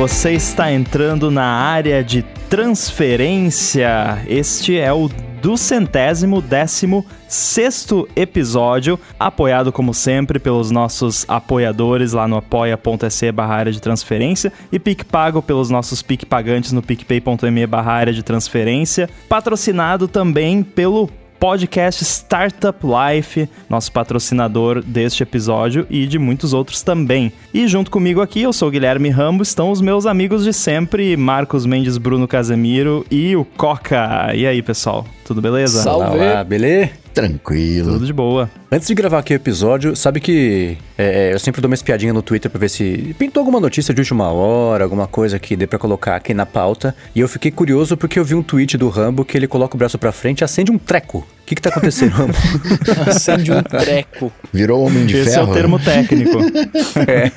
[0.00, 4.24] você está entrando na área de transferência.
[4.26, 5.10] Este é o
[5.42, 13.56] do centésimo décimo sexto episódio, apoiado como sempre pelos nossos apoiadores lá no apoia.se barra
[13.56, 20.08] área de transferência e PicPago pelos nossos PicPagantes no picpay.me barra área de transferência, patrocinado
[20.08, 27.32] também pelo podcast Startup Life, nosso patrocinador deste episódio e de muitos outros também.
[27.52, 31.64] E junto comigo aqui, eu sou Guilherme Rambo, estão os meus amigos de sempre, Marcos
[31.64, 34.34] Mendes, Bruno Casemiro e o Coca.
[34.34, 35.06] E aí, pessoal?
[35.30, 35.80] Tudo beleza?
[35.80, 36.18] Salve!
[36.18, 36.90] Olá, beleza?
[37.14, 37.92] Tranquilo.
[37.92, 38.50] Tudo de boa.
[38.68, 42.20] Antes de gravar aqui o episódio, sabe que é, eu sempre dou uma espiadinha no
[42.20, 45.78] Twitter pra ver se pintou alguma notícia de última hora, alguma coisa que dê pra
[45.78, 46.96] colocar aqui na pauta.
[47.14, 49.78] E eu fiquei curioso porque eu vi um tweet do Rambo que ele coloca o
[49.78, 51.18] braço pra frente e acende um treco.
[51.18, 52.34] O que que tá acontecendo, Rambo?
[53.06, 54.32] acende um treco.
[54.52, 55.42] Virou homem de Esse ferro.
[55.42, 56.38] Esse é o termo técnico.
[57.06, 57.30] é.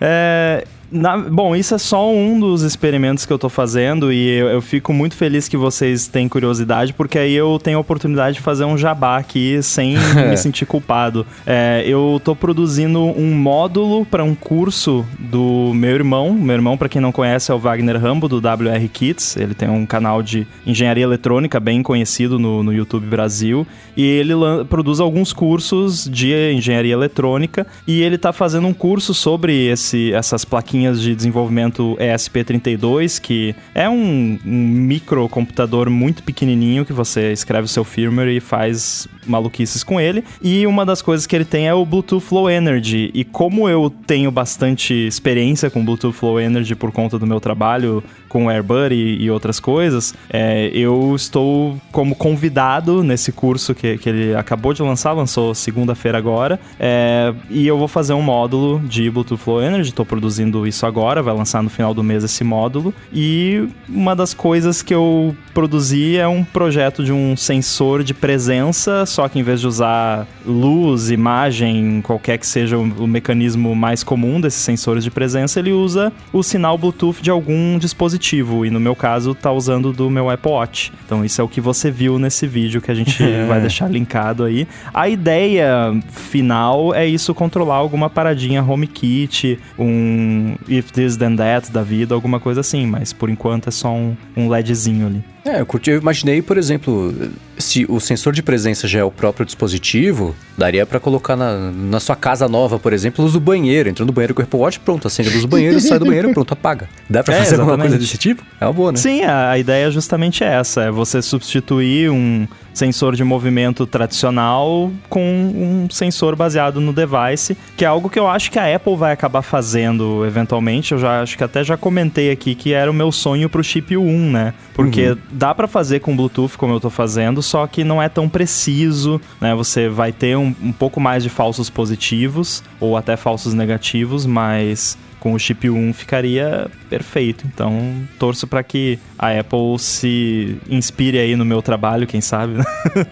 [0.00, 4.48] é na, bom, isso é só um dos experimentos que eu tô fazendo e eu,
[4.48, 8.42] eu, fico muito feliz que vocês têm curiosidade, porque aí eu tenho a oportunidade de
[8.42, 9.94] fazer um jabá aqui sem
[10.28, 11.24] me sentir culpado.
[11.46, 16.32] É, eu tô produzindo um módulo para um curso do meu irmão.
[16.32, 19.36] Meu irmão, para quem não conhece, é o Wagner Rambo, do WR Kits.
[19.36, 23.66] Ele tem um canal de engenharia eletrônica bem conhecido no, no YouTube Brasil.
[23.96, 24.32] E ele
[24.68, 27.66] produz alguns cursos de engenharia eletrônica.
[27.86, 33.88] E ele tá fazendo um curso sobre esse, essas plaquinhas de desenvolvimento ESP32, que é
[33.88, 40.00] um, um microcomputador muito pequenininho que você escreve o seu firmware e faz maluquices com
[40.00, 40.24] ele.
[40.42, 43.10] E uma das coisas que ele tem é o Bluetooth Low Energy.
[43.14, 48.02] E como eu tenho bastante experiência com Bluetooth Low Energy por conta do meu trabalho
[48.28, 54.08] com Airbud e, e outras coisas, é, eu estou como convidado nesse curso que, que
[54.08, 56.58] ele acabou de lançar, lançou segunda-feira agora.
[56.78, 61.22] É, e eu vou fazer um módulo de Bluetooth Low Energy, estou produzindo isso agora,
[61.22, 62.94] vai lançar no final do mês esse módulo.
[63.12, 69.04] E uma das coisas que eu produzi é um projeto de um sensor de presença,
[69.06, 74.02] só que em vez de usar luz, imagem, qualquer que seja o, o mecanismo mais
[74.02, 78.64] comum desses sensores de presença, ele usa o sinal Bluetooth de algum dispositivo.
[78.64, 80.92] E no meu caso, tá usando do meu Apple Watch.
[81.04, 84.44] Então isso é o que você viu nesse vídeo que a gente vai deixar linkado
[84.44, 84.66] aí.
[84.92, 91.82] A ideia final é isso controlar alguma paradinha HomeKit, um If This Then That da
[91.82, 92.86] vida, alguma coisa assim.
[92.86, 95.24] Mas por enquanto é só um, um LEDzinho ali.
[95.44, 97.14] É, eu, curti, eu imaginei, por exemplo,
[97.58, 101.98] se o sensor de presença já é o próprio dispositivo, daria para colocar na, na
[102.00, 103.88] sua casa nova, por exemplo, luz do banheiro.
[103.88, 106.04] Entrando no banheiro com o Apple Watch, pronto, acende a luz do banheiro, sai do
[106.04, 106.88] banheiro, pronto, apaga.
[107.08, 107.70] Dá pra é, fazer exatamente.
[107.70, 108.44] alguma coisa desse tipo?
[108.60, 108.98] É uma boa, né?
[108.98, 112.46] Sim, a, a ideia é justamente essa, é você substituir um
[112.80, 118.26] sensor de movimento tradicional com um sensor baseado no device, que é algo que eu
[118.26, 120.92] acho que a Apple vai acabar fazendo eventualmente.
[120.92, 123.94] Eu já acho que até já comentei aqui que era o meu sonho pro chip
[123.98, 124.54] 1, né?
[124.72, 125.18] Porque uhum.
[125.30, 129.20] dá para fazer com Bluetooth como eu tô fazendo, só que não é tão preciso,
[129.38, 129.54] né?
[129.54, 134.96] Você vai ter um, um pouco mais de falsos positivos ou até falsos negativos, mas
[135.20, 137.46] com o chip 1 ficaria perfeito.
[137.46, 142.54] Então, torço para que a Apple se inspire aí no meu trabalho, quem sabe.
[142.54, 142.64] Né?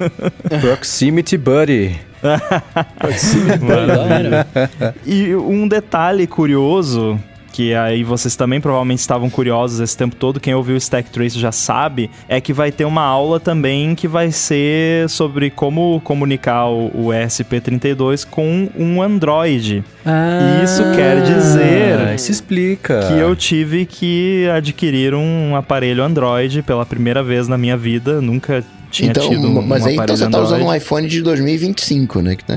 [0.60, 2.00] Proximity Buddy.
[2.98, 4.90] Proximity Buddy.
[5.06, 7.20] e um detalhe curioso
[7.58, 11.40] que aí vocês também provavelmente estavam curiosos esse tempo todo, quem ouviu o Stack Trace
[11.40, 16.68] já sabe, é que vai ter uma aula também que vai ser sobre como comunicar
[16.68, 19.82] o, ESP32 com um Android.
[20.06, 22.14] Ah, isso quer dizer.
[22.14, 23.08] Isso explica.
[23.08, 28.20] Que eu tive que adquirir um aparelho Android pela primeira vez na minha vida.
[28.20, 31.22] Nunca tinha então, tido um, Mas um aí então você tá usando um iPhone de
[31.22, 32.36] 2025, né?
[32.36, 32.54] Que tá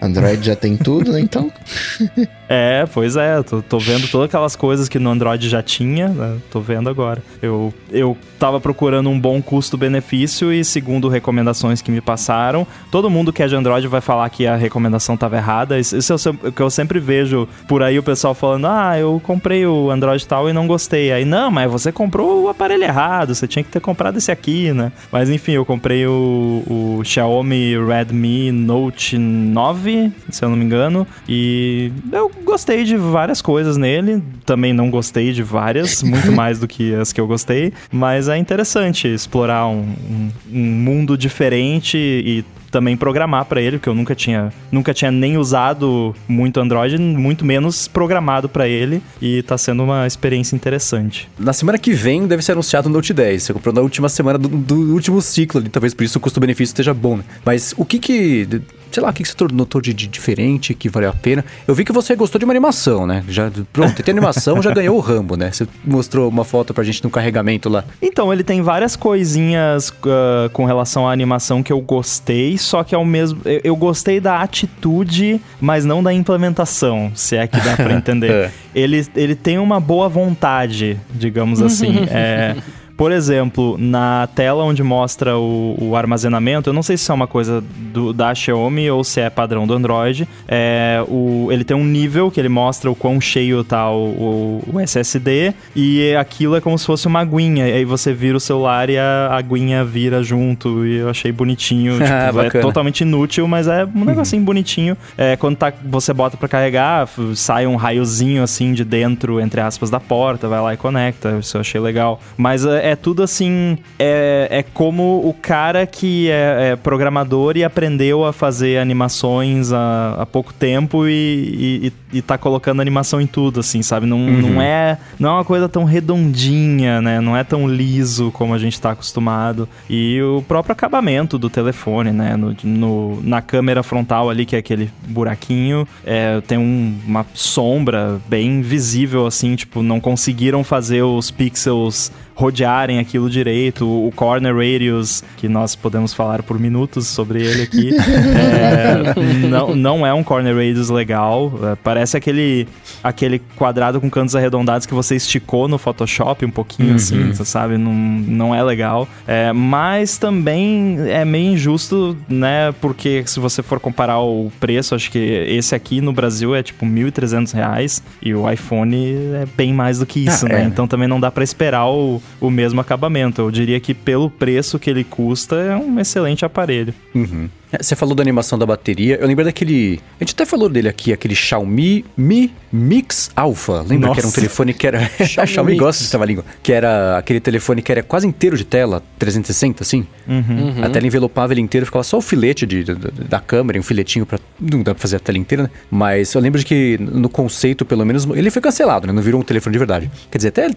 [0.00, 1.20] Android já tem tudo, né?
[1.20, 1.50] Então.
[2.48, 3.42] é, pois é.
[3.42, 6.36] Tô, tô, vendo todas aquelas coisas que no Android já tinha, né?
[6.50, 7.22] Tô vendo agora.
[7.42, 13.32] Eu, eu tava procurando um bom custo-benefício e, segundo recomendações que me passaram, todo mundo
[13.32, 15.78] que é de Android vai falar que a recomendação tava errada.
[15.78, 19.20] Isso, isso é o que eu sempre vejo por aí o pessoal falando: ah, eu
[19.24, 21.12] comprei o Android tal e não gostei.
[21.12, 24.72] Aí, não, mas você comprou o aparelho errado, você tinha que ter comprado esse aqui,
[24.72, 24.92] né?
[25.10, 29.87] Mas enfim, eu comprei o, o Xiaomi Redmi Note 9
[30.30, 31.06] se eu não me engano.
[31.28, 34.22] E eu gostei de várias coisas nele.
[34.44, 37.72] Também não gostei de várias, muito mais do que as que eu gostei.
[37.90, 39.80] Mas é interessante explorar um,
[40.10, 45.10] um, um mundo diferente e também programar para ele, porque eu nunca tinha, nunca tinha
[45.10, 51.28] nem usado muito Android, muito menos programado para ele, e tá sendo uma experiência interessante.
[51.38, 53.42] Na semana que vem deve ser anunciado o Note 10.
[53.42, 56.72] Você comprou na última semana do, do último ciclo ali, talvez por isso o custo-benefício
[56.72, 57.24] esteja bom, né?
[57.44, 61.10] Mas o que que sei lá, o que você notou de, de diferente, que valeu
[61.10, 61.44] a pena?
[61.66, 63.24] Eu vi que você gostou de uma animação, né?
[63.28, 65.50] Já, pronto, tem animação, já ganhou o Rambo, né?
[65.50, 67.84] Você mostrou uma foto pra gente no carregamento lá.
[68.00, 72.94] Então, ele tem várias coisinhas uh, com relação à animação que eu gostei, só que
[72.94, 73.40] ao mesmo.
[73.44, 78.30] Eu, eu gostei da atitude, mas não da implementação, se é que dá pra entender.
[78.30, 78.50] é.
[78.74, 82.06] ele, ele tem uma boa vontade, digamos assim.
[82.10, 82.56] é.
[82.98, 87.28] Por exemplo, na tela onde mostra o, o armazenamento, eu não sei se é uma
[87.28, 87.62] coisa
[87.92, 90.28] do, da Xiaomi ou se é padrão do Android.
[90.48, 94.64] É, o, ele tem um nível que ele mostra o quão cheio tá o, o,
[94.72, 97.68] o SSD e aquilo é como se fosse uma aguinha.
[97.68, 100.84] E aí você vira o celular e a aguinha vira junto.
[100.84, 101.98] E eu achei bonitinho.
[102.02, 104.46] tipo, é totalmente inútil, mas é um negocinho uhum.
[104.46, 104.96] bonitinho.
[105.16, 109.88] É, quando tá, você bota para carregar, sai um raiozinho assim de dentro, entre aspas,
[109.88, 111.38] da porta, vai lá e conecta.
[111.38, 112.20] Isso eu achei legal.
[112.36, 113.78] Mas é, é tudo assim.
[113.98, 120.16] É, é como o cara que é, é programador e aprendeu a fazer animações há,
[120.18, 124.06] há pouco tempo e, e, e tá colocando animação em tudo, assim, sabe?
[124.06, 124.40] Não, uhum.
[124.40, 127.20] não, é, não é uma coisa tão redondinha, né?
[127.20, 129.68] Não é tão liso como a gente tá acostumado.
[129.88, 132.36] E o próprio acabamento do telefone, né?
[132.36, 138.20] No, no na câmera frontal ali, que é aquele buraquinho, é, tem um, uma sombra
[138.28, 143.84] bem visível, assim, tipo, não conseguiram fazer os pixels rodearem aquilo direito.
[143.84, 150.06] O corner radius, que nós podemos falar por minutos sobre ele aqui, é, não, não
[150.06, 151.52] é um corner radius legal.
[151.64, 152.68] É, parece aquele,
[153.02, 157.30] aquele quadrado com cantos arredondados que você esticou no Photoshop um pouquinho, assim, uhum.
[157.30, 157.76] assim, sabe?
[157.76, 159.08] Não, não é legal.
[159.26, 162.72] É, mas também é meio injusto, né?
[162.80, 166.86] Porque se você for comparar o preço, acho que esse aqui no Brasil é tipo
[166.86, 168.96] R$ 1.300 e o iPhone
[169.42, 170.62] é bem mais do que isso, ah, né?
[170.62, 170.64] É.
[170.64, 173.42] Então também não dá para esperar o, o mesmo acabamento.
[173.42, 176.94] Eu diria que pelo preço que ele custa, é um excelente aparelho.
[177.14, 177.48] Uhum.
[177.72, 179.16] É, você falou da animação da bateria.
[179.16, 180.00] Eu lembro daquele.
[180.20, 183.84] A gente até falou dele aqui, aquele Xiaomi Mi Mix Alpha.
[183.86, 184.14] Lembra Nossa.
[184.14, 185.10] que era um telefone que era.
[185.38, 186.44] a Xiaomi gosta de trava-língua.
[186.62, 190.06] Que era aquele telefone que era quase inteiro de tela, 360, assim.
[190.26, 190.44] Uhum.
[190.48, 190.84] Uhum.
[190.84, 194.26] A tela envelopava ele inteiro, ficava só o filete de, de, da câmera, um filetinho
[194.26, 194.38] pra.
[194.60, 195.70] Não dá pra fazer a tela inteira, né?
[195.90, 199.12] Mas eu lembro de que no conceito, pelo menos, ele foi cancelado, né?
[199.12, 200.10] Não virou um telefone de verdade.
[200.30, 200.70] Quer dizer, até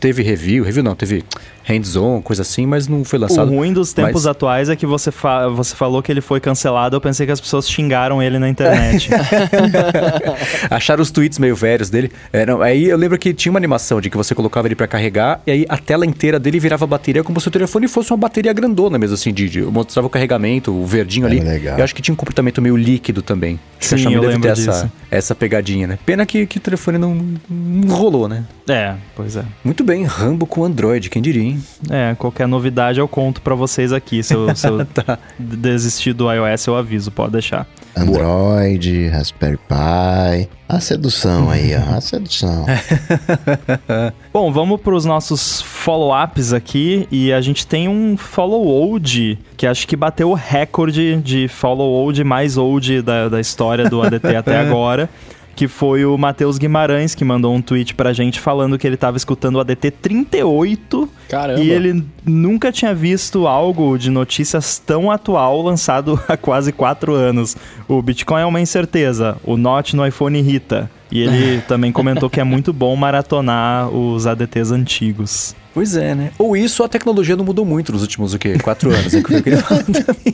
[0.00, 1.24] teve review, review não, teve
[1.68, 3.52] hands-on, coisa assim, mas não foi lançado.
[3.52, 4.26] O ruim dos tempos mas...
[4.26, 7.40] atuais é que você, fa você falou que ele foi cancelado, eu pensei que as
[7.40, 9.08] pessoas xingaram ele na internet.
[10.68, 12.12] Acharam os tweets meio velhos dele.
[12.30, 14.86] É, não, aí eu lembro que tinha uma animação de que você colocava ele para
[14.86, 18.18] carregar e aí a tela inteira dele virava bateria como se o telefone fosse uma
[18.18, 21.40] bateria grandona mesmo, assim, de, de mostrava o carregamento, o verdinho é ali.
[21.40, 21.78] Legal.
[21.78, 23.58] Eu acho que tinha um comportamento meio líquido também.
[23.80, 24.68] Sim, eu lembro disso.
[24.68, 25.98] Essa, essa pegadinha, né?
[26.04, 27.14] Pena que, que o telefone não,
[27.48, 28.44] não rolou, né?
[28.68, 29.44] É, pois é.
[29.64, 31.64] Muito bem, Rambo com Android, quem diria, hein?
[31.88, 34.22] É, qualquer novidade eu conto para vocês aqui.
[34.22, 35.18] Se eu, se eu tá.
[35.38, 37.66] desistir do iOS, eu aviso, pode deixar.
[37.96, 40.48] Android, Raspberry Pi.
[40.68, 41.96] A sedução aí, ó.
[41.96, 42.66] A sedução.
[44.32, 47.08] Bom, vamos para os nossos follow-ups aqui.
[47.10, 52.56] E a gente tem um follow-old que acho que bateu o recorde de follow-old mais
[52.56, 55.08] old da, da história do ADT até agora
[55.58, 59.16] que foi o Matheus Guimarães, que mandou um tweet pra gente falando que ele tava
[59.16, 61.08] escutando o ADT 38.
[61.28, 61.60] Caramba.
[61.60, 67.56] E ele nunca tinha visto algo de notícias tão atual lançado há quase quatro anos.
[67.88, 70.88] O Bitcoin é uma incerteza, o Note no iPhone irrita.
[71.10, 75.56] E ele também comentou que é muito bom maratonar os ADTs antigos.
[75.74, 76.32] Pois é, né?
[76.38, 78.58] Ou isso, a tecnologia não mudou muito nos últimos, o quê?
[78.58, 79.84] Quatro anos, é que eu queria falar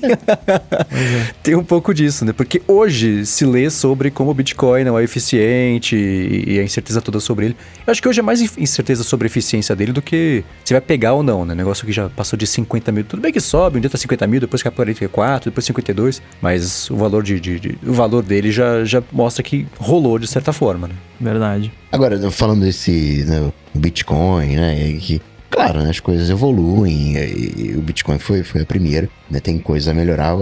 [0.03, 1.35] é.
[1.43, 2.33] Tem um pouco disso, né?
[2.33, 7.21] Porque hoje se lê sobre como o Bitcoin não é eficiente e a incerteza toda
[7.21, 7.57] sobre ele.
[7.87, 10.81] Eu acho que hoje é mais incerteza sobre a eficiência dele do que se vai
[10.81, 11.55] pegar ou não, né?
[11.55, 13.05] Negócio que já passou de 50 mil.
[13.05, 16.23] Tudo bem que sobe, um dia tá 50 mil, depois cai para 44, depois 52,
[16.41, 20.27] mas o valor, de, de, de, o valor dele já, já mostra que rolou de
[20.27, 20.95] certa forma, né?
[21.21, 21.73] Verdade.
[21.95, 24.99] Agora, falando desse né, Bitcoin, né?
[25.01, 25.21] Que
[25.55, 29.93] Claro, né, as coisas evoluem e, o Bitcoin foi, foi a primeira, né, tem coisa
[29.93, 30.37] a melhorar.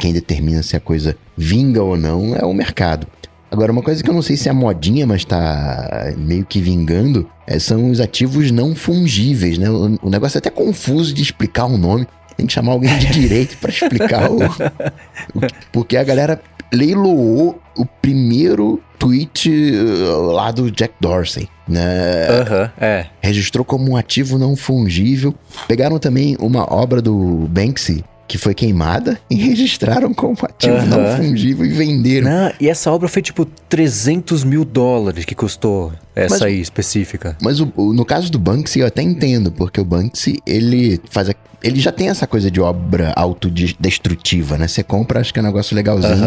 [0.00, 3.06] Quem determina se a coisa vinga ou não é o mercado.
[3.50, 7.28] Agora, uma coisa que eu não sei se é modinha, mas tá meio que vingando,
[7.46, 9.68] é, são os ativos não fungíveis, né?
[9.68, 12.06] O, o, negócio é até confuso de explicar o nome.
[12.34, 16.40] Tem que chamar alguém de direito para explicar o, o, Porque a galera
[16.72, 22.28] leiloou o primeiro tweet uh, lá do Jack Dorsey, né?
[22.28, 23.06] Uhum, é.
[23.20, 25.34] Registrou como um ativo não fungível.
[25.66, 30.86] Pegaram também uma obra do Banksy, que foi queimada e registraram como ativo uhum.
[30.86, 32.30] não fungível e venderam.
[32.30, 35.92] Não, e essa obra foi tipo 300 mil dólares que custou.
[36.14, 37.36] Essa mas, aí específica.
[37.42, 41.28] Mas o, o, no caso do Banksy eu até entendo, porque o Banksy, ele faz
[41.28, 44.68] a, ele já tem essa coisa de obra autodestrutiva, né?
[44.68, 46.22] Você compra, acho que é um negócio legalzinho,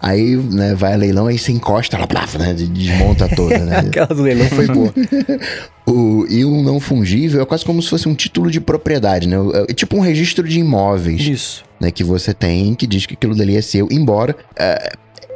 [0.00, 2.52] aí, né, vai a leilão, aí você encosta, ela blaf, né?
[2.52, 3.78] Desmonta toda, né?
[3.88, 4.92] Aquela do leilão foi boa.
[5.88, 9.36] o, e um não fungível é quase como se fosse um título de propriedade, né?
[9.66, 11.22] É tipo um registro de imóveis.
[11.22, 11.64] Isso.
[11.80, 14.36] Né, que você tem, que diz que aquilo dali é seu, embora...
[14.54, 14.92] É,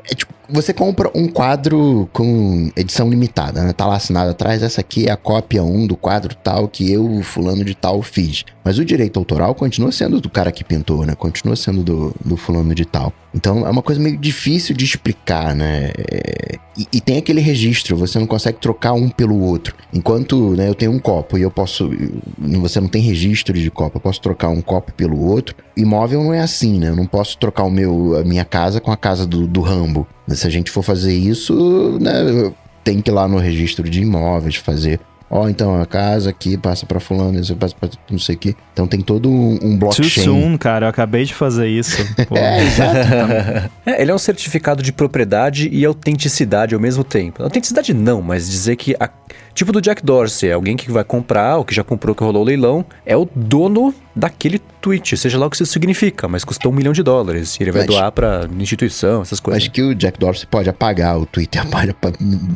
[0.09, 3.73] é tipo, você compra um quadro com edição limitada, né?
[3.73, 7.23] Tá lá assinado atrás, essa aqui é a cópia 1 do quadro tal que eu,
[7.23, 8.45] fulano de tal, fiz.
[8.65, 11.15] Mas o direito autoral continua sendo do cara que pintou, né?
[11.15, 13.13] Continua sendo do, do fulano de tal.
[13.35, 15.93] Então é uma coisa meio difícil de explicar, né?
[15.97, 16.59] É...
[16.79, 19.75] E, e, tem aquele registro, você não consegue trocar um pelo outro.
[19.93, 21.91] Enquanto né, eu tenho um copo e eu posso.
[22.39, 25.55] Você não tem registro de copo, eu posso trocar um copo pelo outro.
[25.77, 26.89] Imóvel não é assim, né?
[26.89, 30.07] Eu não posso trocar o meu, a minha casa com a casa do, do Rambo.
[30.37, 32.53] Se a gente for fazer isso, né,
[32.85, 36.57] tem que ir lá no registro de imóveis fazer Ó, oh, então a casa aqui
[36.57, 38.57] passa para fulano, isso passa pra não sei o que.
[38.73, 40.09] Então tem todo um, um blockchain.
[40.09, 40.87] Too soon, cara.
[40.87, 42.01] Eu acabei de fazer isso.
[42.31, 43.71] é, exato.
[43.85, 47.43] é, ele é um certificado de propriedade e autenticidade ao mesmo tempo.
[47.43, 49.11] Autenticidade não, mas dizer que a,
[49.53, 52.45] tipo do Jack Dorsey, alguém que vai comprar, ou que já comprou, que rolou o
[52.45, 56.75] leilão, é o dono daquele tweet, seja lá o que isso significa, mas custou um
[56.75, 57.57] milhão de dólares.
[57.59, 59.63] E ele vai mas, doar pra instituição, essas coisas.
[59.63, 61.95] Acho que o Jack Dorsey pode apagar o Twitter, pode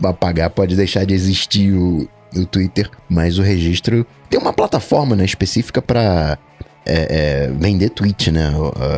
[0.04, 5.24] apagar, pode deixar de existir o no Twitter, mas o registro tem uma plataforma né,
[5.24, 6.38] específica para
[6.86, 8.52] é, é, vender tweet, né?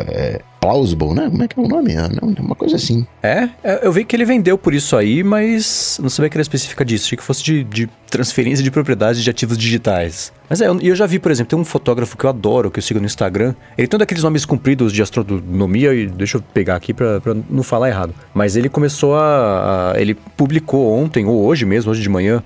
[0.08, 1.28] É, plausible, né?
[1.28, 1.92] Como é que é o nome?
[1.92, 3.04] É uma coisa assim.
[3.20, 6.42] É, é, eu vi que ele vendeu por isso aí, mas não sabia que era
[6.42, 7.06] específica disso.
[7.06, 10.32] Achei que fosse de, de transferência de propriedade de ativos digitais.
[10.48, 12.78] Mas é, eu, eu já vi, por exemplo, tem um fotógrafo que eu adoro, que
[12.78, 13.54] eu sigo no Instagram.
[13.76, 17.34] Ele tem um daqueles nomes compridos de astronomia, e deixa eu pegar aqui pra, pra
[17.50, 18.14] não falar errado.
[18.32, 20.00] Mas ele começou a, a.
[20.00, 22.40] Ele publicou ontem, ou hoje mesmo, hoje de manhã,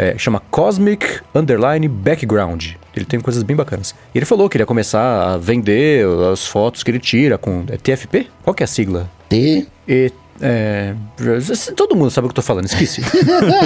[0.00, 2.70] é, chama Cosmic Underline Background.
[2.96, 3.94] Ele tem coisas bem bacanas.
[4.14, 7.66] E ele falou que ele ia começar a vender as fotos que ele tira com.
[7.68, 8.28] É TFP?
[8.42, 9.10] Qual que é a sigla?
[9.28, 9.66] T.
[9.86, 10.94] E é,
[11.76, 13.02] todo mundo sabe o que eu tô falando, esqueci.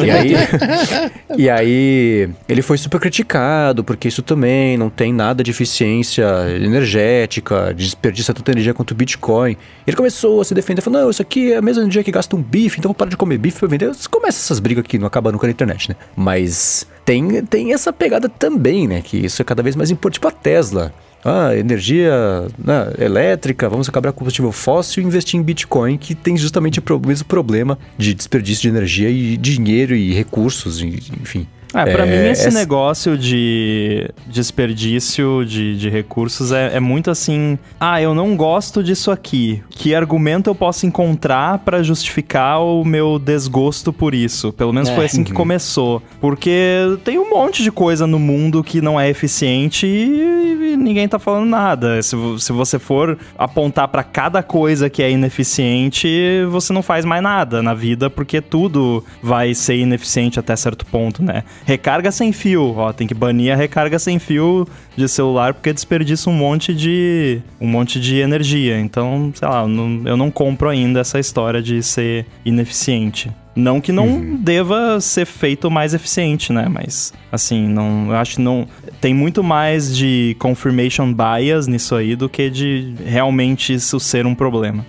[0.05, 0.35] e, aí,
[1.39, 6.25] e aí ele foi super criticado, porque isso também não tem nada de eficiência
[6.57, 9.57] energética, desperdiça tanta energia quanto o Bitcoin.
[9.87, 12.35] Ele começou a se defender, falou: não, isso aqui é a mesma energia que gasta
[12.35, 13.93] um bife, então vou parar de comer bife pra vender.
[14.11, 15.97] Começa essas brigas aqui, não acaba nunca na internet, né?
[16.17, 19.01] Mas tem, tem essa pegada também, né?
[19.01, 20.15] Que isso é cada vez mais importante.
[20.15, 20.93] Tipo a Tesla
[21.25, 22.13] ah, energia
[22.59, 27.01] né, elétrica, vamos acabar com combustível fóssil e investir em Bitcoin, que tem justamente o
[27.07, 31.47] mesmo problema de desperdício de energia e dinheiro e recursos, enfim.
[31.75, 32.59] É, pra é, mim esse essa...
[32.59, 39.11] negócio de desperdício de, de recursos é, é, muito assim, ah, eu não gosto disso
[39.11, 39.63] aqui.
[39.71, 44.53] Que argumento eu posso encontrar para justificar o meu desgosto por isso?
[44.53, 44.95] Pelo menos é.
[44.95, 45.37] foi assim que uhum.
[45.37, 46.03] começou.
[46.21, 51.09] Porque tem um monte de coisa no mundo que não é eficiente e, e ninguém
[51.09, 52.01] tá falando nada.
[52.03, 56.09] Se, se você for apontar para cada coisa que é ineficiente,
[56.51, 61.23] você não faz mais nada na vida, porque tudo vai ser ineficiente até certo ponto,
[61.23, 61.43] né?
[61.65, 66.29] Recarga sem fio, ó, tem que banir a recarga sem fio de celular porque desperdiça
[66.29, 68.79] um monte de um monte de energia.
[68.79, 73.33] Então, sei lá, não, eu não compro ainda essa história de ser ineficiente.
[73.57, 74.37] Não que não uhum.
[74.37, 76.67] deva ser feito mais eficiente, né?
[76.69, 78.67] Mas, assim, não, eu acho que não.
[79.01, 84.35] Tem muito mais de confirmation bias nisso aí do que de realmente isso ser um
[84.35, 84.85] problema.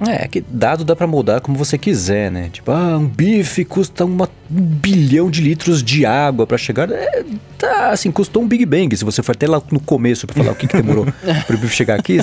[0.00, 2.48] É, que dado dá para mudar como você quiser, né?
[2.52, 6.90] Tipo, ah, um bife custa uma, um bilhão de litros de água para chegar.
[6.90, 7.24] É,
[7.58, 8.96] tá, assim, custou um Big Bang.
[8.96, 11.06] Se você for até lá no começo para falar o que, que demorou
[11.46, 12.18] pro bife chegar aqui,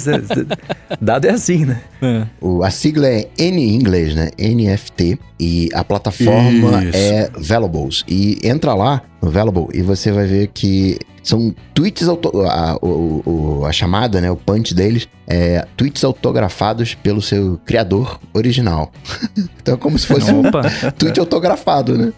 [1.02, 1.82] dado é assim, né?
[2.02, 2.24] É.
[2.40, 4.30] O, a sigla é N em inglês, né?
[4.40, 5.20] NFT.
[5.38, 6.98] E a plataforma Isso.
[6.98, 8.06] é Valuables.
[8.08, 13.66] E entra lá Valuable e você vai ver que são tweets auto a, o, o,
[13.66, 18.92] a chamada, né, o punch deles é tweets autografados pelo seu criador original.
[19.60, 20.44] então é como se fosse um
[20.98, 22.14] tweet autografado, né?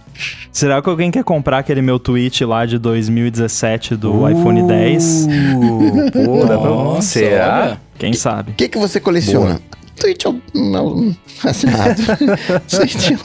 [0.51, 5.27] Será que alguém quer comprar aquele meu tweet lá de 2017 do uh, iPhone 10?
[6.11, 7.01] Pô, pra...
[7.01, 7.77] Será?
[7.97, 8.51] Quem sabe?
[8.51, 9.55] O que, que você coleciona?
[9.55, 9.77] Boa.
[9.99, 10.25] Tweet
[11.43, 12.01] assinado.
[12.69, 13.17] tweet,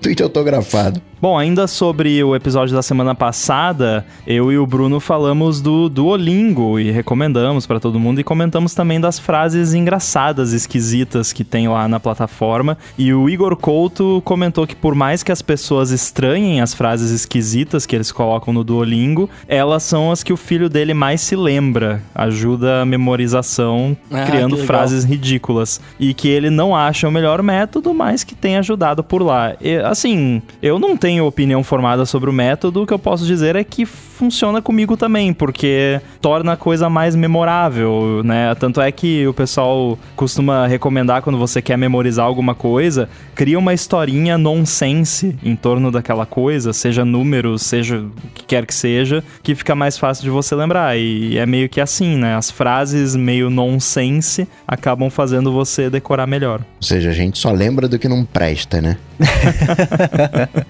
[0.00, 1.02] tweet autografado.
[1.20, 6.80] Bom, ainda sobre o episódio da semana passada, eu e o Bruno falamos do Duolingo
[6.80, 11.86] e recomendamos para todo mundo e comentamos também das frases engraçadas, esquisitas que tem lá
[11.86, 12.78] na plataforma.
[12.96, 17.84] E o Igor Couto comentou que por mais que as pessoas estranhem as frases esquisitas
[17.84, 22.02] que eles colocam no Duolingo, elas são as que o filho dele mais se lembra,
[22.14, 25.80] ajuda a memorização, ah, criando frases ridículas.
[25.98, 29.54] E que ele não acha o melhor método, mas que tem ajudado por lá.
[29.60, 33.56] E, assim, eu não tenho opinião formada sobre o método, o que eu posso dizer
[33.56, 33.84] é que
[34.20, 38.54] funciona comigo também, porque torna a coisa mais memorável, né?
[38.54, 43.72] Tanto é que o pessoal costuma recomendar quando você quer memorizar alguma coisa, cria uma
[43.72, 49.54] historinha nonsense em torno daquela coisa, seja números, seja o que quer que seja, que
[49.54, 50.98] fica mais fácil de você lembrar.
[50.98, 52.36] E é meio que assim, né?
[52.36, 54.09] As frases meio nonsense
[54.66, 56.60] acabam fazendo você decorar melhor.
[56.60, 58.96] Ou seja, a gente só lembra do que não presta, né?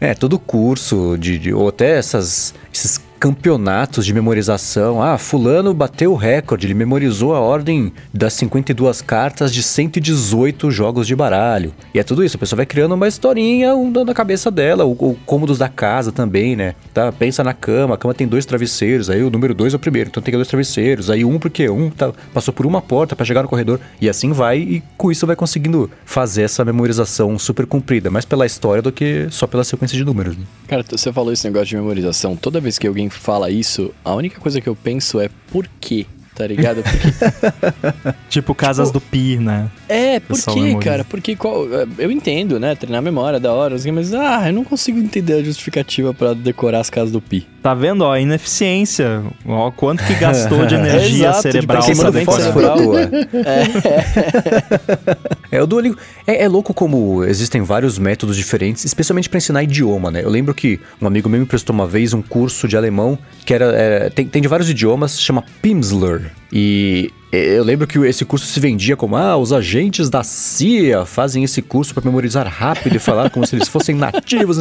[0.00, 5.02] é, todo curso de, de, ou até essas, esses campeonatos de memorização.
[5.02, 11.06] Ah, fulano bateu o recorde, ele memorizou a ordem das 52 cartas de 118 jogos
[11.06, 11.72] de baralho.
[11.94, 13.72] E é tudo isso, a pessoa vai criando uma historinha
[14.04, 16.74] na cabeça dela, o, cômodos da casa também, né?
[16.92, 19.80] Tá, pensa na cama, a cama tem dois travesseiros, aí o número dois é o
[19.80, 23.24] primeiro, então tem dois travesseiros, aí um porque um tá, passou por uma porta para
[23.24, 27.64] chegar no corredor, e assim vai, e com isso vai conseguindo fazer essa memorização super
[27.64, 30.36] comprida, mais pela história do que só pela sequência de números.
[30.36, 30.44] Né?
[30.68, 34.40] Cara, você falou esse negócio de memorização, toda vez que alguém fala isso, a única
[34.40, 36.06] coisa que eu penso é por quê?
[36.34, 36.82] Tá ligado?
[36.82, 39.70] Porque, tipo casas tipo, do Pi, né?
[39.88, 41.04] É, por quê, cara?
[41.04, 41.64] Porque qual,
[41.96, 42.74] eu entendo, né?
[42.74, 46.80] Treinar a memória da hora, mas ah, eu não consigo entender a justificativa para decorar
[46.80, 47.46] as casas do Pi.
[47.64, 49.22] Tá vendo, ó, ineficiência.
[49.46, 52.76] Ó, quanto que gastou de energia Exato, cerebral tipo, pra decorar.
[55.50, 55.56] É.
[55.56, 55.96] é, o Duolingo...
[56.26, 60.22] É, é, louco como existem vários métodos diferentes, especialmente para ensinar idioma, né?
[60.22, 63.54] Eu lembro que um amigo meu me prestou uma vez um curso de alemão que
[63.54, 63.64] era...
[63.66, 66.23] era tem, tem de vários idiomas, chama Pimsleur.
[66.52, 71.42] E eu lembro que esse curso se vendia como: ah, os agentes da CIA fazem
[71.42, 74.58] esse curso para memorizar rápido e falar como se eles fossem nativos.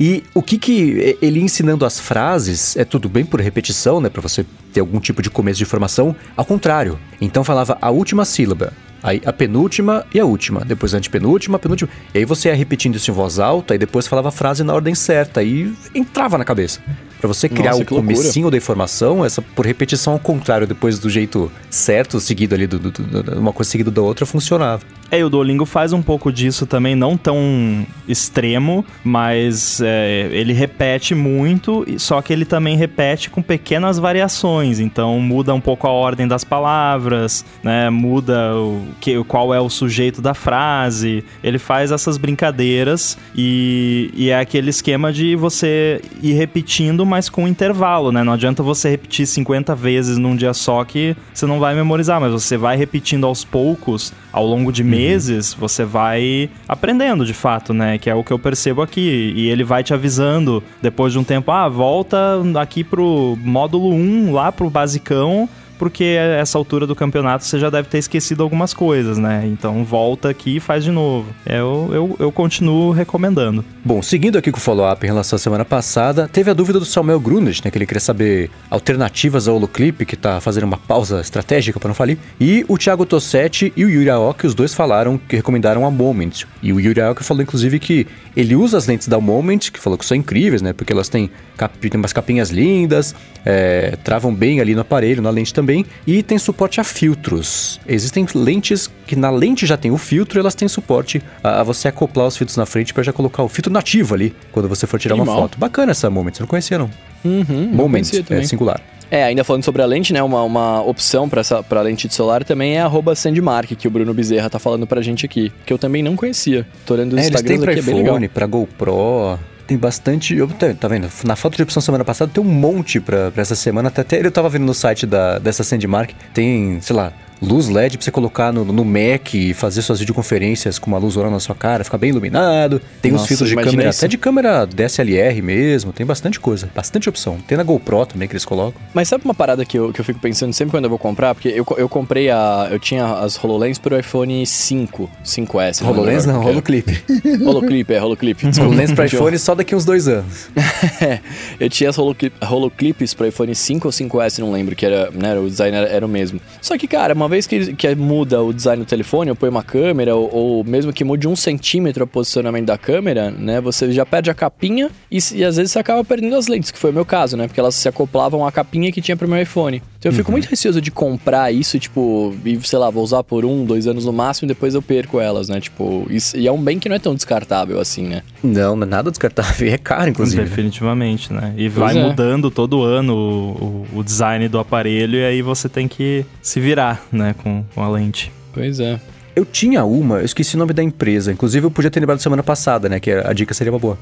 [0.00, 4.22] E o que que ele ensinando as frases é tudo bem por repetição, né, para
[4.22, 6.14] você ter algum tipo de começo de informação.
[6.36, 8.72] Ao contrário, então falava a última sílaba.
[9.00, 11.88] Aí a penúltima e a última, depois a antepenúltima, a penúltima.
[12.12, 14.74] E aí você ia repetindo isso em voz alta e depois falava a frase na
[14.74, 16.80] ordem certa e entrava na cabeça.
[17.20, 21.10] Para você criar Nossa, o comecinho da informação, essa por repetição ao contrário, depois do
[21.10, 24.82] jeito certo, seguido ali, do, do, do, uma coisa seguida da outra, funcionava.
[25.10, 30.52] É, e o Duolingo faz um pouco disso também, não tão extremo, mas é, ele
[30.52, 34.78] repete muito, só que ele também repete com pequenas variações.
[34.80, 37.88] Então muda um pouco a ordem das palavras, né?
[37.88, 41.24] Muda o que, qual é o sujeito da frase.
[41.42, 47.48] Ele faz essas brincadeiras e, e é aquele esquema de você ir repetindo mas com
[47.48, 48.22] intervalo, né?
[48.22, 52.32] Não adianta você repetir 50 vezes num dia só que você não vai memorizar, mas
[52.32, 54.88] você vai repetindo aos poucos, ao longo de uhum.
[54.88, 57.98] meses, você vai aprendendo de fato, né?
[57.98, 59.32] Que é o que eu percebo aqui.
[59.34, 62.18] E ele vai te avisando depois de um tempo, ah, volta
[62.60, 67.88] aqui pro módulo 1, lá pro basicão, porque essa altura do campeonato você já deve
[67.88, 69.44] ter esquecido algumas coisas, né?
[69.46, 71.28] Então volta aqui e faz de novo.
[71.46, 73.64] Eu, eu, eu continuo recomendando.
[73.84, 76.84] Bom, seguindo aqui com o follow-up em relação à semana passada, teve a dúvida do
[76.84, 77.70] Samuel Grunes, né?
[77.70, 81.94] Que ele queria saber alternativas ao Holoclip, que tá fazendo uma pausa estratégica para não
[81.94, 82.18] falir.
[82.40, 86.44] E o Thiago Tossetti e o Yuri Aoki, os dois falaram que recomendaram a Moment.
[86.62, 89.98] E o Yuri Aoki falou, inclusive, que ele usa as lentes da Moment, que falou
[89.98, 90.72] que são incríveis, né?
[90.72, 91.76] Porque elas têm, cap...
[91.78, 93.14] têm umas capinhas lindas,
[93.44, 93.96] é...
[94.02, 97.78] travam bem ali no aparelho, na lente também também e tem suporte a filtros.
[97.86, 101.88] Existem lentes que na lente já tem o filtro, elas têm suporte a, a você
[101.88, 104.98] acoplar os filtros na frente para já colocar o filtro nativo ali quando você for
[104.98, 105.58] tirar uma foto.
[105.58, 106.90] Bacana essa Moment, você não conhecia não?
[107.24, 108.80] Uhum, Moment, é singular.
[109.10, 110.22] É, ainda falando sobre a lente, né?
[110.22, 113.90] Uma, uma opção para essa pra lente de celular também é arroba Sandmark, que o
[113.90, 115.50] Bruno Bezerra tá falando pra gente aqui.
[115.64, 116.66] Que eu também não conhecia.
[116.84, 118.30] Tô olhando os é, Instagrams aqui, iPhone, é bem legal.
[118.34, 120.34] pra GoPro tem bastante.
[120.34, 121.08] Eu, tá, vendo?
[121.24, 123.92] Na foto de opção semana passada tem um monte pra, pra essa semana.
[123.94, 126.12] Até eu tava vendo no site da, dessa Sandmark.
[126.32, 130.78] Tem, sei lá, luz LED pra você colocar no, no Mac e fazer suas videoconferências
[130.78, 132.80] com uma luz olhando na sua cara, ficar bem iluminado.
[133.00, 134.00] Tem Nossa, uns filtros de câmera, isso.
[134.00, 137.38] até de câmera DSLR mesmo, tem bastante coisa, bastante opção.
[137.46, 138.80] Tem na GoPro também que eles colocam.
[138.92, 141.34] Mas sabe uma parada que eu, que eu fico pensando sempre quando eu vou comprar?
[141.34, 142.68] Porque eu, eu comprei a.
[142.70, 145.84] Eu tinha as HoloLens pro iPhone 5, 5S.
[145.84, 147.04] HoloLens não, não Holoclip.
[147.44, 148.46] Holoclip, é, Holoclip.
[148.58, 150.48] HoloLens pro iPhone só daqui uns dois anos.
[151.00, 151.20] é,
[151.58, 155.38] eu tinha as Holoclip, Holoclips pro iPhone 5 ou 5S, não lembro, que era, né,
[155.38, 156.40] o design era, era o mesmo.
[156.60, 159.62] Só que, cara, uma vez que, que muda o design do telefone, ou põe uma
[159.62, 163.60] câmera, ou, ou, mesmo que mude um centímetro o posicionamento da câmera, né?
[163.60, 166.78] Você já perde a capinha e, e, às vezes você acaba perdendo as lentes, que
[166.78, 167.46] foi o meu caso, né?
[167.46, 169.82] Porque elas se acoplavam à capinha que tinha pro meu iPhone.
[169.98, 170.34] Então eu fico uhum.
[170.34, 174.04] muito receoso de comprar isso, tipo, e sei lá, vou usar por um, dois anos
[174.04, 175.60] no máximo e depois eu perco elas, né?
[175.60, 178.22] Tipo, isso, e é um bem que não é tão descartável assim, né?
[178.42, 180.42] Não, não é nada descartável, é caro, inclusive.
[180.42, 181.52] Definitivamente, né?
[181.56, 182.02] E vai é.
[182.02, 186.60] mudando todo ano o, o, o, design do aparelho e aí você tem que se
[186.60, 188.30] virar, né, com, com a lente.
[188.52, 189.00] Pois é.
[189.34, 191.30] Eu tinha uma, eu esqueci o nome da empresa.
[191.30, 192.98] Inclusive, eu podia ter lembrado semana passada, né?
[192.98, 193.96] Que a dica seria uma boa.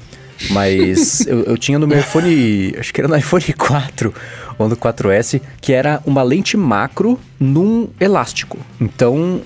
[0.50, 4.14] Mas eu, eu tinha no meu iPhone, acho que era no iPhone 4
[4.58, 8.58] ou no 4S, que era uma lente macro num elástico.
[8.80, 9.40] Então,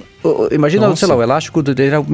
[0.50, 1.06] Imagina, Nossa.
[1.06, 1.64] sei lá, o elástico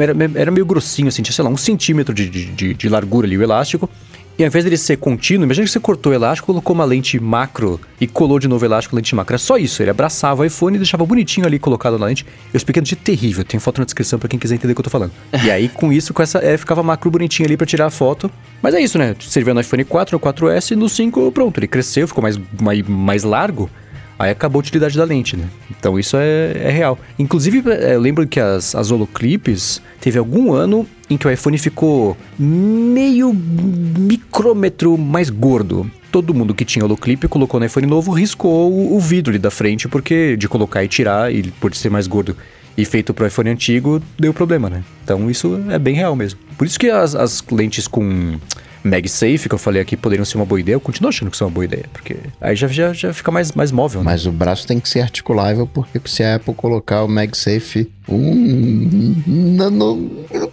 [0.00, 3.37] era, era, meio grossinho, assim, tinha, sei lá, um centímetro de, de, de largura ali
[3.37, 3.90] o elástico.
[4.38, 7.18] E ao invés dele ser contínuo, imagina que você cortou o elástico, colocou uma lente
[7.18, 9.35] macro e colou de novo o elástico lente macro.
[9.35, 12.27] É só isso, ele abraçava o iPhone e deixava bonitinho ali colocado na lente.
[12.53, 14.85] Eu expliquei de terrível, tem foto na descrição para quem quiser entender o que eu
[14.85, 15.12] tô falando.
[15.42, 18.31] E aí com isso, com essa, é, ficava macro bonitinho ali para tirar a foto.
[18.61, 19.16] Mas é isso, né?
[19.20, 23.25] Serviu no iPhone 4, no 4S, no 5, pronto, ele cresceu, ficou mais, mais, mais
[23.25, 23.70] largo.
[24.18, 25.44] Aí acabou a utilidade da lente, né?
[25.70, 26.98] Então isso é, é real.
[27.18, 31.59] Inclusive, é, eu lembro que as, as holoclips teve algum ano em que o iPhone
[31.59, 35.90] ficou meio micrômetro mais gordo.
[36.11, 39.87] Todo mundo que tinha holoclip colocou no iPhone novo riscou o, o vidro da frente,
[39.87, 42.35] porque de colocar e tirar, e por ser mais gordo
[42.76, 44.85] e feito pro iPhone antigo, deu problema, né?
[45.02, 46.38] Então isso é bem real mesmo.
[46.59, 48.38] Por isso que as, as lentes com
[48.87, 50.75] MagSafe, que eu falei aqui, poderiam ser uma boa ideia.
[50.75, 53.53] Eu continuo achando que são uma boa ideia, porque aí já, já, já fica mais,
[53.53, 54.11] mais móvel, né?
[54.11, 59.22] Mas o braço tem que ser articulável, porque se a Apple colocar o MagSafe um,
[59.27, 59.94] nano,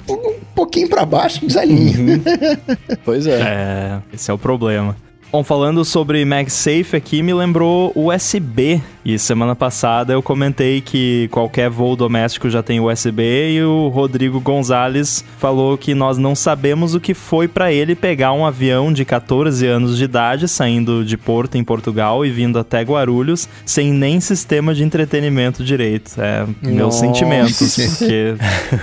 [0.09, 1.97] um pouquinho para baixo, desalinha.
[1.97, 2.21] Uhum.
[3.05, 3.41] pois é.
[3.41, 4.95] É, esse é o problema.
[5.33, 8.79] Bom, falando sobre MagSafe aqui, me lembrou USB.
[9.03, 14.39] E semana passada eu comentei que qualquer voo doméstico já tem USB e o Rodrigo
[14.39, 19.03] Gonzalez falou que nós não sabemos o que foi para ele pegar um avião de
[19.03, 24.21] 14 anos de idade saindo de Porto em Portugal e vindo até Guarulhos sem nem
[24.21, 26.13] sistema de entretenimento direito.
[26.17, 28.35] É, meus sentimentos, porque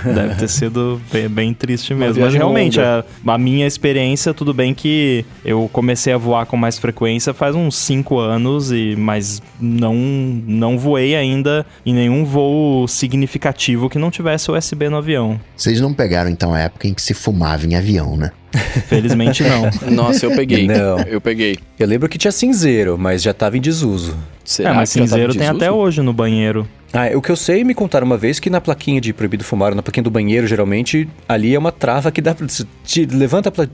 [0.05, 2.21] deve ter sido bem, bem triste mesmo.
[2.21, 6.57] Mas realmente, a, a minha experiência, tudo bem que eu comecei a voar voar com
[6.57, 12.87] mais frequência faz uns 5 anos, e mas não, não voei ainda em nenhum voo
[12.87, 15.39] significativo que não tivesse USB no avião.
[15.55, 18.31] Vocês não pegaram então a época em que se fumava em avião, né?
[18.87, 19.69] Felizmente não.
[19.91, 20.67] Nossa, eu peguei.
[20.67, 20.99] Não.
[21.01, 21.57] Eu peguei.
[21.79, 24.17] Eu lembro que tinha cinzeiro, mas já tava em desuso.
[24.43, 26.67] Será é, mas cinzeiro tem até hoje no banheiro.
[26.93, 29.73] Ah, o que eu sei me contaram uma vez que na plaquinha de proibido fumar,
[29.73, 32.45] na plaquinha do banheiro, geralmente, ali é uma trava que dá pra.
[32.83, 33.67] Te, levanta a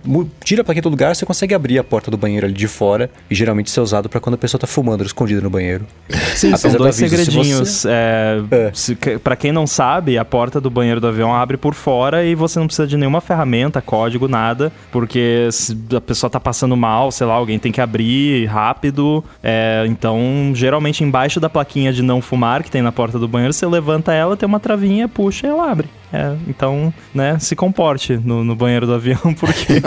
[0.43, 3.09] tira a plaquinha do lugar, você consegue abrir a porta do banheiro ali de fora.
[3.29, 5.85] E geralmente isso é usado para quando a pessoa tá fumando escondida no banheiro.
[6.35, 7.69] Sim, Apesar são dois aviso, segredinhos.
[7.69, 7.89] Você...
[7.89, 9.17] É, é.
[9.17, 12.59] para quem não sabe, a porta do banheiro do avião abre por fora e você
[12.59, 14.71] não precisa de nenhuma ferramenta, código, nada.
[14.91, 19.23] Porque se a pessoa tá passando mal, sei lá, alguém tem que abrir rápido.
[19.41, 23.27] É, então, geralmente embaixo da plaquinha de não fumar que tem na porta porta do
[23.27, 25.89] banheiro, você levanta ela, tem uma travinha, puxa e ela abre.
[26.11, 29.81] É, então, né, se comporte no, no banheiro do avião, porque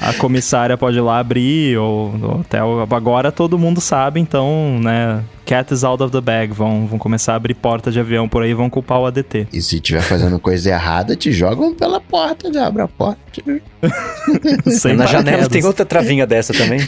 [0.00, 2.58] a, a, comissária pode ir lá abrir, ou, ou até
[2.94, 7.34] agora todo mundo sabe, então, né, cat is out of the bag, vão, vão começar
[7.34, 9.46] a abrir porta de avião por aí vão culpar o ADT.
[9.52, 13.20] E se tiver fazendo coisa errada, te jogam pela porta, já abre a porta.
[14.96, 16.80] Na janela tem outra travinha dessa também.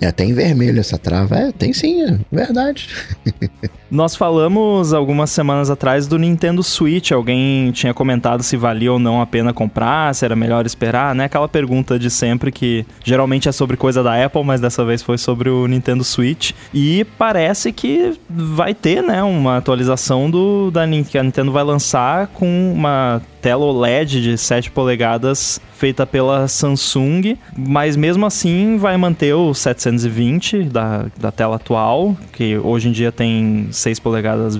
[0.00, 1.36] é, tem vermelho essa trava.
[1.36, 2.88] É, tem sim, é verdade.
[3.90, 7.12] Nós falamos algumas semanas atrás do Nintendo Switch.
[7.12, 11.24] Alguém tinha comentado se valia ou não a pena comprar, se era melhor esperar, né?
[11.24, 15.18] Aquela pergunta de sempre que geralmente é sobre coisa da Apple, mas dessa vez foi
[15.18, 16.52] sobre o Nintendo Switch.
[16.72, 22.28] E parece que vai ter, né, uma atualização do da que a Nintendo vai lançar
[22.28, 29.34] com uma tela OLED de 7 polegadas feita pela Samsung, mas mesmo assim vai manter
[29.34, 34.58] o 720 da, da tela atual, que hoje em dia tem 6 polegadas,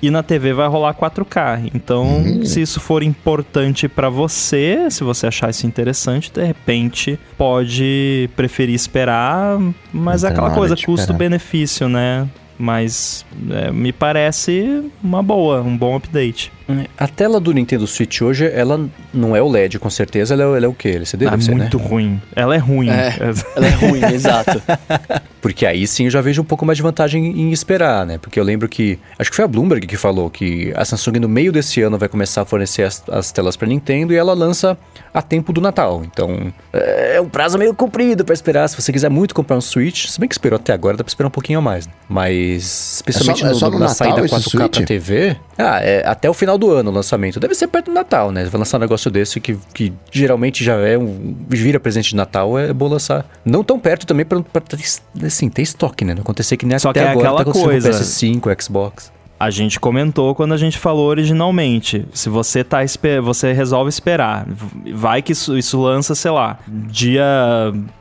[0.00, 1.70] e na TV vai rolar 4K.
[1.74, 2.46] Então, uhum.
[2.46, 8.74] se isso for importante para você, se você achar isso interessante, de repente pode preferir
[8.74, 9.58] esperar,
[9.92, 12.26] mas é aquela coisa, custo-benefício, né?
[12.62, 16.52] Mas é, me parece uma boa, um bom update.
[16.96, 20.34] A tela do Nintendo Switch hoje, ela não é o LED, com certeza.
[20.34, 20.90] Ela é, ela é o quê?
[20.90, 21.26] LCD?
[21.26, 21.84] É ser, muito né?
[21.84, 22.22] ruim.
[22.36, 22.88] Ela é ruim.
[22.88, 23.18] É,
[23.56, 24.62] ela é ruim, exato.
[25.42, 28.16] Porque aí sim eu já vejo um pouco mais de vantagem em esperar, né?
[28.16, 28.98] Porque eu lembro que.
[29.18, 32.08] Acho que foi a Bloomberg que falou que a Samsung no meio desse ano vai
[32.08, 34.78] começar a fornecer as, as telas para Nintendo e ela lança
[35.12, 36.02] a tempo do Natal.
[36.04, 38.68] Então é um prazo meio comprido para esperar.
[38.68, 41.10] Se você quiser muito comprar um Switch, se bem que esperou até agora, dá pra
[41.10, 41.88] esperar um pouquinho a mais.
[41.88, 41.92] Né?
[42.08, 46.02] Mas, especialmente é só, no, é no na Natal, saída 4K pra TV, ah, é
[46.06, 47.38] até o final do ano o lançamento.
[47.38, 48.44] Deve ser perto do Natal, né?
[48.44, 51.34] Vai lançar um negócio desse que, que geralmente já é um.
[51.48, 53.26] vira presente de Natal, é bom lançar.
[53.44, 54.40] Não tão perto também pra
[55.32, 56.14] assim, ter estoque, né?
[56.14, 57.90] Não acontecer que nem Só até que é agora aquela tá coisa.
[57.90, 59.12] PS5, Xbox.
[59.38, 62.06] A gente comentou quando a gente falou originalmente.
[62.14, 62.84] Se você tá
[63.20, 64.46] você resolve esperar,
[64.94, 67.24] vai que isso, isso lança, sei lá, dia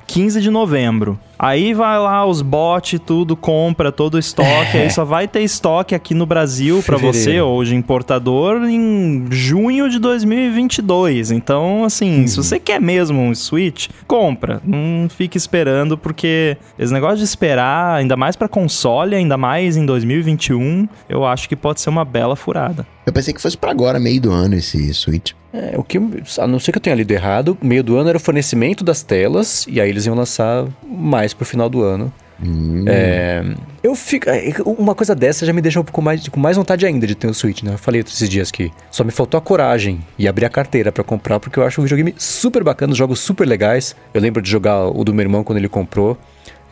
[0.06, 1.20] 15 de novembro.
[1.43, 4.77] Aí vai lá os bots, tudo, compra todo o estoque.
[4.77, 4.84] É.
[4.84, 9.97] Aí só vai ter estoque aqui no Brasil pra você, hoje importador, em junho de
[9.97, 11.32] 2022.
[11.32, 12.27] Então, assim, Uhum.
[12.27, 14.62] se você quer mesmo um Switch, compra.
[14.63, 19.84] Não fique esperando, porque esse negócio de esperar, ainda mais pra console, ainda mais em
[19.86, 22.86] 2021, eu acho que pode ser uma bela furada.
[23.04, 25.32] Eu pensei que fosse pra agora, meio do ano, esse Switch.
[25.53, 25.97] É, o que,
[26.37, 29.03] a não ser que eu tenha lido errado, meio do ano era o fornecimento das
[29.03, 32.11] telas, e aí eles iam lançar mais pro final do ano.
[32.43, 32.85] Hum.
[32.87, 33.43] É,
[33.83, 34.27] eu fico.
[34.27, 37.13] é, Uma coisa dessa já me deixa um pouco mais, com mais vontade ainda de
[37.13, 37.73] ter o Switch, né?
[37.73, 41.03] Eu falei esses dias que só me faltou a coragem e abrir a carteira pra
[41.03, 43.95] comprar, porque eu acho um videogame super bacana, os jogos super legais.
[44.13, 46.17] Eu lembro de jogar o do meu irmão quando ele comprou.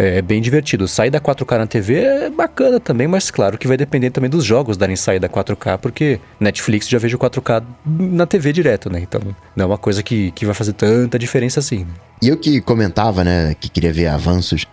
[0.01, 0.87] É bem divertido.
[0.87, 4.45] Sair da 4K na TV é bacana também, mas claro que vai depender também dos
[4.45, 9.01] jogos darem saída 4K, porque Netflix já vejo 4K na TV direto, né?
[9.01, 9.19] Então
[9.53, 11.85] não é uma coisa que, que vai fazer tanta diferença assim.
[12.21, 14.65] E eu que comentava, né, que queria ver avanços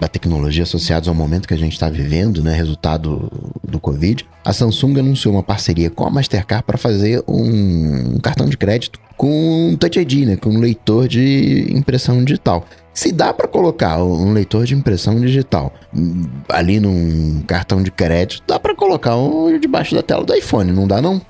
[0.00, 3.30] da tecnologia associados ao momento que a gente está vivendo, né, resultado
[3.62, 8.48] do Covid, a Samsung anunciou uma parceria com a Mastercard para fazer um, um cartão
[8.48, 12.64] de crédito com Touch ID, né, com um leitor de impressão digital.
[12.94, 18.42] Se dá para colocar um leitor de impressão digital hum, ali num cartão de crédito,
[18.44, 21.20] dá para colocar um debaixo da tela do iPhone, não dá não?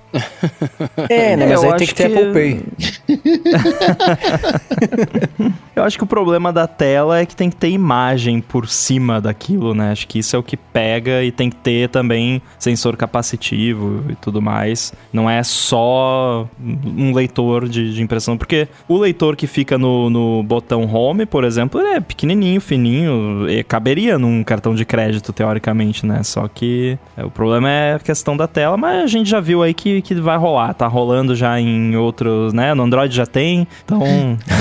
[1.09, 1.44] É, né?
[1.44, 2.62] É, Mas eu aí tem que ter que- Apple Pay.
[5.79, 9.21] Eu acho que o problema da tela é que tem que ter imagem por cima
[9.21, 9.92] daquilo, né?
[9.92, 14.16] Acho que isso é o que pega e tem que ter também sensor capacitivo e
[14.16, 14.92] tudo mais.
[15.12, 20.42] Não é só um leitor de, de impressão, porque o leitor que fica no, no
[20.42, 26.05] botão home, por exemplo, ele é pequenininho, fininho, e caberia num cartão de crédito, teoricamente,
[26.05, 26.25] né?
[26.25, 29.62] Só que é, o problema é a questão da tela, mas a gente já viu
[29.62, 30.74] aí que, que vai rolar.
[30.74, 32.74] Tá rolando já em outros, né?
[32.74, 33.98] No Android já tem, então...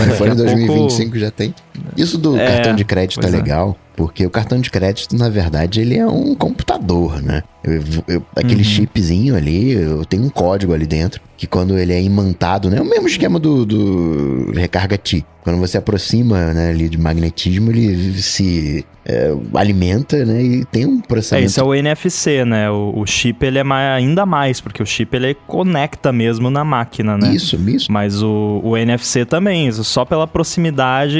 [0.08, 1.54] No iPhone a pouco- 2025 já tem.
[1.96, 3.76] Isso do É, cartão de crédito é é.
[3.98, 7.42] Porque o cartão de crédito, na verdade, ele é um computador, né?
[7.64, 8.64] Eu- eu- aquele Uhum.
[8.64, 12.80] chipzinho ali, eu tenho um código ali dentro, que quando ele é imantado, né?
[12.80, 15.26] O mesmo esquema do, do recarga T.
[15.44, 20.44] Quando você aproxima né, ali de magnetismo, ele se é, alimenta, né?
[20.44, 21.50] E tem um É, processamento.
[21.50, 22.70] isso é o NFC, né?
[22.70, 26.66] O, o chip, ele é mai- ainda mais, porque o chip, ele conecta mesmo na
[26.66, 27.34] máquina, né?
[27.34, 27.90] Isso, isso.
[27.90, 31.20] Mas o, o NFC também, só pela proximidade,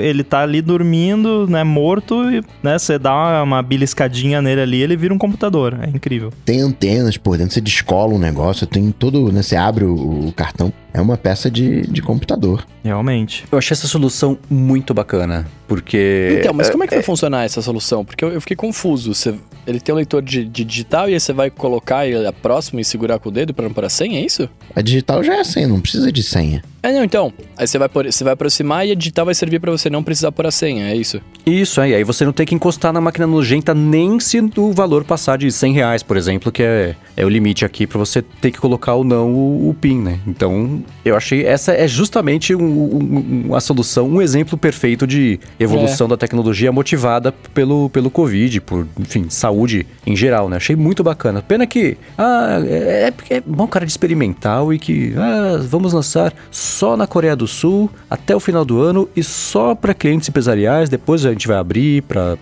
[0.00, 1.97] ele tá ali dormindo, né, morto,
[2.30, 5.78] e né, você dá uma, uma beliscadinha nele ali, ele vira um computador.
[5.82, 6.32] É incrível.
[6.44, 9.42] Tem antenas por dentro, você descola um negócio, tem todo, né?
[9.42, 12.66] Você abre o, o cartão, é uma peça de, de computador.
[12.82, 13.44] Realmente.
[13.50, 16.38] Eu achei essa solução muito bacana, porque...
[16.40, 18.04] Então, mas como é que vai funcionar essa solução?
[18.04, 19.14] Porque eu, eu fiquei confuso.
[19.14, 19.34] Você,
[19.66, 22.84] ele tem um leitor de, de digital e aí você vai colocar ele próximo e
[22.84, 24.48] segurar com o dedo pra não pôr a senha, é isso?
[24.74, 26.62] A digital já é senha, não precisa de senha.
[26.82, 27.32] É, não, então.
[27.56, 30.02] Aí você vai, pôr, você vai aproximar e a digital vai servir pra você não
[30.02, 31.20] precisar pôr a senha, é isso?
[31.44, 34.72] Isso, é, e aí você não tem que encostar na máquina nojenta nem se o
[34.72, 38.22] valor passar de 100 reais, por exemplo, que é, é o limite aqui pra você
[38.22, 40.20] ter que colocar ou não o, o PIN, né?
[40.26, 45.38] Então, eu achei essa é justamente um- um- um- a solução, um exemplo perfeito de
[45.58, 50.56] evolução da tecnologia motivada pelo, pelo Covid, por, enfim, saúde em geral, né?
[50.56, 51.42] Achei muito bacana.
[51.42, 56.32] Pena que, ah, é, é, é bom cara de experimental e que, ah, vamos lançar
[56.50, 60.88] só na Coreia do Sul até o final do ano e só para clientes empresariais.
[60.88, 62.36] Depois a gente vai abrir para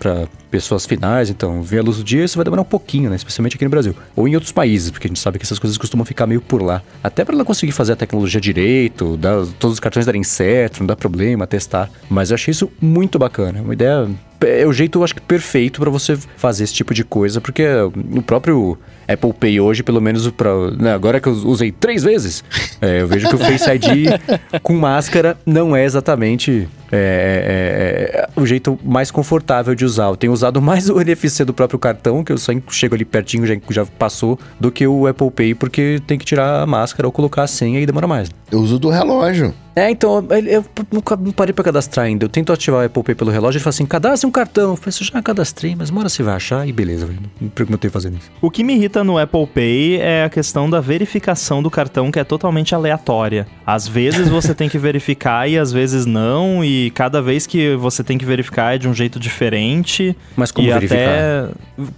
[0.49, 1.29] pessoas finais.
[1.29, 3.15] Então, ver a luz do dia, isso vai demorar um pouquinho, né?
[3.15, 3.93] Especialmente aqui no Brasil.
[4.15, 6.61] Ou em outros países, porque a gente sabe que essas coisas costumam ficar meio por
[6.61, 6.81] lá.
[7.03, 10.87] Até para ela conseguir fazer a tecnologia direito, dar, todos os cartões darem certo, não
[10.87, 11.89] dá problema, testar.
[12.09, 13.61] Mas eu achei isso muito bacana.
[13.61, 14.07] Uma ideia.
[14.41, 17.65] É o jeito, eu acho que perfeito para você fazer esse tipo de coisa, porque
[18.15, 22.43] o próprio Apple Pay hoje, pelo menos pra, né, agora que eu usei três vezes,
[22.81, 24.09] é, eu vejo que o Face ID
[24.61, 30.05] com máscara não é exatamente é, é, é, o jeito mais confortável de usar.
[30.05, 33.45] Eu tenho usado mais o NFC do próprio cartão, que eu só chego ali pertinho,
[33.45, 37.11] já, já passou, do que o Apple Pay, porque tem que tirar a máscara ou
[37.11, 38.29] colocar a senha e demora mais.
[38.51, 39.53] Eu uso do relógio.
[39.77, 42.25] É, então, eu, nunca- não parei pra cadastrar ainda.
[42.25, 44.71] Eu tento ativar o Apple Pay pelo relógio e ele fala assim: cadastre um cartão.
[44.71, 47.19] Eu falei, "Isso eu já cadastrei, mas mora se vai achar e beleza, velho.
[47.39, 48.31] Não perguntei fazendo isso.
[48.41, 52.17] O que me irrita no Apple Pay é a questão da verificação do cartão, que
[52.19, 53.45] é totalmente aleatória.
[53.63, 58.03] Às vezes você tem que verificar e às vezes não, e cada vez que você
[58.03, 60.15] tem que verificar é de um jeito diferente.
[60.35, 61.03] Mas como e verificar?
[61.03, 61.49] até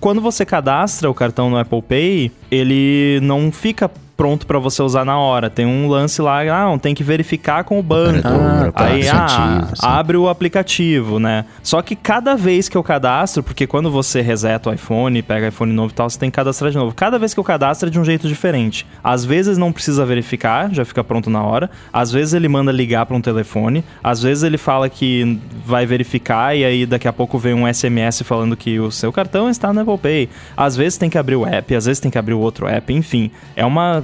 [0.02, 3.90] quando você cadastra o cartão no Apple Pay, ele não fica
[4.20, 5.50] pronto para você usar na hora.
[5.50, 8.28] Tem um lance lá, ah, tem que verificar com o banco.
[8.28, 9.82] Operador, Aí, ah, assim.
[9.82, 11.46] abre o aplicativo, né?
[11.64, 15.72] Só que cada vez que eu cadastro, porque quando você reseta o iPhone, pega iPhone
[15.72, 16.94] novo e tal, você tem que cadastrar de novo.
[16.94, 18.86] Cada vez que eu cadastro é de um jeito diferente.
[19.02, 21.70] Às vezes não precisa verificar, já fica pronto na hora.
[21.94, 23.86] Às vezes ele manda ligar para um telefone.
[24.04, 28.22] Às vezes ele fala que vai verificar e aí daqui a pouco vem um SMS
[28.24, 30.30] falando que o seu cartão está no Apple Pay.
[30.58, 32.94] Às vezes tem que abrir o app, às vezes tem que abrir o outro app,
[32.94, 33.32] enfim.
[33.56, 34.04] É uma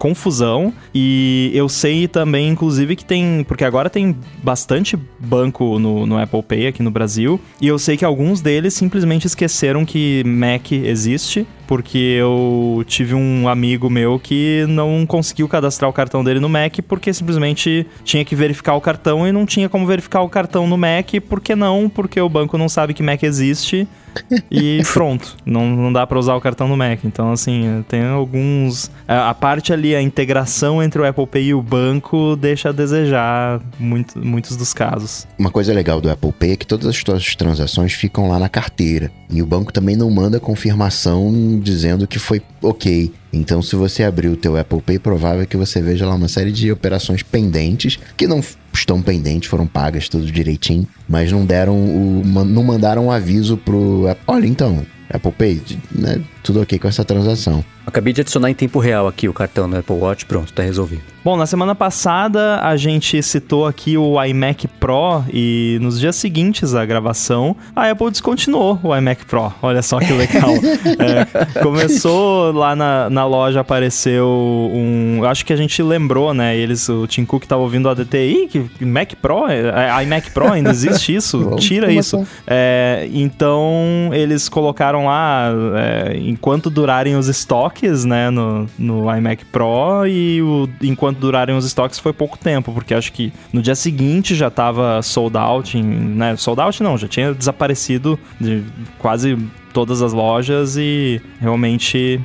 [0.00, 3.44] confusão e eu sei também, inclusive, que tem.
[3.46, 7.98] Porque agora tem bastante banco no, no Apple Pay aqui no Brasil e eu sei
[7.98, 11.46] que alguns deles simplesmente esqueceram que Mac existe.
[11.66, 16.78] Porque eu tive um amigo meu que não conseguiu cadastrar o cartão dele no Mac
[16.88, 20.76] porque simplesmente tinha que verificar o cartão e não tinha como verificar o cartão no
[20.76, 21.08] Mac.
[21.28, 21.88] Por que não?
[21.88, 23.86] Porque o banco não sabe que Mac existe
[24.50, 25.36] e pronto.
[25.44, 27.04] Não, não dá pra usar o cartão no Mac.
[27.04, 28.90] Então, assim, tem alguns.
[29.06, 32.72] A, a parte ali, a integração entre o Apple Pay e o banco deixa a
[32.72, 35.26] desejar muito, muitos dos casos.
[35.38, 38.48] Uma coisa legal do Apple Pay é que todas as suas transações ficam lá na
[38.48, 39.10] carteira.
[39.30, 43.12] E o banco também não manda confirmação dizendo que foi ok.
[43.32, 46.50] Então, se você abrir o teu Apple Pay, provável que você veja lá uma série
[46.50, 48.40] de operações pendentes que não
[48.72, 54.04] estão pendentes, foram pagas tudo direitinho, mas não deram o não mandaram um aviso pro.
[54.26, 57.64] Olha, então, Apple Pay, né, tudo ok com essa transação.
[57.86, 61.02] Acabei de adicionar em tempo real aqui o cartão no Apple Watch, pronto, tá resolvido.
[61.22, 66.74] Bom, na semana passada a gente citou aqui o iMac Pro e nos dias seguintes
[66.74, 69.52] à gravação a Apple descontinuou o iMac Pro.
[69.60, 70.50] Olha só que legal.
[71.00, 74.26] É, começou lá na, na loja, apareceu
[74.72, 75.24] um.
[75.24, 76.56] Acho que a gente lembrou, né?
[76.56, 78.16] Eles, o Tim Cook tava ouvindo o ADT.
[78.18, 79.46] Ih, que Mac Pro?
[79.48, 81.56] É, iMac Pro ainda existe isso?
[81.56, 82.26] Tira isso.
[82.46, 90.06] É, então eles colocaram lá é, enquanto durarem os estoques, né, no, no iMac Pro
[90.06, 94.34] e o, enquanto durarem os estoques foi pouco tempo, porque acho que no dia seguinte
[94.34, 98.64] já tava sold out, em, né, sold out não, já tinha desaparecido de
[98.98, 99.36] quase
[99.72, 102.20] todas as lojas e realmente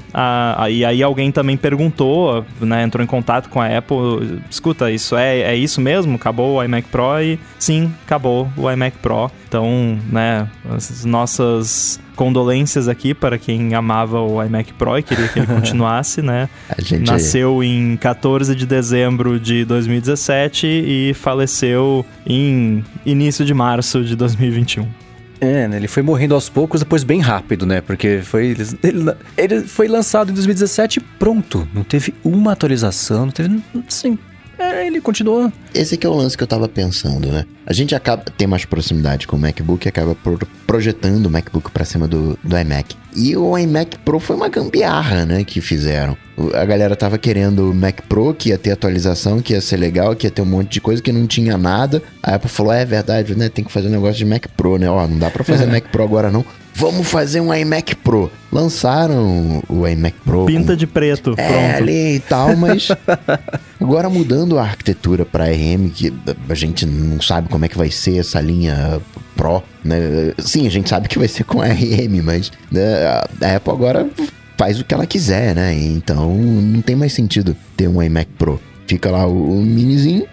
[0.69, 5.41] e aí alguém também perguntou, né, entrou em contato com a Apple, escuta, isso é,
[5.41, 6.15] é isso mesmo?
[6.15, 9.31] Acabou o iMac Pro e sim, acabou o iMac Pro.
[9.47, 15.39] Então, né, as nossas condolências aqui para quem amava o iMac Pro e queria que
[15.39, 16.49] ele continuasse, né?
[16.79, 24.15] Gente Nasceu em 14 de dezembro de 2017 e faleceu em início de março de
[24.15, 25.04] 2021.
[25.39, 25.77] É, né?
[25.77, 27.81] Ele foi morrendo aos poucos, depois bem rápido, né?
[27.81, 28.55] Porque foi.
[28.83, 31.67] Ele, ele foi lançado em 2017 e pronto.
[31.73, 33.61] Não teve uma atualização, não teve.
[33.89, 34.17] Sim.
[34.57, 35.51] É, ele continuou.
[35.73, 37.45] Esse aqui é o lance que eu tava pensando, né?
[37.65, 41.71] A gente acaba tem mais proximidade com o MacBook e acaba pro- projetando o MacBook
[41.71, 42.95] pra cima do, do iMac.
[43.15, 46.17] E o iMac Pro foi uma gambiarra, né, que fizeram.
[46.53, 50.13] A galera tava querendo o Mac Pro, que ia ter atualização, que ia ser legal,
[50.15, 52.03] que ia ter um monte de coisa que não tinha nada.
[52.21, 53.47] A Apple falou: é verdade, né?
[53.47, 54.89] Tem que fazer um negócio de Mac Pro, né?
[54.89, 56.43] Ó, não dá pra fazer Mac Pro agora não.
[56.77, 58.29] Vamos fazer um iMac Pro.
[58.51, 60.45] Lançaram o iMac Pro.
[60.45, 61.75] Pinta com- de preto, é, pronto.
[61.83, 62.89] ali e tal, mas
[63.79, 66.13] agora mudando a arquitetura para RM, que
[66.49, 68.99] a gente não sabe como é que vai ser essa linha
[69.35, 70.33] Pro, né?
[70.38, 74.09] Sim, a gente sabe que vai ser com RM, mas né, a- Apple agora
[74.57, 75.73] faz o que ela quiser, né?
[75.73, 78.59] Então não tem mais sentido ter um iMac Pro.
[78.88, 80.25] Fica lá o, o minizinho,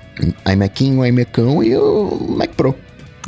[0.52, 2.74] iMacinho, o iMacão e o Mac Pro.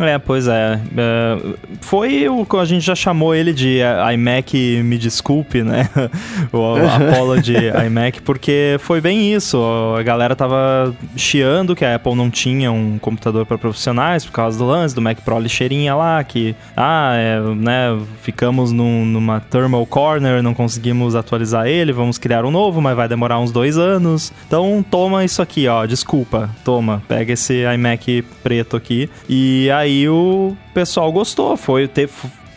[0.00, 0.80] É, pois é.
[0.96, 1.38] É,
[1.80, 3.78] Foi o que a gente já chamou ele de
[4.14, 5.88] iMac Me Desculpe, né?
[6.52, 7.54] o Apollo de
[7.86, 9.56] iMac, porque foi bem isso.
[9.96, 14.58] A galera tava chiando que a Apple não tinha um computador para profissionais por causa
[14.58, 19.86] do lance do Mac Pro lixeirinha lá, que, ah, é, né, ficamos num- numa thermal
[19.86, 24.32] corner, não conseguimos atualizar ele, vamos criar um novo, mas vai demorar uns dois anos.
[24.46, 29.08] Então toma isso aqui, ó, desculpa, toma, pega esse iMac preto aqui.
[29.28, 32.12] E aí o pessoal gostou, foi teve,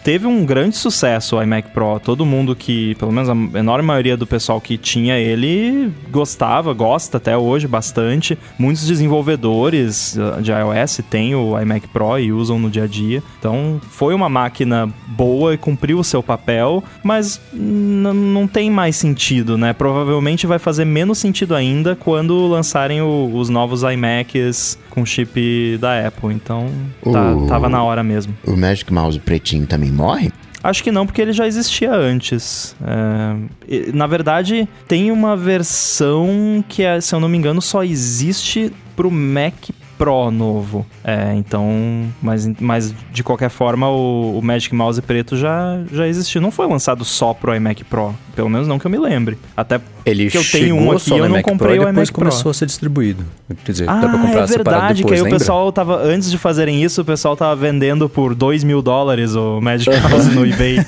[0.08, 2.00] teve um grande sucesso o iMac Pro.
[2.00, 7.18] Todo mundo que, pelo menos a enorme maioria do pessoal que tinha ele gostava, gosta
[7.18, 8.38] até hoje bastante.
[8.58, 13.22] Muitos desenvolvedores uh, de iOS têm o iMac Pro e usam no dia a dia.
[13.38, 19.58] Então foi uma máquina boa e cumpriu o seu papel, mas não tem mais sentido,
[19.58, 19.74] né?
[19.74, 26.34] Provavelmente vai fazer menos sentido ainda quando lançarem os novos iMacs com chip da Apple.
[26.34, 26.68] Então
[27.04, 28.36] tá- O- tava na hora mesmo.
[28.44, 30.32] O Magic Mouse pretinho também morre?
[30.64, 32.76] Acho que não, porque ele já existia antes.
[32.84, 38.74] É, na verdade, tem uma versão que, é, se eu não me engano, só existe
[38.96, 39.54] pro Mac
[39.98, 40.86] Pro novo.
[41.04, 42.06] É, então.
[42.22, 46.40] Mas, mas de qualquer forma, o, o Magic Mouse preto já, já existiu.
[46.42, 48.14] Não foi lançado só pro iMac Pro.
[48.36, 49.38] Pelo menos não que eu me lembre.
[49.56, 52.10] Até Ele que eu tenho um aqui, eu não iMac comprei Pro o e depois
[52.10, 52.20] iMac Pro.
[52.22, 53.26] começou a ser distribuído.
[53.66, 55.36] Quer dizer, Ah, dá pra comprar é separado verdade, depois, que aí lembra?
[55.36, 59.34] o pessoal tava, antes de fazerem isso, o pessoal tava vendendo por 2 mil dólares
[59.36, 60.78] o Magic Mouse no eBay.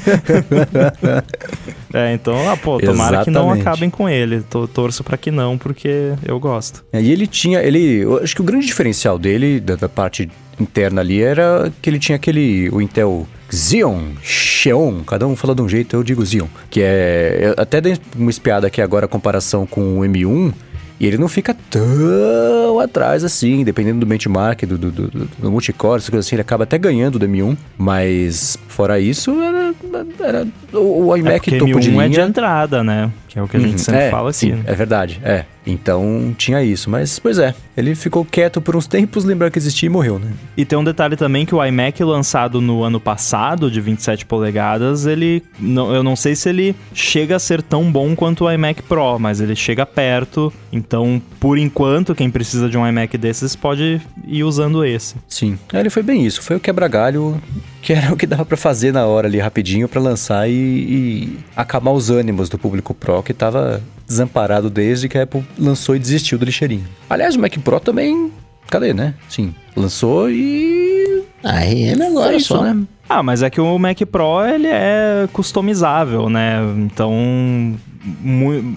[1.94, 4.42] é, então, ah, pô, tomara que não acabem com ele.
[4.50, 6.84] Tô, torço pra que não, porque eu gosto.
[6.92, 10.30] É, E ele tinha, ele, acho que o grande diferencial dele, da, da parte
[10.60, 15.62] interna ali, era que ele tinha aquele, o Intel Xeon, Xeon, cada um fala de
[15.62, 19.10] um jeito, eu digo Xeon, que é, eu até dei uma espiada aqui agora, a
[19.10, 20.54] comparação com o M1,
[21.00, 25.98] e ele não fica tão atrás assim, dependendo do benchmark, do, do, do, do- multicore,
[25.98, 29.74] essas coisas assim, ele acaba até ganhando do M1, mas fora isso, era,
[30.20, 32.06] era o, o É iMac porque topo de M1 linha.
[32.06, 33.12] é de entrada, né?
[33.30, 33.78] Que é o que a gente Uhum.
[33.78, 34.38] sempre é, fala aqui.
[34.40, 34.64] sim, né?
[34.66, 35.46] é verdade, é.
[35.68, 39.86] Então tinha isso, mas pois é, ele ficou quieto por uns tempos, lembrar que existia
[39.86, 40.32] e morreu, né?
[40.58, 45.06] E tem um detalhe também que o iMac lançado no ano passado, de 27 polegadas,
[45.06, 45.44] ele.
[45.60, 49.20] Não, eu não sei se ele chega a ser tão bom quanto o iMac Pro,
[49.20, 50.52] mas ele chega perto.
[50.72, 55.16] Então, por enquanto, quem precisa de um iMac desses pode ir usando esse.
[55.28, 57.40] Sim, é, ele foi bem isso, foi o quebra-galho
[57.82, 61.40] que era o que dava pra fazer na hora ali rapidinho pra lançar e, e
[61.56, 66.00] acalmar os ânimos do público Pro que tava desamparado desde que a Apple lançou e
[66.00, 66.86] desistiu do lixeirinho.
[67.10, 68.32] Aliás, o Mac Pro também,
[68.68, 69.14] cadê, né?
[69.30, 72.64] Sim, lançou e Ah, RM agora Foi isso, só.
[72.64, 72.84] né?
[73.08, 76.58] Ah, mas é que o Mac Pro ele é customizável, né?
[76.78, 77.76] Então,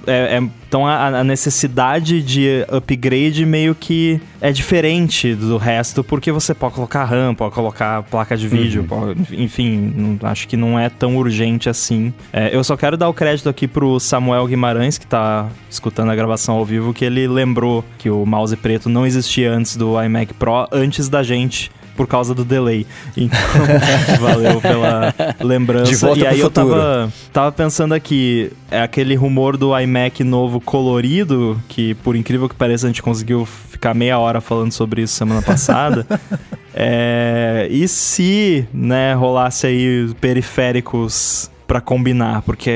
[0.07, 6.33] é- é- então a, a necessidade de upgrade meio que é diferente do resto, porque
[6.33, 10.79] você pode colocar RAM, pode colocar placa de vídeo, pode- enfim, não- acho que não
[10.79, 12.13] é tão urgente assim.
[12.33, 16.15] É, eu só quero dar o crédito aqui pro Samuel Guimarães, que tá escutando a
[16.17, 20.33] gravação ao vivo, que ele lembrou que o mouse preto não existia antes do iMac
[20.35, 22.87] Pro, antes da gente por causa do delay.
[23.17, 23.39] Então,
[24.21, 26.13] valeu pela lembrança.
[26.17, 31.95] E aí eu tava, tava pensando aqui, é aquele rumor do iMac novo colorido, que
[31.97, 36.07] por incrível que pareça a gente conseguiu ficar meia hora falando sobre isso semana passada.
[36.75, 42.71] É, e se, né, rolasse aí periféricos pra combinar, porque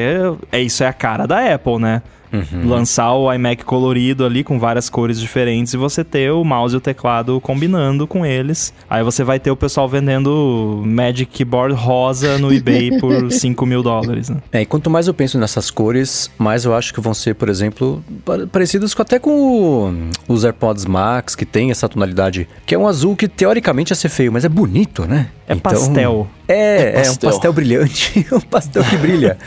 [0.53, 2.03] é isso é a cara da Apple, né?
[2.33, 2.69] Uhum.
[2.69, 6.79] Lançar o iMac colorido ali com várias cores diferentes e você ter o mouse e
[6.79, 8.73] o teclado combinando com eles.
[8.91, 13.83] Aí você vai ter o pessoal vendendo Magic Keyboard rosa no eBay por 5 mil
[13.83, 14.39] dólares, né?
[14.53, 17.49] É, e quanto mais eu penso nessas cores, mais eu acho que vão ser, por
[17.49, 19.95] exemplo, pa- parecidas com, até com o-
[20.29, 24.09] os AirPods Max, que tem essa tonalidade, que é um azul que teoricamente ia ser
[24.09, 25.29] feio, mas é bonito, né?
[25.49, 26.27] É pastel.
[26.49, 27.31] É, é, um pastel.
[27.31, 29.39] pastel brilhante, um pastel que brilha.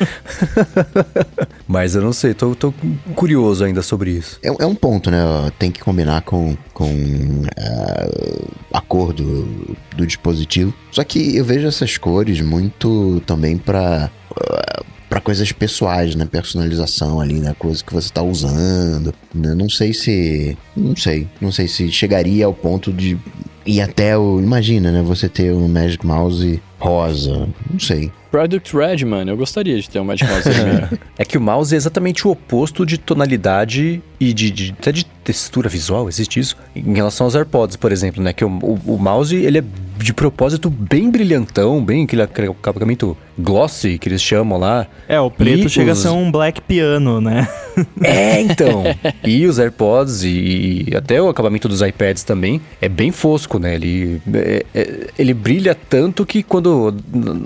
[1.68, 2.69] mas eu não sei, tô, tô
[3.16, 4.40] curioso ainda sobre isso.
[4.44, 5.20] É, é um ponto, né?
[5.58, 10.74] Tem que combinar com, com ah, a cor do, do dispositivo.
[10.92, 16.26] Só que eu vejo essas cores muito também pra ah, para coisas pessoais, né?
[16.32, 17.56] Personalização ali, né?
[17.58, 19.14] Coisa que você tá usando.
[19.34, 19.56] né?
[19.56, 20.58] Não sei se.
[20.78, 21.28] Não sei.
[21.42, 23.18] Não sei se chegaria ao ponto de
[23.66, 24.40] ir até o.
[24.40, 25.02] Imagina, né?
[25.02, 27.50] Você ter um Magic Mouse rosa.
[27.70, 28.12] Não sei.
[28.32, 30.48] Product Red, mano, eu gostaria de ter um Magic Mouse.
[31.18, 35.04] É que o mouse é exatamente o oposto de tonalidade e de, de- até de
[35.24, 38.32] textura visual, existe isso, em relação aos AirPods, por exemplo, né?
[38.32, 39.64] Que o, o- o mouse, ele é
[40.02, 44.88] de propósito bem brilhantão, bem aquele acabamento glossy que eles chamam lá.
[45.08, 47.48] É, o preto E chega os- a ser um black piano, né?
[48.02, 48.84] É, então.
[49.24, 53.76] e os AirPods e, e até o acabamento dos iPads também é bem fosco, né?
[53.76, 56.94] Ele, é- é- ele brilha tanto que quando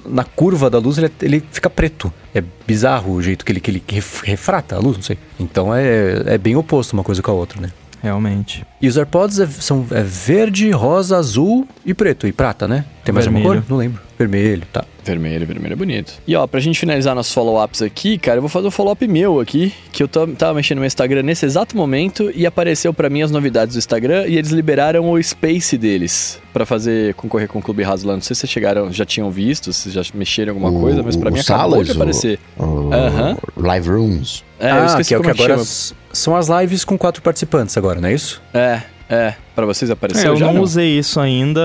[0.08, 2.12] na curva da luz ele, ele fica preto.
[2.34, 5.18] É bizarro o jeito que ele, que ele ref- refrata a luz, não sei.
[5.40, 7.70] Então é, é bem oposto uma coisa com a outra, né?
[8.04, 8.66] Realmente.
[8.82, 12.28] E os AirPods é- são é verde, rosa, azul e preto.
[12.28, 12.84] E prata, né?
[13.06, 13.46] Tem mais Vermelho.
[13.48, 13.72] alguma cor?
[13.72, 14.02] Não lembro.
[14.20, 14.86] Vermelho, tá.
[15.06, 16.14] vermelho, vermelho é bonito.
[16.26, 19.42] E ó, pra gente finalizar nossos follow-ups aqui, cara, eu vou fazer um follow-up meu
[19.42, 23.10] aqui, que eu tô- tava mexendo no meu Instagram nesse exato momento e apareceu pra
[23.10, 27.60] mim as novidades do Instagram e eles liberaram o Space deles pra fazer concorrer com
[27.60, 28.14] o Clube Raso lá.
[28.14, 31.04] Não sei se vocês chegaram, já tinham visto, se já mexeram em alguma O- coisa,
[31.04, 32.40] mas pra o mim acabou Salas, de o- aparecer.
[32.58, 33.38] O Aham.
[33.58, 34.44] Live Rooms.
[34.58, 35.98] É, eu esqueci que é o como que é que agora chama.
[36.14, 38.42] São as lives com quatro participantes agora, não é isso?
[38.54, 39.34] É, é.
[39.56, 40.46] Pra vocês É, apareceu eu já?
[40.46, 40.62] não não?
[40.62, 41.62] usei isso ainda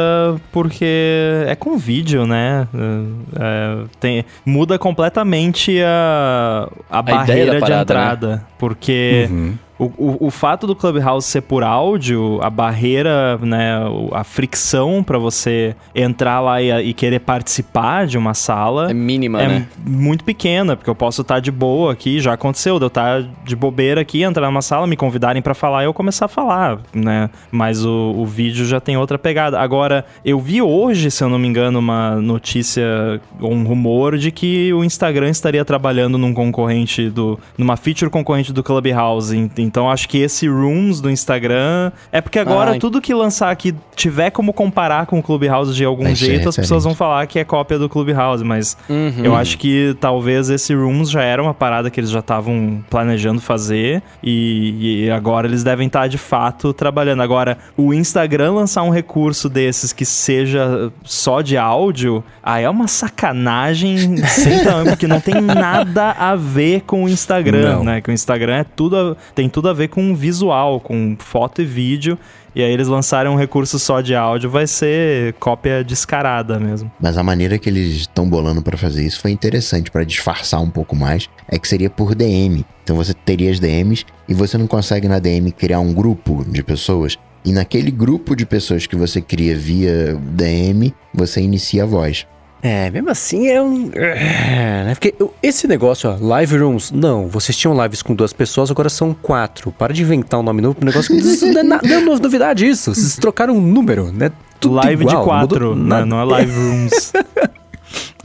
[0.53, 2.67] porque é com vídeo, né?
[2.75, 8.47] É, é, tem, muda completamente a, a, ideia barreira da de parada, entrada.
[8.59, 9.55] Porque Uhum.
[9.79, 13.79] O, o, o fato do Clubhouse ser por áudio, a barreira, né,
[14.13, 19.41] a fricção para você entrar lá e, e, querer participar de uma sala é mínima,
[19.41, 19.69] é né?
[19.87, 23.55] muito pequena, porque eu posso estar de boa aqui, já aconteceu, de eu estar de
[23.55, 27.31] bobeira aqui, entrar numa sala, me convidarem para falar e eu começar a falar, né?
[27.51, 29.61] Mas o, o vídeo já tem outra pegada.
[29.61, 34.31] Agora, eu vi hoje, se eu não me engano, uma notícia ou um rumor de
[34.31, 37.39] que o Instagram estaria trabalhando num concorrente do.
[37.57, 39.37] numa feature concorrente do Clubhouse.
[39.69, 41.93] Então acho que esse Rooms do Instagram.
[42.11, 42.79] É porque agora Ai.
[42.79, 46.57] tudo que lançar aqui tiver como comparar com o Clubhouse de algum Vai jeito, as
[46.57, 48.43] pessoas vão falar que é cópia do Clubhouse.
[48.43, 49.25] Mas uhum.
[49.25, 53.41] eu acho que talvez esse Rooms já era uma parada que eles já estavam planejando
[53.41, 54.03] fazer.
[54.23, 57.23] E, e agora eles devem estar de fato trabalhando.
[57.23, 62.89] Agora, o Instagram lançar um recurso desses que seja só de áudio, aí é uma
[62.89, 67.85] sacanagem sem tamanho, porque não tem nada a ver com o Instagram, não.
[67.85, 68.01] né?
[68.01, 72.19] Que o Instagram é tudo, tem tudo a ver com visual, com foto e vídeo.
[72.55, 76.91] E aí eles lançarem um recurso só de áudio, vai ser cópia descarada mesmo.
[77.01, 80.71] Mas a maneira que eles estão bolando para fazer isso foi interessante para disfarçar um
[80.71, 82.65] pouco mais, é que seria por DM.
[82.83, 86.63] Então você teria as DMs e você não consegue na DM criar um grupo de
[86.63, 92.27] pessoas e naquele grupo de pessoas que você cria via DM, você inicia a voz.
[92.61, 93.91] É, mesmo assim é um.
[93.95, 94.95] É, né?
[94.95, 99.15] Porque esse negócio, ó, live rooms, não, vocês tinham lives com duas pessoas, agora são
[99.15, 99.71] quatro.
[99.71, 102.19] Para de inventar um nome novo pro negócio que isso não é, na, não é
[102.19, 102.95] novidade isso.
[102.95, 104.33] Vocês trocaram um número, né?
[104.59, 106.05] Tudo live igual, de quatro, né?
[106.05, 107.13] não é live rooms.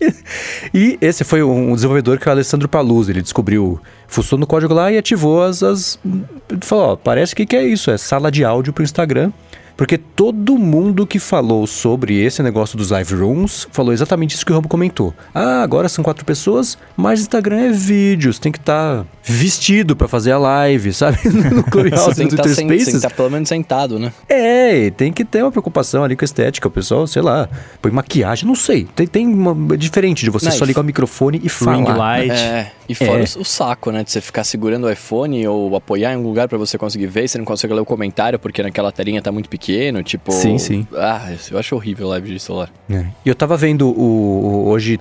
[0.74, 3.10] e esse foi um desenvolvedor que é o Alessandro Paluz.
[3.10, 5.62] Ele descobriu, fuçou no código lá e ativou as.
[5.62, 6.00] as
[6.62, 9.32] falou: ó, parece que, que é isso, é sala de áudio pro Instagram.
[9.76, 14.52] Porque todo mundo que falou sobre esse negócio dos live rooms falou exatamente isso que
[14.52, 15.14] o Rambo comentou.
[15.34, 20.08] Ah, agora são quatro pessoas, mas Instagram é vídeos, tem que estar tá vestido para
[20.08, 21.18] fazer a live, sabe?
[21.30, 24.14] No Clubhouse, tem que estar tá tem que estar tá pelo menos sentado, né?
[24.30, 27.50] É, tem que ter uma preocupação ali com a estética, o pessoal, sei lá,
[27.82, 28.88] põe maquiagem, não sei.
[28.96, 31.78] Tem, tem uma, é diferente de você não, só ligar o microfone e falar.
[31.78, 32.32] Ring light.
[32.32, 33.24] É, e fora é.
[33.24, 34.04] o, saco, né?
[34.04, 37.28] De você ficar segurando o iPhone ou apoiar em um lugar para você conseguir ver,
[37.28, 40.32] você não consegue ler o comentário porque naquela telinha tá muito pequeno, tipo...
[40.34, 40.86] Sim, sim.
[40.94, 42.70] Ah, eu acho horrível live de celular.
[42.90, 43.06] É.
[43.26, 45.00] E eu tava vendo o, o hoje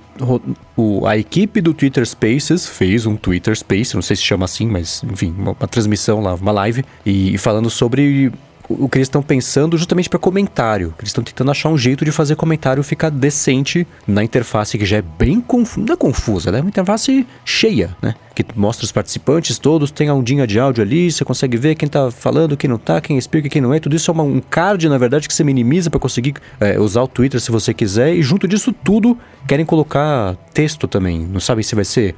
[0.77, 4.67] o, a equipe do Twitter Spaces fez um Twitter Space, não sei se chama assim,
[4.67, 8.31] mas enfim, uma, uma transmissão lá, uma live, e, e falando sobre
[8.69, 10.93] o que eles estão pensando justamente para comentário.
[10.97, 14.97] Eles estão tentando achar um jeito de fazer comentário ficar decente na interface que já
[14.97, 16.59] é bem confusa, não é confusa, né?
[16.59, 18.15] É uma interface cheia, né?
[18.33, 21.87] Que mostra os participantes todos, tem a ondinha de áudio ali, você consegue ver quem
[21.87, 23.79] tá falando, quem não tá, quem explica, quem não é.
[23.79, 27.03] Tudo isso é uma, um card, na verdade, que você minimiza para conseguir é, usar
[27.03, 28.15] o Twitter se você quiser.
[28.15, 31.19] E junto disso tudo, querem colocar texto também.
[31.19, 32.15] Não sabem se vai ser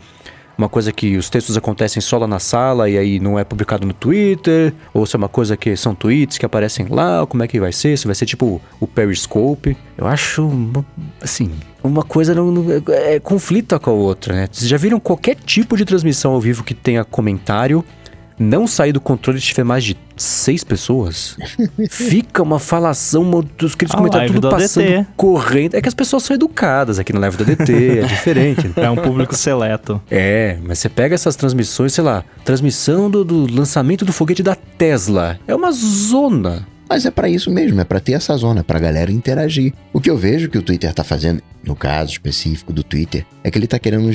[0.58, 3.86] uma coisa que os textos acontecem só lá na sala e aí não é publicado
[3.86, 7.48] no Twitter, ou se é uma coisa que são tweets que aparecem lá, como é
[7.48, 9.78] que vai ser, se vai ser tipo o Periscope.
[9.98, 10.50] Eu acho,
[11.22, 11.52] assim,
[11.84, 14.50] uma coisa não, não é, é conflita com a outra, né?
[14.52, 17.84] Vocês já viram qualquer tipo de transmissão ao vivo que tenha comentário
[18.38, 21.38] não sair do controle se tiver mais de seis pessoas,
[21.90, 23.24] fica uma falação,
[23.58, 25.08] dos aqueles comentários tudo passando, ADT.
[25.16, 25.76] correndo.
[25.76, 28.72] É que as pessoas são educadas aqui na live da DT, é diferente.
[28.76, 30.02] É um público seleto.
[30.10, 34.56] É, mas você pega essas transmissões, sei lá, transmissão do, do lançamento do foguete da
[34.56, 35.40] Tesla.
[35.48, 36.66] É uma zona.
[36.88, 39.74] Mas é para isso mesmo, é para ter essa zona, para a galera interagir.
[39.92, 43.50] O que eu vejo que o Twitter tá fazendo, no caso específico do Twitter, é
[43.50, 44.12] que ele tá querendo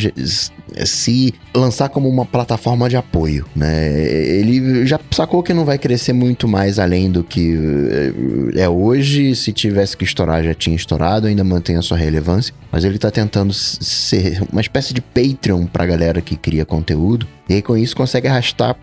[0.86, 3.92] se lançar como uma plataforma de apoio, né?
[4.00, 7.58] Ele já sacou que não vai crescer muito mais além do que
[8.54, 12.54] eh, é hoje, se tivesse que estourar já tinha estourado, ainda mantém a sua relevância,
[12.70, 17.54] mas ele tá tentando ser uma espécie de Patreon pra galera que cria conteúdo, e
[17.54, 18.76] aí com isso consegue arrastar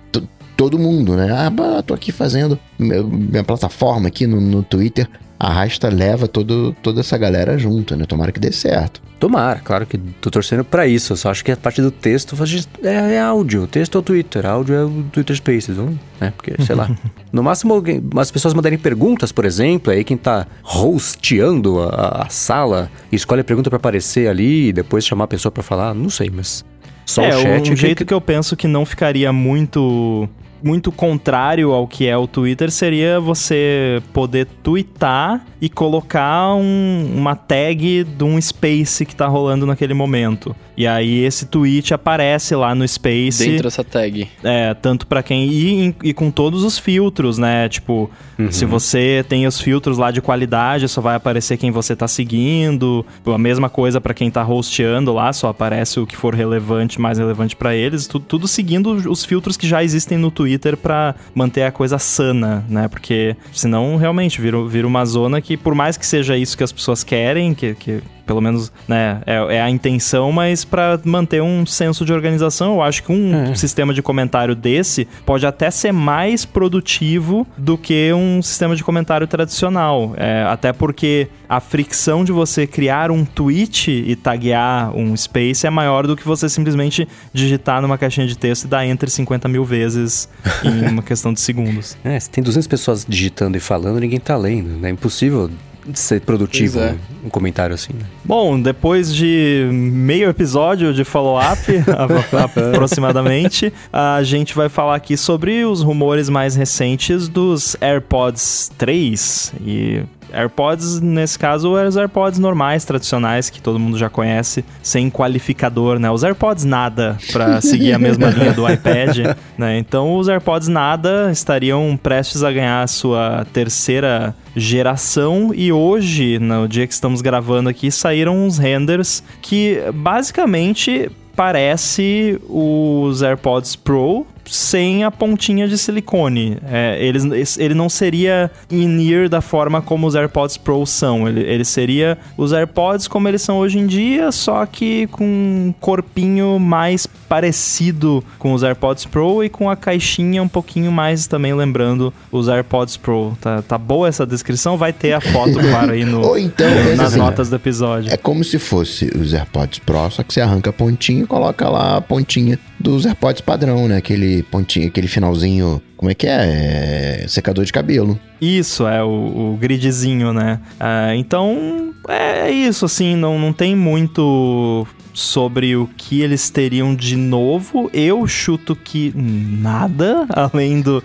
[0.58, 1.30] todo mundo, né?
[1.32, 5.08] Ah, tô aqui fazendo minha plataforma aqui no, no Twitter.
[5.40, 8.06] Arrasta, leva todo, toda essa galera junto, né?
[8.06, 9.00] Tomara que dê certo.
[9.20, 11.14] Tomara, claro que tô torcendo para isso.
[11.14, 12.36] Eu só acho que a parte do texto
[12.84, 13.64] é, é áudio.
[13.64, 15.78] O texto é o Twitter, áudio é o Twitter Spaces,
[16.20, 16.34] né?
[16.36, 16.90] Porque, sei lá.
[17.30, 22.30] No máximo, alguém, as pessoas mandarem perguntas, por exemplo, aí quem tá hosteando a, a
[22.30, 26.10] sala escolhe a pergunta para aparecer ali e depois chamar a pessoa para falar, não
[26.10, 26.66] sei, mas
[27.06, 27.72] só é, o chat.
[27.72, 28.06] Um jeito que...
[28.06, 30.28] que eu penso que não ficaria muito
[30.64, 37.36] muito contrário ao que é o Twitter seria você poder twittar e colocar um, uma
[37.36, 40.56] tag de um space que tá rolando naquele momento.
[40.78, 43.44] E aí esse tweet aparece lá no Space.
[43.44, 44.28] Dentro dessa tag.
[44.44, 45.48] É, tanto para quem.
[45.48, 47.68] E, e, com todos os filtros, né?
[47.68, 48.52] Tipo, uhum.
[48.52, 53.04] se você tem os filtros lá de qualidade, só vai aparecer quem você tá seguindo.
[53.26, 57.18] A mesma coisa para quem tá hosteando lá, só aparece o que for relevante, mais
[57.18, 58.06] relevante para eles.
[58.06, 62.00] Tudo, tudo seguindo os filtros que já existem no Twitter Twitter para manter a coisa
[62.00, 62.88] sana, né?
[62.88, 66.72] Porque senão realmente vira, vira uma zona que, por mais que seja isso que as
[66.72, 71.66] pessoas querem, que, que pelo menos né, é, é a intenção, mas para manter um
[71.66, 73.56] senso de organização, eu acho que um é.
[73.56, 79.26] sistema de comentário desse pode até ser mais produtivo do que um sistema de comentário
[79.26, 80.14] tradicional.
[80.18, 85.70] É, até porque a fricção de você criar um tweet e taguear um space é
[85.70, 89.64] maior do que você simplesmente digitar numa caixinha de texto e dar entre 50 mil
[89.64, 90.28] vezes
[90.64, 91.98] em uma questão de segundos.
[92.04, 94.86] É, se tem 200 pessoas digitando e falando, ninguém tá lendo.
[94.86, 95.50] É impossível
[95.94, 96.96] ser produtivo é.
[97.24, 97.94] um comentário assim.
[97.94, 98.06] Né?
[98.24, 101.62] Bom, depois de meio episódio de follow-up,
[102.74, 110.04] aproximadamente, a gente vai falar aqui sobre os rumores mais recentes dos AirPods 3 e
[110.32, 116.00] AirPods, nesse caso, é os AirPods normais, tradicionais, que todo mundo já conhece, sem qualificador,
[116.00, 116.10] né?
[116.10, 119.78] Os AirPods nada, para seguir a mesma linha do iPad, né?
[119.78, 126.68] Então, os AirPods nada estariam prestes a ganhar a sua terceira geração e hoje, no
[126.68, 135.04] dia que estamos gravando aqui, saíram uns renders que basicamente parece os AirPods Pro sem
[135.04, 136.58] a pontinha de silicone.
[136.70, 141.28] É, eles, ele não seria in-ear da forma como os AirPods Pro são.
[141.28, 145.74] Ele, ele seria os AirPods como eles são hoje em dia, só que com um
[145.80, 151.54] corpinho mais parecido com os AirPods Pro e com a caixinha um pouquinho mais também
[151.54, 153.38] lembrando os AirPods Pro.
[153.42, 154.78] Tá, tá boa essa descrição?
[154.78, 158.12] Vai ter a foto, claro, aí no, Ou então, no, nas assim, notas do episódio.
[158.12, 161.68] É como se fosse os AirPods Pro, só que você arranca a pontinha e coloca
[161.70, 163.98] lá a pontinha dos AirPods padrão, né?
[163.98, 165.82] Aquele pontinho, aquele finalzinho.
[165.96, 167.24] Como é que é?
[167.24, 168.20] é secador de cabelo.
[168.40, 170.60] Isso, é o, o gridzinho, né?
[170.80, 174.86] Uh, então, é isso, assim, não, não tem muito
[175.18, 177.90] sobre o que eles teriam de novo.
[177.92, 181.04] Eu chuto que nada, além do,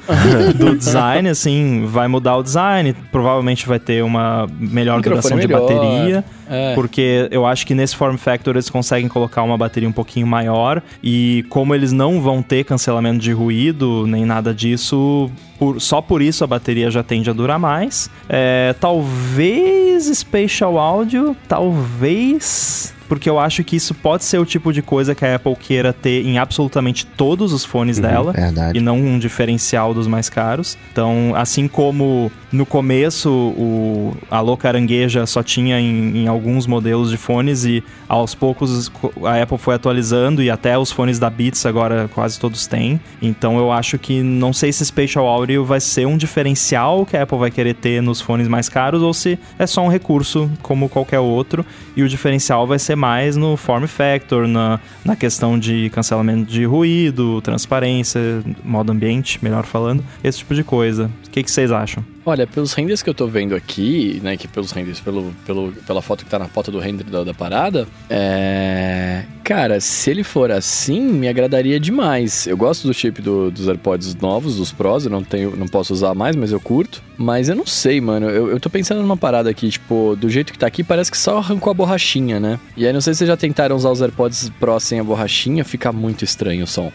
[0.54, 2.94] do design, assim, vai mudar o design.
[3.10, 6.22] Provavelmente vai ter uma melhor duração de bateria.
[6.46, 6.74] É.
[6.74, 10.82] Porque eu acho que nesse form factor eles conseguem colocar uma bateria um pouquinho maior.
[11.02, 16.20] E como eles não vão ter cancelamento de ruído, nem nada disso, por, só por
[16.20, 18.10] isso a bateria já tende a durar mais.
[18.28, 24.82] É, talvez Spatial Audio, talvez porque eu acho que isso pode ser o tipo de
[24.82, 28.78] coisa que a Apple queira ter em absolutamente todos os fones uhum, dela verdade.
[28.78, 30.76] e não um diferencial dos mais caros.
[30.92, 37.16] Então, assim como no começo o Alô Carangueja só tinha em, em alguns modelos de
[37.16, 38.92] fones e aos poucos
[39.24, 43.00] a Apple foi atualizando e até os fones da Beats agora quase todos têm.
[43.20, 47.22] Então, eu acho que não sei se Spatial Audio vai ser um diferencial que a
[47.22, 50.88] Apple vai querer ter nos fones mais caros ou se é só um recurso como
[50.88, 51.64] qualquer outro
[51.96, 56.64] e o diferencial vai ser mais no form factor, na, na questão de cancelamento de
[56.64, 58.20] ruído, transparência,
[58.62, 61.10] modo ambiente, melhor falando, esse tipo de coisa.
[61.26, 62.04] O que, que vocês acham?
[62.24, 66.00] Olha, pelos renders que eu tô vendo aqui, né, que pelos renders, pelo, pelo, pela
[66.00, 69.24] foto que tá na foto do render da, da parada, é...
[69.42, 72.46] Cara, se ele for assim, me agradaria demais.
[72.46, 75.92] Eu gosto do chip do, dos AirPods novos, dos Pros, eu não tenho, não posso
[75.92, 77.02] usar mais, mas eu curto.
[77.18, 78.30] Mas eu não sei, mano.
[78.30, 81.18] Eu, eu tô pensando numa parada aqui, tipo, do jeito que tá aqui, parece que
[81.18, 82.58] só arrancou a borrachinha, né?
[82.76, 85.64] E aí não sei se vocês já tentaram usar os AirPods Pro sem a borrachinha,
[85.64, 86.92] fica muito estranho o som.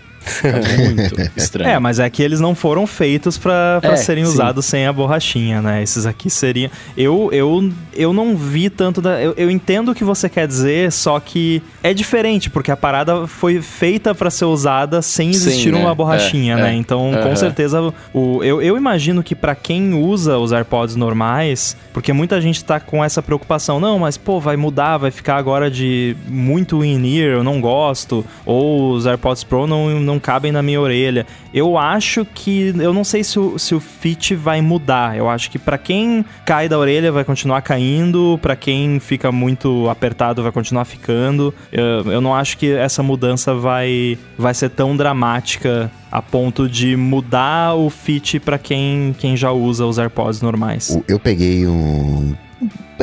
[0.77, 1.69] Muito estranho.
[1.69, 4.31] É, mas é que eles não foram feitos para é, serem sim.
[4.31, 5.81] usados sem a borrachinha, né?
[5.81, 6.69] Esses aqui seriam.
[6.95, 9.21] Eu, eu, eu não vi tanto da.
[9.21, 13.27] Eu, eu entendo o que você quer dizer, só que é diferente, porque a parada
[13.27, 15.95] foi feita para ser usada sem existir sim, uma né?
[15.95, 16.71] borrachinha, é, né?
[16.71, 16.75] É.
[16.75, 22.13] Então, com certeza, o, eu, eu imagino que para quem usa os AirPods normais, porque
[22.13, 26.15] muita gente tá com essa preocupação, não, mas pô, vai mudar, vai ficar agora de
[26.27, 31.27] muito in-ear, eu não gosto, ou os AirPods Pro não, não cabem na minha orelha.
[31.53, 32.73] Eu acho que.
[32.79, 35.15] Eu não sei se o, se o fit vai mudar.
[35.15, 39.87] Eu acho que para quem cai da orelha vai continuar caindo, para quem fica muito
[39.89, 41.53] apertado vai continuar ficando.
[41.71, 46.95] Eu, eu não acho que essa mudança vai, vai ser tão dramática a ponto de
[46.95, 50.97] mudar o fit para quem, quem já usa os AirPods normais.
[51.07, 52.33] Eu peguei um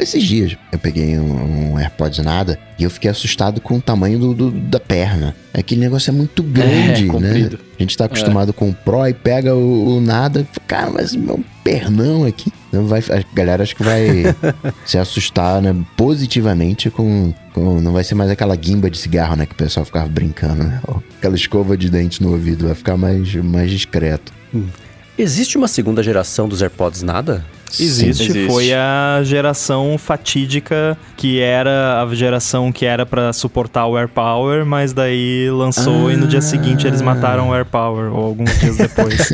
[0.03, 4.19] esses dias eu peguei um, um AirPods nada e eu fiquei assustado com o tamanho
[4.19, 5.35] do, do da perna.
[5.53, 7.51] Aquele negócio é muito grande, é, né?
[7.79, 8.53] A gente tá acostumado é.
[8.53, 10.47] com o Pro e pega o, o nada.
[10.67, 12.53] Cara, mas meu pernão aqui.
[12.73, 14.09] Não vai, a galera acho que vai
[14.85, 19.47] se assustar né, positivamente com, com, Não vai ser mais aquela guimba de cigarro, né?
[19.47, 20.81] Que o pessoal ficava brincando, né?
[21.19, 22.67] Aquela escova de dente no ouvido.
[22.67, 24.33] Vai ficar mais, mais discreto.
[24.53, 24.67] Hum.
[25.17, 27.45] Existe uma segunda geração dos AirPods nada?
[27.83, 28.47] Existe, Existe.
[28.47, 34.93] foi a geração fatídica que era a geração que era pra suportar o AirPower, mas
[34.93, 39.31] daí lançou e no dia seguinte eles mataram o AirPower, ou alguns dias depois.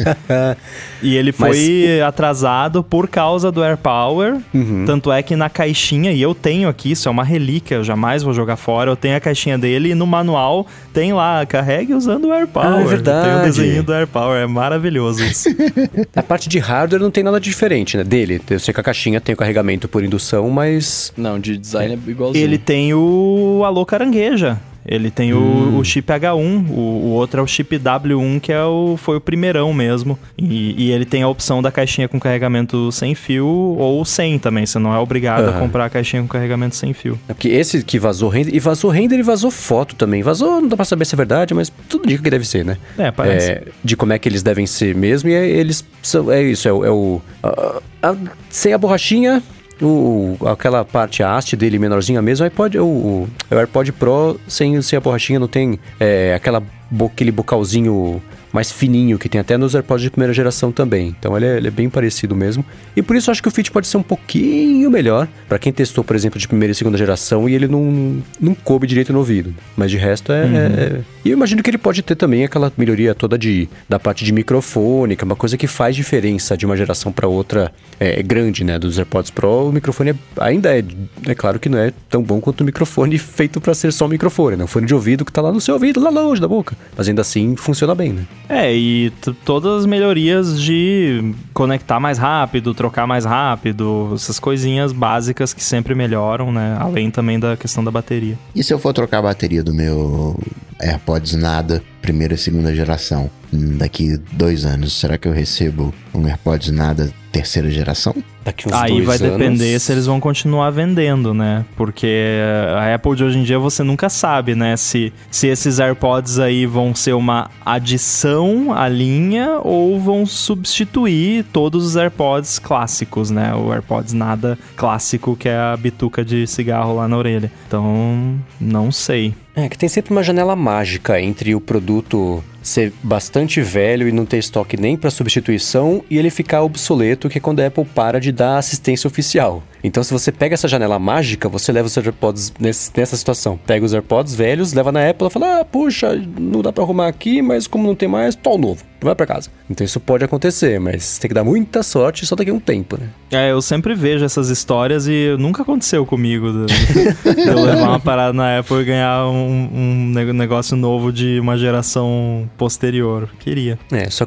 [1.02, 4.38] e ele Mas foi atrasado por causa do AirPower,
[4.86, 8.22] tanto é que na caixinha, e eu tenho aqui, isso é uma relíquia, eu jamais
[8.22, 12.26] vou jogar fora, eu tenho a caixinha dele e no manual tem lá, carregue usando
[12.26, 12.68] o AirPower.
[12.68, 13.44] Ah, é Tem o verdade.
[13.46, 15.48] desenho do AirPower, é maravilhoso isso.
[16.14, 18.04] A parte de hardware não tem nada diferente, né?
[18.04, 18.29] Dele.
[18.48, 21.12] Eu sei que a caixinha tem o carregamento por indução, mas.
[21.16, 22.44] Não, de design é igualzinho.
[22.44, 24.60] Ele tem o Alô Carangueja.
[24.86, 28.64] Ele tem o, o chip H1, o, o outro é o chip W1, que é
[28.64, 30.18] o, foi o primeirão mesmo.
[30.38, 34.64] E, e ele tem a opção da caixinha com carregamento sem fio ou sem também.
[34.64, 35.60] Você não é obrigado a Aham.
[35.60, 37.18] comprar a caixinha com carregamento sem fio.
[37.28, 40.22] É porque esse que vazou render, e vazou render e vazou foto também.
[40.22, 42.76] Vazou, não dá pra saber se é verdade, mas tudo indica que deve ser, né?
[42.96, 43.50] É, parece.
[43.50, 46.30] É, de como é que eles devem ser mesmo, e é- eles são.
[46.32, 47.20] É isso, é, o- é o.
[47.42, 48.16] a- a-
[48.48, 49.42] sem a borrachinha.
[49.82, 54.80] O, aquela parte a haste dele menorzinha mesmo, o iPod, o, o, AirPod Pro sem,
[54.82, 56.62] sem a borrachinha não tem é, aquela,
[57.06, 58.20] aquele bocalzinho
[58.52, 61.14] mais fininho que tem até nos AirPods de primeira geração também.
[61.18, 62.64] Então ele é, ele é bem parecido mesmo.
[62.96, 66.02] E por isso acho que o Fit pode ser um pouquinho melhor para quem testou,
[66.02, 69.54] por exemplo, de primeira e segunda geração e ele não, não coube direito no ouvido.
[69.76, 73.14] Mas de resto é, é- E eu imagino que ele pode ter também aquela melhoria
[73.14, 76.76] toda de, da parte de microfone, que é uma coisa que faz diferença de uma
[76.76, 77.70] geração para outra
[78.00, 78.80] é, é grande, né?
[78.80, 80.82] Dos AirPods Pro, o microfone é- ainda é.
[81.26, 84.08] É claro que não é tão bom quanto o microfone feito para ser só um
[84.08, 84.64] microfone, né?
[84.64, 86.76] Um fone de ouvido que tá lá no seu ouvido, lá longe da boca.
[86.96, 88.26] Mas ainda assim funciona bem, né?
[88.48, 89.10] É, e
[89.44, 95.94] todas as melhorias de conectar mais rápido, trocar mais rápido, essas coisinhas básicas que sempre
[95.94, 96.76] melhoram, né?
[96.78, 98.38] Além também da questão da bateria.
[98.54, 100.38] E se eu for trocar a bateria do meu
[100.80, 106.26] AirPods nada, primeira e segunda geração, hum, daqui dois anos, será que eu recebo um
[106.26, 108.14] AirPods nada terceira geração?
[108.44, 111.64] Daqui uns Aí dois vai anos- depender se eles vão continuar vendendo, né?
[111.76, 112.40] Porque
[112.76, 114.76] a Apple de hoje em dia você nunca sabe, né?
[114.76, 121.84] Se, se esses AirPods aí vão ser uma adição à linha ou vão substituir todos
[121.84, 123.54] os AirPods clássicos, né?
[123.54, 127.52] O AirPods nada clássico, que é a bituca de cigarro lá na orelha.
[127.66, 129.34] Então, não sei.
[129.54, 134.26] É, que tem sempre uma janela mágica entre o produto ser bastante velho e não
[134.26, 138.20] ter estoque nem para substituição e ele ficar obsoleto, que é quando a Apple para
[138.20, 139.62] de dar assistência oficial.
[139.82, 143.58] Então, se você pega essa janela mágica, você leva os AirPods nesse- nessa situação.
[143.66, 147.08] Pega os AirPods velhos, leva na Apple e fala: Ah, puxa, não dá para arrumar
[147.08, 148.82] aqui, mas como não tem mais, tô novo.
[149.02, 149.48] Vai para casa.
[149.70, 152.98] Então, isso pode acontecer, mas tem que dar muita sorte só daqui a um tempo,
[153.00, 153.08] né?
[153.30, 156.66] É, eu sempre vejo essas histórias e nunca aconteceu comigo de,
[157.34, 161.56] de eu levar uma parada na Apple e ganhar um, um negócio novo de uma
[161.56, 163.30] geração posterior.
[163.38, 163.78] Queria.
[163.90, 164.26] É, só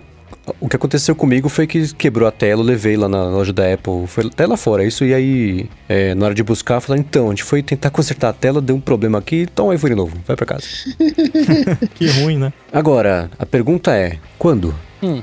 [0.59, 3.73] o que aconteceu comigo foi que quebrou a tela, eu levei lá na loja da
[3.73, 7.01] Apple, foi até lá fora, isso, e aí, é, na hora de buscar, eu falei,
[7.01, 9.95] então, a gente foi tentar consertar a tela, deu um problema aqui, toma um iPhone
[9.95, 10.65] novo, vai pra casa.
[11.95, 12.51] Que ruim, né?
[12.71, 14.73] Agora, a pergunta é, quando?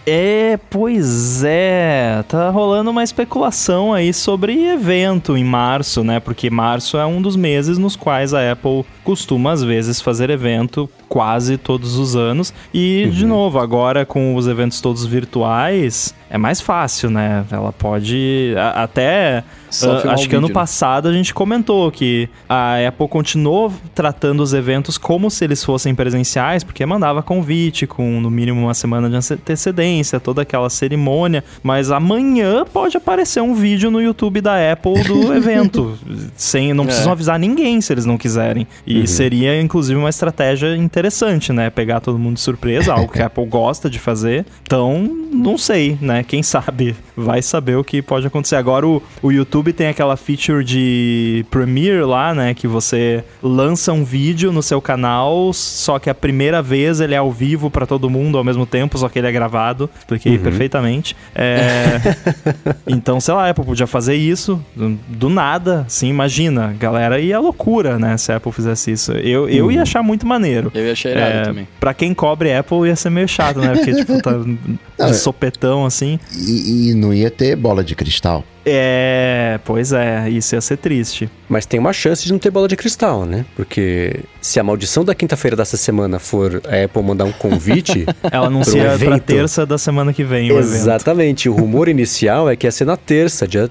[0.07, 2.23] É, pois é.
[2.29, 6.21] Tá rolando uma especulação aí sobre evento em março, né?
[6.21, 10.89] Porque março é um dos meses nos quais a Apple costuma, às vezes, fazer evento
[11.09, 12.53] quase todos os anos.
[12.73, 17.45] E, de novo, agora com os eventos todos virtuais, é mais fácil, né?
[17.51, 19.43] Ela pode a- até.
[19.73, 20.53] Filmar acho que ano né?
[20.53, 25.95] passado a gente comentou que a Apple continuou tratando os eventos como se eles fossem
[25.95, 31.45] presenciais, porque mandava convite com no mínimo uma semana de antecedência, toda aquela cerimônia.
[31.63, 35.97] Mas amanhã pode aparecer um vídeo no YouTube da Apple do evento,
[36.37, 36.87] sem não É.
[36.89, 38.67] precisam avisar ninguém se eles não quiserem.
[38.85, 41.71] E seria inclusive uma estratégia interessante, né?
[41.71, 44.45] Pegar todo mundo de surpresa, algo que a Apple gosta de fazer.
[44.63, 46.23] Então, não sei, né?
[46.23, 48.57] Quem sabe vai saber o que pode acontecer.
[48.57, 52.55] Agora o, o YouTube tem aquela feature de Premiere lá, né?
[52.55, 57.19] Que você lança um vídeo no seu canal, só que a primeira vez ele é
[57.19, 59.89] ao vivo pra todo mundo ao mesmo tempo, só que ele é gravado.
[59.99, 61.15] Expliquei perfeitamente.
[61.35, 62.01] É,
[62.87, 66.75] então, sei lá, a Apple podia fazer isso do- do nada, assim, imagina.
[66.79, 68.17] Galera, ia loucura, né?
[68.17, 69.13] Se a Apple fizesse isso.
[69.13, 70.71] Eu, eu ia achar muito maneiro.
[70.75, 71.69] Eu ia achar irado É, também.
[71.81, 73.75] Pra quem cobre Apple ia ser meio chato, né?
[73.75, 74.33] Porque, tipo, tá
[75.07, 76.19] de sopetão assim.
[76.37, 78.45] E, e não ia ter bola de cristal.
[78.65, 81.31] É, pois é, isso ia ser triste.
[81.49, 83.45] Mas tem uma chance de não ter bola de cristal, né?
[83.57, 88.05] Porque se a maldição da quinta-feira dessa semana for a Apple mandar um convite...
[88.31, 89.23] Ela anuncia pra evento.
[89.25, 90.75] terça da semana que vem o evento.
[90.75, 91.49] Exatamente.
[91.49, 93.71] O rumor inicial é que ia ser na terça, dia.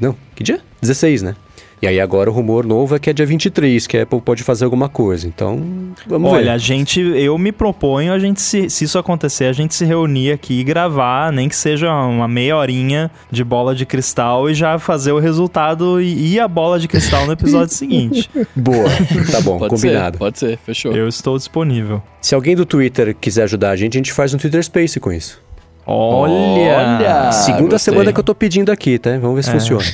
[0.00, 0.60] Não, que dia?
[0.80, 1.36] 16, né?
[1.82, 4.44] E aí agora o rumor novo é que é dia 23, que a Apple pode
[4.44, 5.26] fazer alguma coisa.
[5.26, 5.60] Então,
[6.06, 6.50] vamos Olha, ver.
[6.50, 10.30] a gente, eu me proponho a gente se, se isso acontecer, a gente se reunir
[10.30, 14.78] aqui e gravar, nem que seja uma meia horinha de bola de cristal e já
[14.78, 18.30] fazer o resultado e, e a bola de cristal no episódio seguinte.
[18.54, 18.88] Boa,
[19.32, 20.14] tá bom, Pode combinado.
[20.14, 20.92] ser, pode ser, fechou.
[20.92, 22.00] Eu estou disponível.
[22.20, 25.10] Se alguém do Twitter quiser ajudar a gente, a gente faz um Twitter Space com
[25.10, 25.42] isso.
[25.86, 26.32] Olha!
[26.32, 27.32] Olha!
[27.32, 27.92] Segunda gostei.
[27.92, 29.10] semana que eu tô pedindo aqui, tá?
[29.18, 29.52] Vamos ver se É.
[29.54, 29.84] funciona.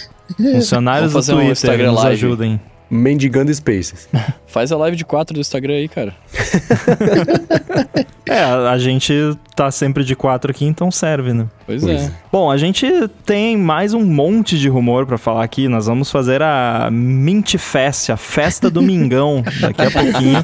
[0.54, 2.12] Funcionários do fazer um Twitter, Instagram nos Live.
[2.14, 2.60] ajudem.
[2.90, 4.08] Mendigando Spaces.
[4.46, 6.14] Faz a live de 4 do Instagram aí, cara.
[8.26, 9.14] É, a gente
[9.56, 11.46] tá sempre de quatro aqui, então serve, né?
[11.68, 12.04] Pois, Pois é.
[12.06, 12.12] é.
[12.32, 12.86] Bom, a gente
[13.26, 15.68] tem mais um monte de rumor pra falar aqui.
[15.68, 20.42] Nós vamos fazer a Mint Fest, a festa do Mingão, daqui a pouquinho.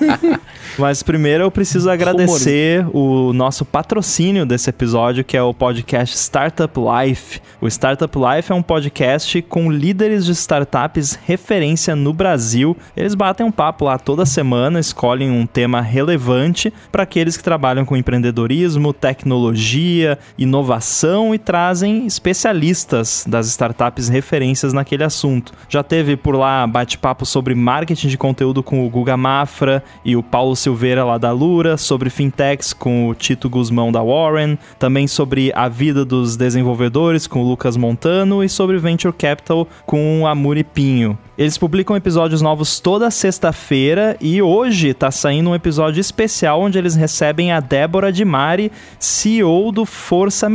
[0.79, 6.75] Mas primeiro eu preciso agradecer o nosso patrocínio desse episódio, que é o podcast Startup
[6.79, 7.41] Life.
[7.59, 12.77] O Startup Life é um podcast com líderes de startups referência no Brasil.
[12.95, 17.87] Eles batem um papo lá toda semana, escolhem um tema relevante para aqueles que trabalham
[17.87, 25.53] com empreendedorismo, tecnologia, inovação e trazem especialistas das startups referências naquele assunto.
[25.69, 30.23] Já teve por lá bate-papo sobre marketing de conteúdo com o Guga Mafra e o
[30.23, 35.53] Paulo Silveira lá da Lura, sobre fintechs com o Tito Guzmão da Warren, também sobre
[35.55, 40.65] a vida dos desenvolvedores com o Lucas Montano e sobre venture capital com a Muri
[40.65, 41.17] Pinho.
[41.37, 46.95] Eles publicam episódios novos toda sexta-feira e hoje tá saindo um episódio especial onde eles
[46.95, 50.49] recebem a Débora de Mari, CEO do Força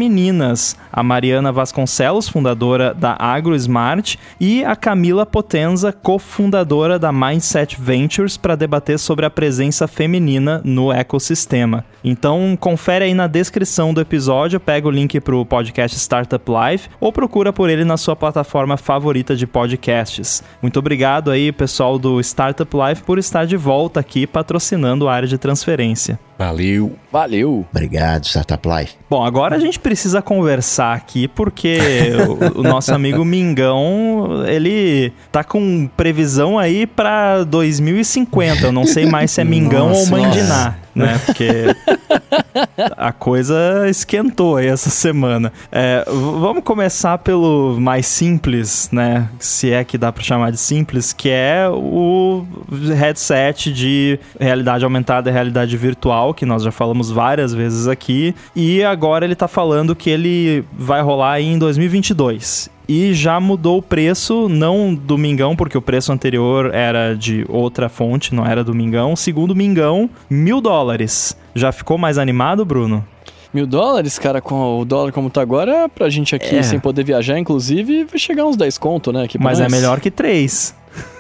[0.91, 8.56] A Mariana Vasconcelos, fundadora da AgroSmart, e a Camila Potenza, cofundadora da Mindset Ventures, para
[8.56, 11.84] debater sobre a presença feminina no ecossistema.
[12.04, 17.12] Então, confere aí na descrição do episódio, pega o link pro podcast Startup Life ou
[17.12, 20.43] procura por ele na sua plataforma favorita de podcasts.
[20.62, 25.28] Muito obrigado aí, pessoal do Startup Life, por estar de volta aqui patrocinando a área
[25.28, 26.20] de transferência.
[26.40, 26.96] Valeu.
[27.12, 27.66] Valeu.
[27.70, 28.96] Obrigado, Startup Life.
[29.10, 31.78] Bom, agora a gente precisa conversar aqui porque
[32.56, 38.68] o, o nosso amigo Mingão, ele tá com previsão aí pra 2050.
[38.68, 41.20] Eu não sei mais se é Mingão ou Nossa, Mandiná, né?
[41.26, 41.76] Porque
[42.97, 45.52] a coisa esquentou aí essa semana.
[45.72, 49.30] É, vamos começar pelo mais simples, né?
[49.39, 52.45] Se é que dá pra chamar de simples, que é o
[52.95, 58.36] headset de realidade aumentada e realidade virtual, que nós já falamos várias vezes aqui.
[58.56, 63.78] E agora ele tá falando que ele vai rolar aí em 2022 e já mudou
[63.78, 68.64] o preço, não do Mingão, porque o preço anterior era de outra fonte, não era
[68.64, 69.16] do Mingão.
[69.16, 71.38] Segundo o Mingão, mil dólares.
[71.56, 73.06] Já ficou mais animado, Bruno?
[73.54, 76.64] Mil dólares, cara, com o dólar como tá agora, pra gente aqui, É.
[76.64, 79.28] sem poder viajar, inclusive, vai chegar uns 10 conto, né?
[79.39, 80.76] Mas é melhor que três.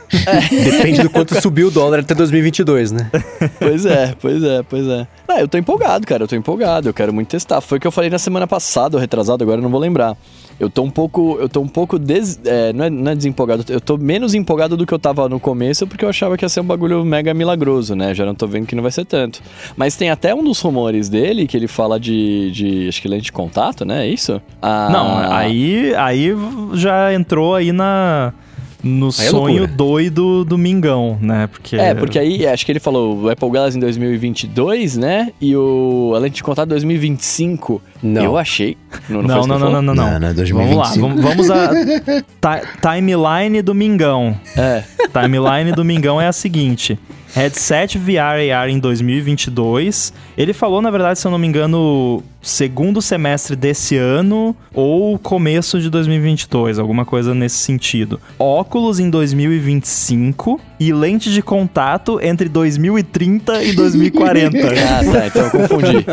[0.49, 3.09] Depende do quanto subiu o dólar até 2022, né?
[3.59, 5.07] Pois é, pois é, pois é.
[5.27, 7.61] Ah, eu tô empolgado, cara, eu tô empolgado, eu quero muito testar.
[7.61, 10.15] Foi o que eu falei na semana passada, ou retrasado, agora eu não vou lembrar.
[10.59, 13.63] Eu tô um pouco, eu tô um pouco des, é, não, é, não é desempolgado,
[13.69, 16.49] eu tô menos empolgado do que eu tava no começo, porque eu achava que ia
[16.49, 18.13] ser um bagulho mega milagroso, né?
[18.13, 19.41] Já não tô vendo que não vai ser tanto.
[19.77, 23.23] Mas tem até um dos rumores dele que ele fala de, de acho que lente
[23.25, 24.05] de contato, né?
[24.05, 24.41] É isso?
[24.61, 26.33] Ah, Não, aí, aí
[26.73, 28.33] já entrou aí na
[28.83, 29.67] no Aí é sonho loucura.
[29.67, 31.47] doido do Mingão, né?
[31.47, 35.31] Porque É, porque aí acho que ele falou o Apple Glass em 2022, né?
[35.41, 37.81] E o a lente de contato em 2025.
[38.01, 38.23] Não.
[38.23, 38.77] Eu achei.
[39.09, 39.95] Não, não, não, não, não, não, não.
[39.95, 41.01] Não, não é Vamos lá, 2025.
[41.01, 41.69] vamos, vamos a
[42.23, 44.35] ti- timeline do Mingão.
[44.55, 44.83] É.
[45.11, 46.97] Timeline do Mingão é a seguinte:
[47.33, 50.13] headset VR AR em 2022.
[50.37, 55.79] Ele falou, na verdade, se eu não me engano, segundo semestre desse ano ou começo
[55.79, 58.19] de 2022, alguma coisa nesse sentido.
[58.37, 64.59] Óculos em 2025 e lente de contato entre 2030 e 2040.
[64.79, 66.05] Ah, tá, então eu confundi.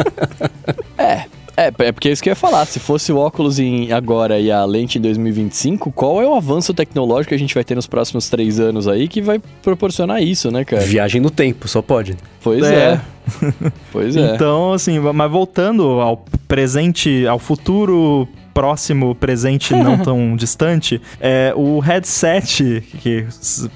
[0.99, 1.25] É.
[1.57, 2.67] É, é porque é isso que eu ia falar.
[2.67, 6.75] Se fosse o óculos em agora e a lente em 2025, qual é o avanço
[6.75, 10.51] tecnológico que a gente vai ter nos próximos três anos aí que vai proporcionar isso,
[10.51, 10.83] né, cara?
[10.83, 12.17] Viagem no tempo, só pode.
[12.43, 12.93] Pois É.
[12.93, 13.01] é.
[13.91, 14.35] Pois é.
[14.35, 21.79] Então, assim, mas voltando ao presente, ao futuro próximo, presente não tão distante, é o
[21.79, 23.27] headset que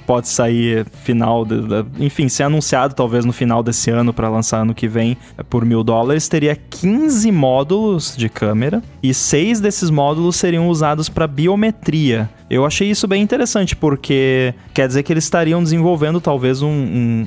[0.06, 4.62] pode sair final, de- da- enfim, ser anunciado talvez no final desse ano para lançar
[4.62, 9.90] ano que vem é, por mil dólares, teria 15 módulos de câmera e seis desses
[9.90, 12.30] módulos seriam usados para biometria.
[12.50, 17.26] Eu achei isso bem interessante, porque quer dizer que eles estariam desenvolvendo talvez um, um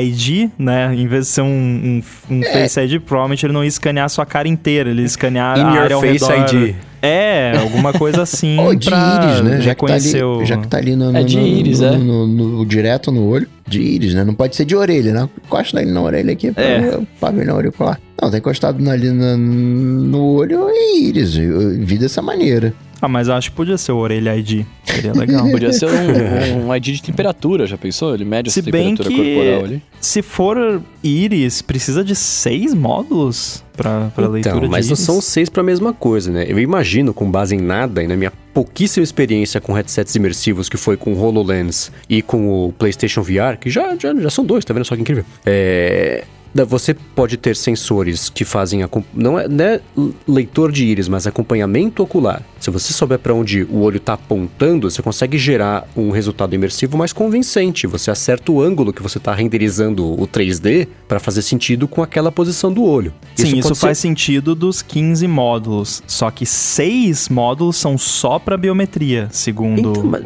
[0.00, 0.94] ID, né?
[0.94, 1.46] Em vez de ser um,
[2.30, 5.06] um, um Face ID, provavelmente ele não ia escanear a sua cara inteira, ele ia
[5.06, 6.54] escanear In a área ao face redor.
[6.54, 6.74] ID.
[7.02, 8.58] É, alguma coisa assim.
[8.62, 9.60] Ou de pra íris, né?
[9.60, 11.80] Já que, tá ali, o- já que tá ali no, no, É de no- íris,
[11.80, 11.96] no- é.
[11.98, 13.48] no- no- direto no olho.
[13.68, 14.22] De íris, né?
[14.24, 15.28] Não pode ser de orelha, né?
[15.44, 16.98] Encosta ali na orelha aqui pra É.
[17.20, 18.00] pavilhão auricular.
[18.20, 21.36] Não, tá encostado na- ali na- no olho é íris.
[21.36, 22.72] Eu vi dessa maneira.
[23.00, 24.64] Ah, mas eu acho que podia ser o Orelha ID.
[24.84, 25.46] Seria legal.
[25.52, 28.14] Podia ser um, um ID de temperatura, já pensou?
[28.14, 29.82] Ele mede Se essa bem temperatura que- corporal ali.
[30.00, 35.04] Se for íris, precisa de seis módulos pra, pra leitura Então, mas de não íris.
[35.04, 36.46] são seis pra mesma coisa, né?
[36.48, 40.78] Eu imagino, com base em nada, e na minha pouquíssima experiência com headsets imersivos, que
[40.78, 44.64] foi com o HoloLens e com o PlayStation VR, que já, já, já são dois,
[44.64, 45.24] tá vendo só que incrível?
[45.44, 46.24] É...
[46.64, 48.80] Você pode ter sensores que fazem,
[49.14, 49.80] não é, não é
[50.26, 52.42] leitor de íris, mas acompanhamento ocular.
[52.60, 56.96] Se você souber para onde o olho está apontando, você consegue gerar um resultado imersivo
[56.96, 57.86] mais convincente.
[57.86, 62.32] Você acerta o ângulo que você está renderizando o 3D para fazer sentido com aquela
[62.32, 63.12] posição do olho.
[63.34, 66.02] Sim, isso, ser- faz sentido dos 15 módulos.
[66.06, 69.90] Só que seis módulos são só pra biometria, segundo.
[69.90, 70.22] Então, mas-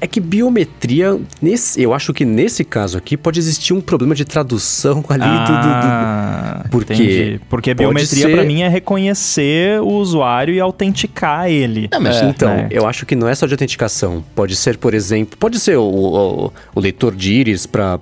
[0.00, 4.24] É que biometria, nesse, eu acho que nesse caso aqui pode existir um problema de
[4.24, 7.40] tradução ali do- do- do, Ah, Porque entendi.
[7.50, 11.88] Porque biometria ser- pra mim é reconhecer o usuário e autenticar ele.
[11.92, 12.24] É, mas É.
[12.24, 12.68] Então, né?
[12.70, 14.24] eu acho que não é só de autenticação.
[14.34, 17.98] Pode ser, por exemplo, pode ser o, o- o leitor de íris para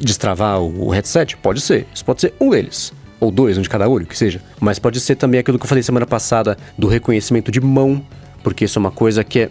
[0.00, 1.36] destravar o, o headset?
[1.36, 1.86] Pode ser.
[1.94, 2.92] Isso pode ser um deles.
[3.20, 4.40] Ou dois, um de cada olho, que seja.
[4.60, 8.02] Mas pode ser também aquilo que eu falei semana passada do reconhecimento de mão,
[8.42, 9.50] porque isso é uma coisa que é-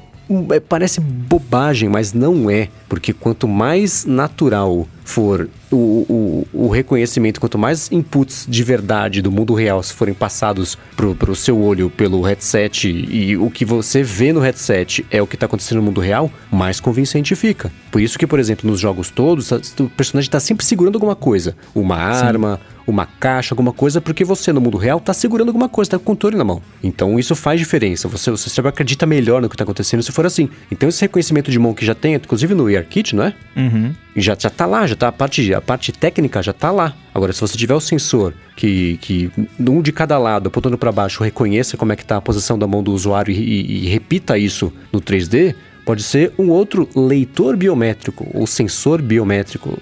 [0.68, 2.70] parece bobagem, mas não é.
[2.88, 6.06] Porque quanto mais natural for o,
[6.54, 11.16] o, o reconhecimento, quanto mais inputs de verdade do mundo real se forem passados pro,
[11.16, 15.38] pro seu olho pelo headset e o que você vê no headset é o que
[15.38, 17.72] tá acontecendo no mundo real, mais convincente fica.
[17.92, 21.56] Por isso que, por exemplo, nos jogos todos, o personagem tá sempre segurando alguma coisa.
[21.74, 25.92] Uma arma, uma caixa, alguma coisa, porque você no mundo real tá segurando alguma coisa,
[25.92, 26.62] tá com o controle na mão.
[26.84, 28.08] Então isso faz diferença.
[28.08, 30.50] Você, você sempre acredita melhor no que tá acontecendo se for assim.
[30.72, 33.34] Então esse reconhecimento de mão que já tem, inclusive no ARKit, não é?
[33.56, 33.94] Uhum.
[34.16, 36.94] E já, já tá lá, já tá a parte, a parte técnica já tá lá.
[37.14, 41.24] Agora, se você tiver o sensor que, que um de cada lado, apontando para baixo,
[41.24, 44.38] reconheça como é que tá a posição da mão do usuário e, e- e repita
[44.38, 45.54] isso no 3D,
[45.86, 49.78] pode ser um outro leitor biométrico, ou sensor biométrico?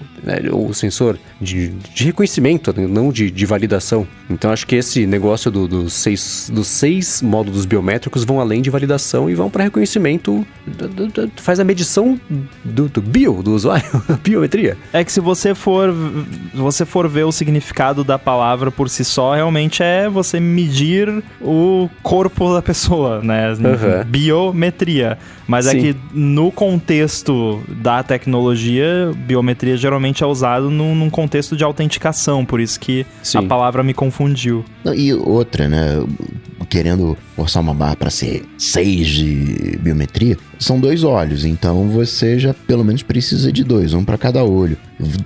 [0.52, 2.88] Ou sensor de, de reconhecimento, né?
[2.88, 4.08] não de, de validação.
[4.30, 8.70] Então, acho que esse negócio do- dos, seis, dos seis módulos biométricos vão além de
[8.70, 12.20] validação e vão para reconhecimento, do- do- do- faz a medição
[12.64, 13.86] do, do bio, do usuário,
[14.24, 14.78] biometria.
[14.92, 15.94] É que se você for
[16.54, 21.90] você for ver o significado da palavra por si só, realmente é você medir o
[22.02, 23.52] corpo da pessoa, né?
[23.52, 24.06] Aham.
[24.08, 25.18] Biometria.
[25.48, 25.80] Mas é Sim.
[25.82, 32.60] que no contexto da tecnologia, biometria geralmente é usado num, num contexto de autenticação, por
[32.60, 33.38] isso que Sim.
[33.38, 34.66] a palavra me confundiu.
[34.84, 36.04] Não, e outra, né?
[36.70, 42.54] Querendo forçar uma barra para ser 6 de biometria, são dois olhos, então você já
[42.54, 44.78] pelo menos precisa de dois, um para cada olho.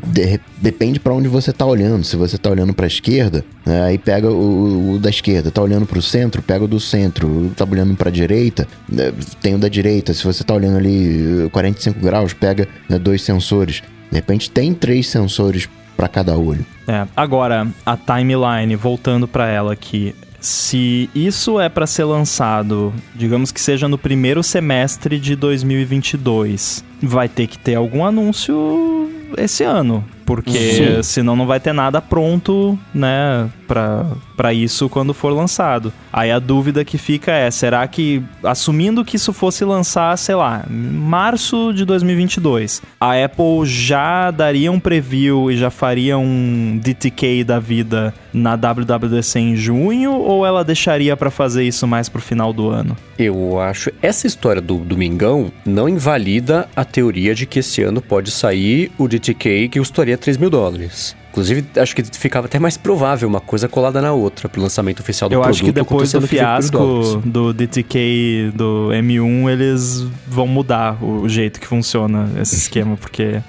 [0.08, 2.04] De- depende para onde você tá olhando.
[2.04, 5.52] Se você tá olhando para a esquerda, né, aí pega o, o da esquerda.
[5.52, 7.52] Tá olhando para o centro, pega o do centro.
[7.56, 10.14] Tá olhando para a direita, né, tem o da direita.
[10.14, 13.84] Se você tá olhando ali eh, 45 graus, pega né, dois sensores.
[14.10, 16.66] De repente tem três sensores para cada olho.
[16.88, 20.16] É, agora, a timeline, voltando pra ela aqui.
[20.40, 27.28] Se isso é pra ser lançado, digamos que seja no primeiro semestre de 2022, vai
[27.28, 30.06] ter que ter algum anúncio esse ano.
[30.26, 31.04] Porque Sim.
[31.04, 34.06] senão não vai ter nada pronto, né, pra,
[34.38, 35.92] pra isso quando for lançado.
[36.14, 40.64] Aí a dúvida que fica é, será que, assumindo que isso fosse lançar, sei lá,
[40.70, 47.60] março de 2022, a Apple já daria um preview e já faria um DTK da
[47.60, 52.70] vida na WWDC em junho, ou ela deixaria pra fazer isso mais pro final do
[52.70, 52.96] ano?
[53.18, 53.92] Eu acho.
[54.02, 59.08] Essa história do Domingão não invalida a teoria de que esse ano pode sair o
[59.08, 61.16] DTK que custaria 3 mil dólares.
[61.38, 65.30] Inclusive, acho que ficava até mais provável uma coisa colada na outra pro lançamento oficial
[65.30, 65.56] do Eu produto.
[65.56, 71.68] acho que depois do fiasco do DTK do M1, eles vão mudar o jeito que
[71.68, 73.40] funciona esse esquema, porque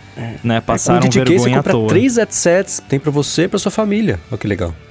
[0.45, 1.89] né, passaram Com o DTK, você vergonha à compra toa.
[1.89, 4.21] três headsets, tem pra você e pra sua família.
[4.31, 4.75] Olha que legal.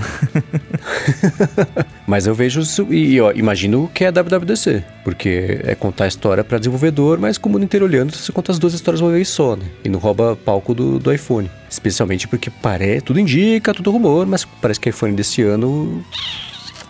[2.07, 6.41] Mas eu vejo e ó, imagino que é a WWDC, porque é contar a história
[6.41, 9.27] pra desenvolvedor, mas com o mundo inteiro olhando, você conta as duas histórias uma vez
[9.27, 9.65] só, né?
[9.83, 11.51] E não rouba palco do, do iPhone.
[11.69, 16.01] Especialmente porque parece, tudo indica, tudo rumor, mas parece que o iPhone desse ano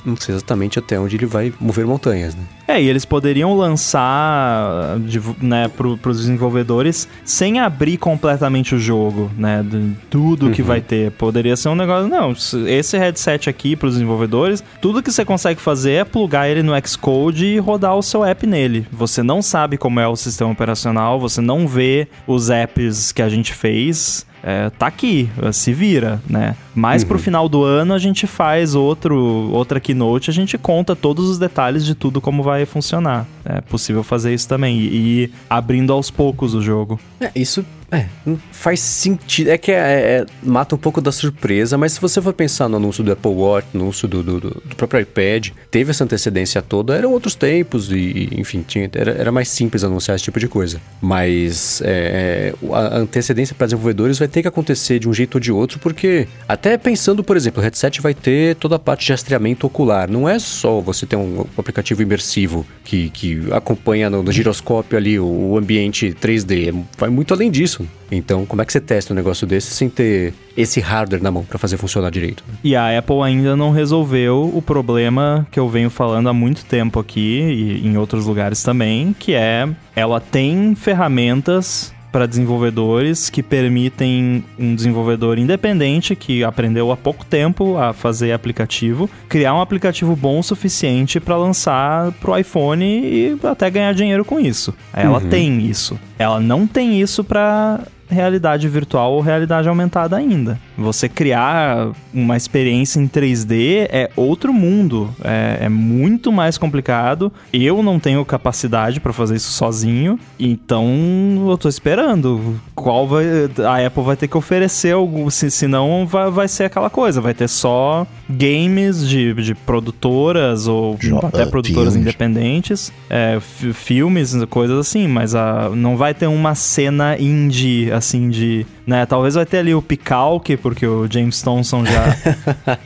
[0.08, 2.42] não sei exatamente até onde ele vai mover montanhas, né?
[2.68, 4.98] É, e eles poderiam lançar
[5.42, 9.64] né, para os desenvolvedores sem abrir completamente o jogo, né?
[9.64, 10.52] De tudo uhum.
[10.52, 11.12] que vai ter.
[11.12, 12.10] Poderia ser um negócio.
[12.10, 12.34] Não,
[12.68, 16.74] esse headset aqui para os desenvolvedores, tudo que você consegue fazer é plugar ele no
[16.86, 18.86] Xcode e rodar o seu app nele.
[18.92, 23.30] Você não sabe como é o sistema operacional, você não vê os apps que a
[23.30, 26.56] gente fez é, tá aqui, se vira, né?
[26.78, 27.08] Mais uhum.
[27.08, 31.40] pro final do ano a gente faz outro, outra keynote, a gente conta todos os
[31.40, 33.26] detalhes de tudo como vai funcionar.
[33.44, 37.00] É possível fazer isso também e, e abrindo aos poucos o jogo.
[37.20, 38.06] É, isso é,
[38.52, 39.50] faz sentido.
[39.50, 42.76] É que é, é, mata um pouco da surpresa, mas se você for pensar no
[42.76, 46.96] anúncio do Apple Watch, no anúncio do, do, do próprio iPad, teve essa antecedência toda,
[46.96, 50.82] eram outros tempos e, enfim, tinha, era, era mais simples anunciar esse tipo de coisa.
[51.02, 55.40] Mas é, é a antecedência para desenvolvedores vai ter que acontecer de um jeito ou
[55.40, 59.12] de outro, porque até pensando, por exemplo, o headset vai ter toda a parte de
[59.12, 60.10] rastreamento ocular.
[60.10, 65.20] Não é só você ter um, aplicativo imersivo que, que acompanha no, no giroscópio ali
[65.20, 66.84] o, o ambiente 3D.
[66.98, 67.88] Vai muito além disso isso.
[68.10, 71.44] Então, como é que você testa um negócio desse sem ter esse hardware na mão
[71.44, 72.44] para fazer funcionar direito?
[72.64, 77.00] E a Apple ainda não resolveu o problema que eu venho falando há muito tempo
[77.00, 84.44] aqui e em outros lugares também, que é ela tem ferramentas para desenvolvedores que permitem
[84.58, 90.40] um desenvolvedor independente que aprendeu há pouco tempo a fazer aplicativo, criar um aplicativo bom
[90.40, 94.74] o suficiente para lançar pro iPhone e até ganhar dinheiro com isso.
[94.94, 95.30] Ela uhum.
[95.30, 96.00] tem isso.
[96.18, 100.60] Ela não tem isso para realidade virtual ou realidade aumentada ainda.
[100.78, 107.32] Você criar uma experiência em 3D é outro mundo, é, é muito mais complicado.
[107.52, 112.60] Eu não tenho capacidade para fazer isso sozinho, então eu tô esperando.
[112.76, 113.26] Qual vai.
[113.66, 117.34] A Apple vai ter que oferecer algo, se, senão vai, vai ser aquela coisa, vai
[117.34, 122.08] ter só games de, de produtoras ou jo até produtoras filmes.
[122.08, 128.66] independentes, é, filmes, coisas assim, mas a, não vai ter uma cena indie assim, de.
[128.88, 132.18] Né, talvez vai ter ali o Picalque, porque o James Thompson já,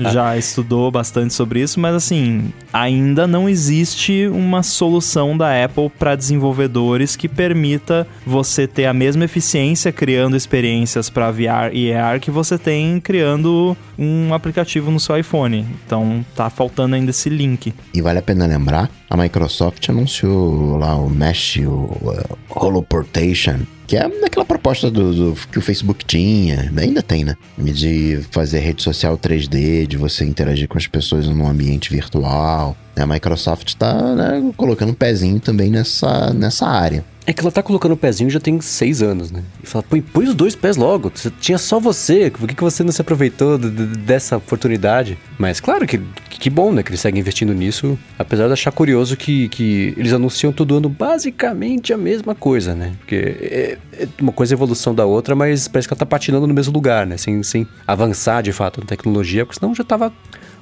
[0.12, 6.16] já estudou bastante sobre isso, mas assim, ainda não existe uma solução da Apple para
[6.16, 12.32] desenvolvedores que permita você ter a mesma eficiência criando experiências para VR e AR que
[12.32, 15.68] você tem criando um aplicativo no seu iPhone.
[15.86, 17.74] Então tá faltando ainda esse link.
[17.93, 23.60] E vale a pena lembrar, a Microsoft anunciou lá o Mesh, o, o Holoportation,
[23.92, 27.36] que é aquela proposta do, do, que o Facebook tinha, ainda tem, né?
[27.58, 32.78] De fazer rede social 3D, de você interagir com as pessoas num ambiente virtual.
[32.96, 37.04] A Microsoft está né, colocando um pezinho também nessa, nessa área.
[37.26, 39.44] É que ela tá colocando o pezinho já tem seis anos, né?
[39.64, 41.12] E fala, põe, põe os dois pés logo.
[41.40, 42.32] Tinha só você.
[42.32, 45.18] Por que, que você não se aproveitou de, de, dessa oportunidade?
[45.38, 46.00] Mas claro que,
[46.30, 46.82] que bom, né?
[46.82, 47.98] Que eles seguem investindo nisso.
[48.18, 52.94] Apesar de achar curioso que, que eles anunciam todo ano basicamente a mesma coisa, né?
[53.00, 56.48] Porque é, é uma coisa é evolução da outra, mas parece que ela tá patinando
[56.48, 57.18] no mesmo lugar, né?
[57.18, 60.12] Sem, sem avançar de fato na tecnologia, porque senão já tava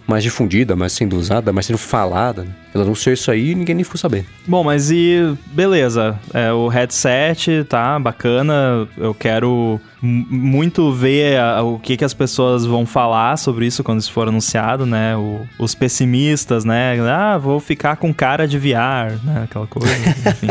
[0.10, 2.44] mais difundida, mais sendo usada, mais sendo falada.
[2.44, 2.50] Né?
[2.74, 4.26] Ela anunciou isso aí ninguém nem ficou sabendo.
[4.48, 11.80] Bom, mas e beleza, é, o headset tá bacana, eu quero muito ver a, o
[11.80, 15.16] que, que as pessoas vão falar sobre isso quando isso for anunciado, né?
[15.16, 17.00] O, os pessimistas, né?
[17.10, 19.44] Ah, vou ficar com cara de VR, né?
[19.44, 19.94] Aquela coisa,
[20.30, 20.48] enfim.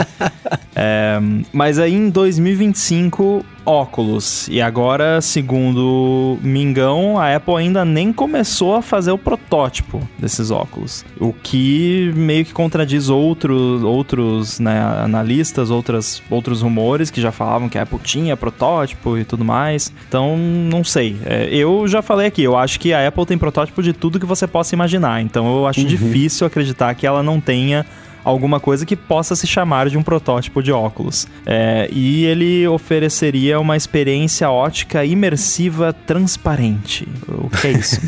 [0.74, 1.18] é,
[1.52, 4.48] mas aí em 2025 óculos.
[4.48, 11.04] E agora, segundo Mingão, a Apple ainda nem começou a fazer o protótipo desses óculos.
[11.20, 17.68] O que meio que contradiz outro, outros né, analistas, outras, outros rumores que já falavam
[17.68, 19.92] que a Apple tinha protótipo e tudo mais.
[20.08, 21.16] Então, não sei.
[21.24, 24.26] É, eu já falei aqui, eu acho que a Apple tem protótipo de tudo que
[24.26, 25.20] você possa imaginar.
[25.20, 25.86] Então, eu acho uhum.
[25.86, 27.84] difícil acreditar que ela não tenha
[28.28, 31.26] alguma coisa que possa se chamar de um protótipo de óculos.
[31.46, 37.08] É, e ele ofereceria uma experiência ótica imersiva transparente.
[37.26, 38.00] O que é isso?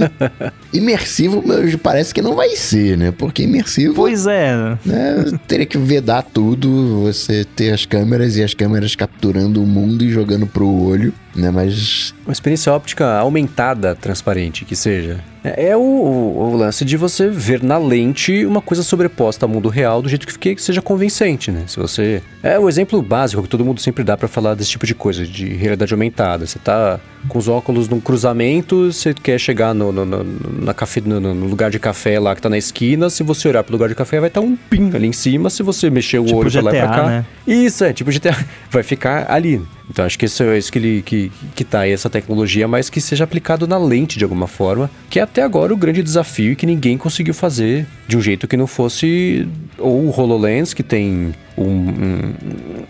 [0.72, 1.42] imersivo
[1.82, 3.12] parece que não vai ser, né?
[3.12, 3.94] Porque imersivo.
[3.94, 4.76] Pois é.
[4.84, 10.04] Né, teria que vedar tudo, você ter as câmeras e as câmeras capturando o mundo
[10.04, 11.50] e jogando pro olho né?
[11.50, 12.14] Mas.
[12.24, 15.20] Uma experiência óptica aumentada, transparente, que seja.
[15.42, 19.48] É, é o, o, o, lance de você ver na lente uma coisa sobreposta ao
[19.48, 21.64] mundo real do jeito que, fique, que seja convincente, né?
[21.66, 22.22] Se você.
[22.42, 25.26] É o exemplo básico que todo mundo sempre dá para falar desse tipo de coisa,
[25.26, 26.46] de realidade aumentada.
[26.46, 30.24] Você tá com os óculos num cruzamento, você quer chegar no, no, no
[30.62, 33.08] na café, no, no, lugar de café lá que tá na esquina.
[33.08, 35.48] Se você olhar pro lugar de café, vai estar tá um ping ali em cima.
[35.48, 37.06] Se você mexer o tipo olho GTA, pra lá e pra cá.
[37.06, 37.24] Né?
[37.46, 38.36] Isso, é, tipo GTA.
[38.70, 39.60] Vai ficar ali.
[39.90, 42.88] Então acho que isso é isso que ele que, que tá aí, essa tecnologia, mas
[42.88, 46.52] que seja aplicado na lente de alguma forma, que é até agora o grande desafio
[46.52, 50.82] e que ninguém conseguiu fazer de um jeito que não fosse ou o HoloLens, que
[50.82, 52.34] tem um,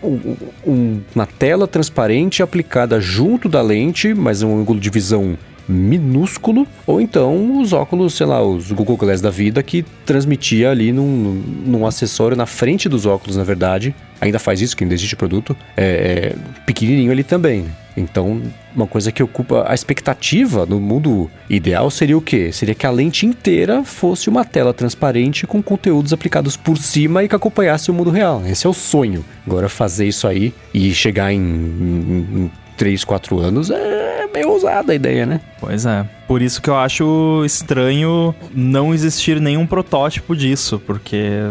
[0.03, 0.35] um,
[0.65, 5.37] um, uma tela transparente aplicada junto da lente, mas um ângulo de visão
[5.71, 10.91] minúsculo, ou então os óculos, sei lá, os Google Glass da vida que transmitia ali
[10.91, 13.95] num, num acessório na frente dos óculos, na verdade.
[14.19, 17.65] Ainda faz isso, que ainda existe produto, é, é pequenininho ali também.
[17.95, 18.41] Então,
[18.75, 22.51] uma coisa que ocupa a expectativa no mundo ideal seria o quê?
[22.51, 27.27] Seria que a lente inteira fosse uma tela transparente com conteúdos aplicados por cima e
[27.27, 28.43] que acompanhasse o mundo real.
[28.45, 29.25] Esse é o sonho.
[29.45, 32.51] Agora, fazer isso aí e chegar em, em,
[32.81, 35.39] 3, 4 anos é meio ousada a ideia, né?
[35.59, 36.03] Pois é.
[36.27, 41.43] Por isso que eu acho estranho não existir nenhum protótipo disso, porque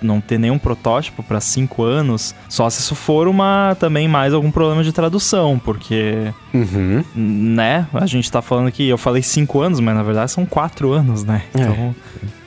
[0.00, 4.50] não ter nenhum protótipo para cinco anos, só se isso for uma também mais algum
[4.50, 7.04] problema de tradução, porque uhum.
[7.14, 7.86] né?
[7.92, 11.24] A gente tá falando que eu falei cinco anos, mas na verdade são quatro anos,
[11.24, 11.42] né?
[11.54, 11.60] É.
[11.60, 11.94] Então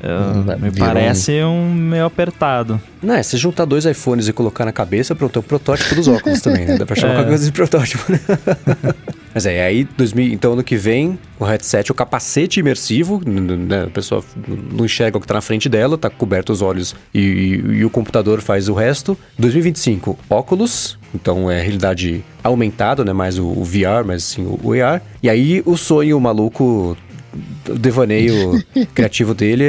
[0.04, 2.80] uh, me parece um meio apertado.
[3.02, 6.08] Não, é, se juntar dois iPhones e colocar na cabeça, pronto, é o protótipo dos
[6.08, 6.78] óculos também, né?
[6.78, 7.16] Dá pra chamar é.
[7.18, 8.12] qualquer coisa de protótipo.
[8.12, 8.20] Né?
[9.36, 13.90] Mas é, aí 2000, então ano que vem, o headset, o capacete imersivo, né, a
[13.90, 14.24] pessoa
[14.72, 17.86] não enxerga o que está na frente dela, tá coberto os olhos e, e, e,
[17.86, 19.18] o computador faz o resto.
[19.38, 24.82] 2025, óculos, então é realidade aumentada, né, mais o, o VR, mas sim o, o
[24.82, 25.02] AR.
[25.22, 26.95] E aí o sonho maluco
[27.74, 28.64] devaneio
[28.94, 29.64] criativo dele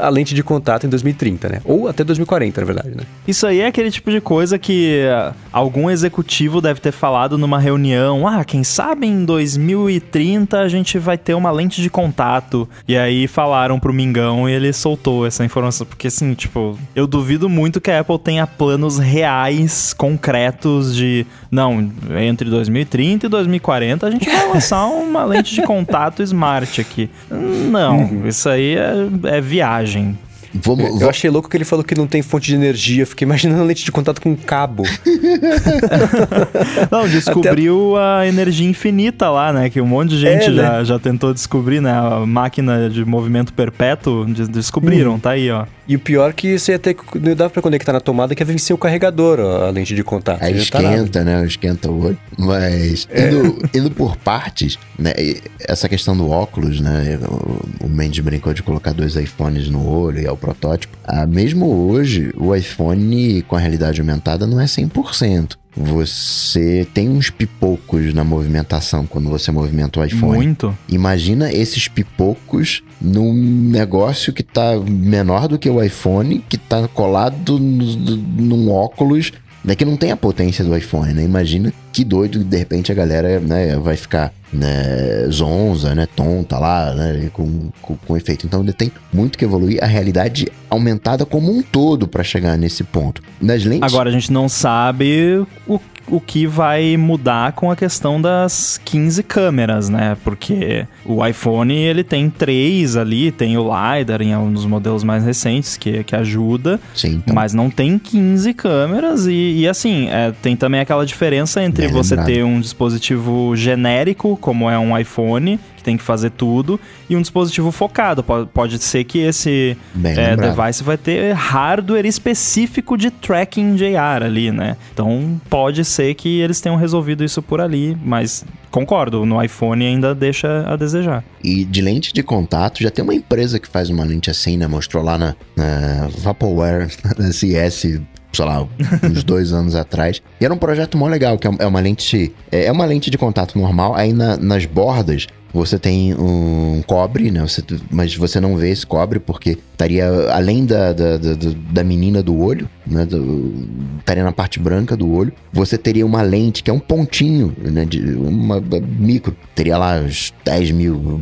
[0.00, 1.60] a lente de contato em 2030, né?
[1.64, 3.02] Ou até 2040, na verdade, né?
[3.26, 7.58] Isso aí é aquele tipo de coisa que uh, algum executivo deve ter falado numa
[7.58, 8.26] reunião.
[8.26, 12.68] Ah, quem sabe em 2030 a gente vai ter uma lente de contato.
[12.86, 15.86] E aí falaram pro Mingão e ele soltou essa informação.
[15.86, 21.26] Porque assim, tipo, eu duvido muito que a Apple tenha planos reais, concretos de.
[21.50, 27.10] Não, entre 2030 e 2040 a gente vai lançar uma lente de contato smart aqui.
[27.40, 28.28] Não, uhum.
[28.28, 28.92] isso aí é,
[29.24, 30.16] é viagem.
[30.52, 33.06] Vamos, eu achei louco que ele falou que não tem fonte de energia.
[33.06, 34.82] Fiquei imaginando a lente de contato com um cabo.
[36.90, 38.04] não, descobriu Até...
[38.04, 39.70] a energia infinita lá, né?
[39.70, 40.84] Que um monte de gente é, já, né?
[40.84, 41.92] já tentou descobrir, né?
[41.92, 45.20] A máquina de movimento perpétuo descobriram, hum.
[45.20, 45.66] tá aí, ó.
[45.90, 48.46] E o pior é que você até não dá para conectar na tomada que é
[48.46, 50.40] vencer o carregador, ó, a lente de contato.
[50.40, 51.44] Aí tá esquenta, tá né?
[51.44, 52.18] Esquenta o olho.
[52.38, 53.28] Mas é.
[53.28, 55.12] indo, indo, por partes, né?
[55.58, 57.18] Essa questão do óculos, né?
[57.28, 60.96] O, o Mendes brincou de colocar dois iPhones no olho e é o protótipo.
[61.02, 67.30] Ah, mesmo hoje, o iPhone com a realidade aumentada não é 100% você tem uns
[67.30, 70.36] pipocos na movimentação quando você movimenta o iPhone.
[70.36, 70.76] Muito.
[70.88, 77.58] Imagina esses pipocos num negócio que tá menor do que o iPhone, que tá colado
[77.58, 79.32] no, num óculos
[79.64, 81.22] né, que não tem a potência do iPhone, né?
[81.22, 86.94] Imagina que doido de repente a galera né, vai ficar né, zonza, né, tonta lá,
[86.94, 88.46] né, com, com, com efeito.
[88.46, 92.84] Então ele tem muito que evoluir a realidade aumentada como um todo para chegar nesse
[92.84, 93.22] ponto.
[93.40, 93.92] Nas lentes.
[93.92, 99.22] Agora a gente não sabe o o que vai mudar com a questão das 15
[99.22, 100.16] câmeras, né?
[100.24, 105.76] Porque o iPhone ele tem três ali, tem o LiDAR em alguns modelos mais recentes
[105.76, 107.34] que, que ajuda, Sim, então.
[107.34, 111.92] mas não tem 15 câmeras e, e assim, é, tem também aquela diferença entre Bem
[111.94, 112.34] você lembrado.
[112.34, 116.78] ter um dispositivo genérico, como é um iPhone, que tem que fazer tudo,
[117.08, 118.22] e um dispositivo focado.
[118.22, 124.22] Pode, pode ser que esse é, device vai ter hardware específico de tracking de AR
[124.22, 124.76] ali, né?
[124.92, 130.14] Então pode ser que eles tenham resolvido isso por ali, mas concordo, no iPhone ainda
[130.14, 131.24] deixa a desejar.
[131.42, 134.66] E de lente de contato, já tem uma empresa que faz uma lente assim, né?
[134.66, 136.88] Mostrou lá na, na Vaporware,
[137.18, 138.00] na CS
[138.32, 138.64] sei lá,
[139.02, 140.22] uns dois anos atrás.
[140.40, 142.32] E era um projeto mó legal, que é, é uma lente.
[142.50, 143.94] É, é uma lente de contato normal.
[143.94, 147.40] Aí na, nas bordas você tem um cobre, né?
[147.42, 151.34] Você, mas você não vê esse cobre porque estaria além da, da, da,
[151.72, 153.04] da menina do olho, né?
[153.04, 153.68] Do,
[153.98, 155.32] estaria na parte branca do olho.
[155.52, 157.84] Você teria uma lente que é um pontinho, né?
[157.84, 159.36] De uma micro.
[159.54, 161.20] Teria lá uns 10 mil,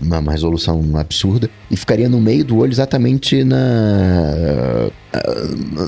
[0.00, 1.50] uma, uma resolução absurda.
[1.70, 4.90] E ficaria no meio do olho exatamente na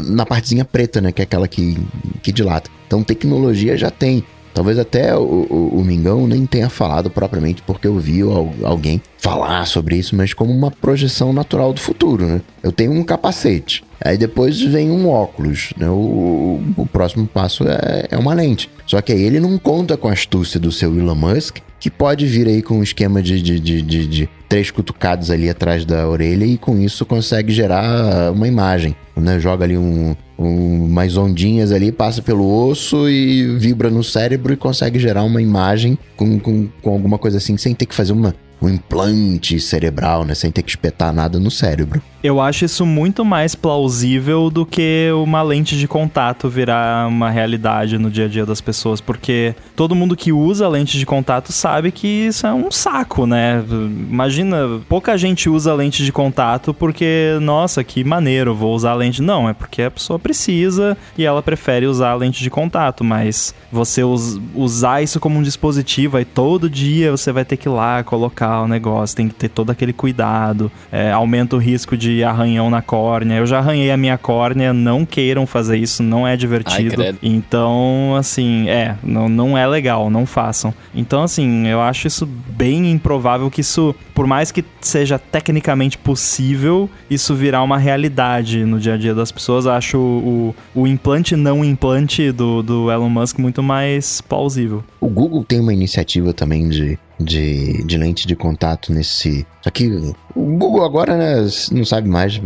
[0.06, 1.12] na partezinha preta, né?
[1.12, 1.76] Que é aquela que,
[2.22, 2.70] que dilata.
[2.86, 4.24] Então, tecnologia já tem.
[4.56, 8.22] Talvez até o, o, o, Mingão nem tenha falado propriamente, porque eu vi
[8.64, 12.40] alguém falar sobre isso, mas como uma projeção natural do futuro, né?
[12.62, 15.90] Eu tenho um capacete, aí depois vem um óculos, né?
[15.90, 18.70] O, o próximo passo é, é uma lente.
[18.86, 22.24] Só que aí ele não conta com a astúcia do seu Elon Musk, que pode
[22.24, 26.08] vir aí com um esquema de, de, de, de, de três cutucados ali atrás da
[26.08, 28.96] orelha e com isso consegue gerar uma imagem.
[29.14, 29.38] Né?
[29.38, 34.56] Joga ali um, um, mais ondinhas ali, passa pelo osso e vibra no cérebro e
[34.56, 38.34] consegue gerar uma imagem com, com, com alguma coisa assim, sem ter que fazer uma,
[38.60, 40.34] um implante cerebral, né?
[40.34, 42.02] Sem ter que espetar nada no cérebro.
[42.26, 47.98] Eu acho isso muito mais plausível do que uma lente de contato virar uma realidade
[47.98, 51.92] no dia a dia das pessoas, porque todo mundo que usa lente de contato sabe
[51.92, 53.62] que isso é um saco, né?
[53.70, 59.22] Imagina, pouca gente usa lente de contato porque, nossa, que maneiro, vou usar lente.
[59.22, 64.02] Não, é porque a pessoa precisa e ela prefere usar lente de contato, mas você
[64.02, 68.02] us usar isso como um dispositivo, aí todo dia você vai ter que ir lá
[68.02, 72.70] colocar o negócio, tem que ter todo aquele cuidado, é, aumenta o risco de arranhão
[72.70, 73.36] na córnea.
[73.36, 77.02] Eu já arranhei a minha córnea, não queiram fazer isso, não é divertido.
[77.02, 80.72] Ai, então, assim, é, não, não é legal, não façam.
[80.94, 86.88] Então, assim, eu acho isso bem improvável que isso, por mais que seja tecnicamente possível,
[87.10, 89.66] isso virar uma realidade no dia a dia das pessoas.
[89.66, 94.82] Acho o, o implante não implante do, do Elon Musk muito mais plausível.
[95.00, 99.46] O Google tem uma iniciativa também de de, de lente de contato nesse.
[99.62, 99.88] Só que
[100.34, 102.40] o Google agora né, não sabe mais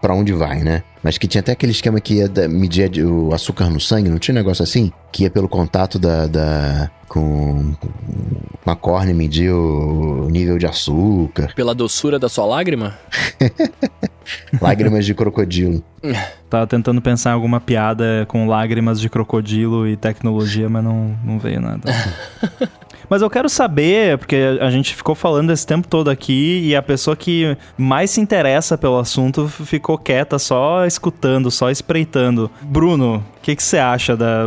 [0.00, 0.82] para onde vai, né?
[1.02, 4.32] Mas que tinha até aquele esquema que ia medir o açúcar no sangue, não tinha
[4.34, 4.90] um negócio assim?
[5.12, 6.26] Que ia pelo contato da.
[6.26, 7.74] da com,
[8.64, 11.52] com a córnea medir o nível de açúcar.
[11.54, 12.94] Pela doçura da sua lágrima?
[14.60, 15.82] lágrimas de crocodilo.
[16.48, 21.38] Tava tentando pensar em alguma piada com lágrimas de crocodilo e tecnologia, mas não, não
[21.38, 21.82] veio nada.
[23.08, 26.82] Mas eu quero saber, porque a gente ficou falando esse tempo todo aqui e a
[26.82, 32.50] pessoa que mais se interessa pelo assunto ficou quieta, só escutando, só espreitando.
[32.62, 34.46] Bruno, que você acha da.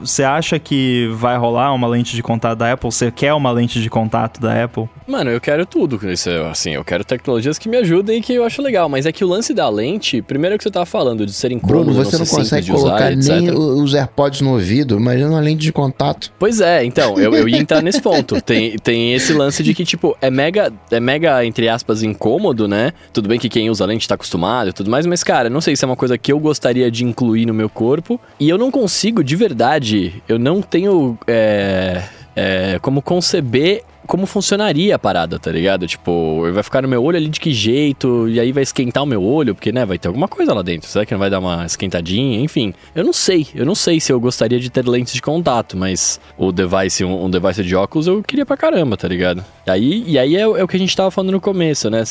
[0.00, 2.92] Você acha que vai rolar uma lente de contato da Apple?
[2.92, 4.88] Você quer uma lente de contato da Apple?
[5.06, 5.98] Mano, eu quero tudo.
[6.10, 8.88] Isso, assim, eu quero tecnologias que me ajudem e que eu acho legal.
[8.88, 11.52] Mas é que o lance da lente, primeiro é que você tava falando, de ser
[11.52, 15.40] incômodo, Bruno, você não, não consegue colocar usar, nem os AirPods no ouvido, imagina uma
[15.40, 16.32] lente de contato.
[16.38, 18.40] Pois é, então, eu, eu ia entrar nesse ponto.
[18.42, 22.92] Tem, tem esse lance de que, tipo, é mega, é mega, entre aspas, incômodo, né?
[23.12, 25.76] Tudo bem que quem usa lente tá acostumado e tudo mais, mas, cara, não sei
[25.76, 28.20] se é uma coisa que eu gostaria de incluir no meu corpo tempo.
[28.38, 32.02] E eu não consigo, de verdade, eu não tenho é,
[32.34, 35.86] é, como conceber como funcionaria a parada, tá ligado?
[35.86, 39.06] Tipo, vai ficar no meu olho ali de que jeito, e aí vai esquentar o
[39.06, 40.88] meu olho, porque, né, vai ter alguma coisa lá dentro.
[40.88, 42.40] Será que não vai dar uma esquentadinha?
[42.40, 43.46] Enfim, eu não sei.
[43.54, 47.24] Eu não sei se eu gostaria de ter lentes de contato, mas o device, um,
[47.24, 49.44] um device de óculos, eu queria pra caramba, tá ligado?
[49.66, 52.02] E aí, e aí é, é, o que a gente tava falando no começo, né?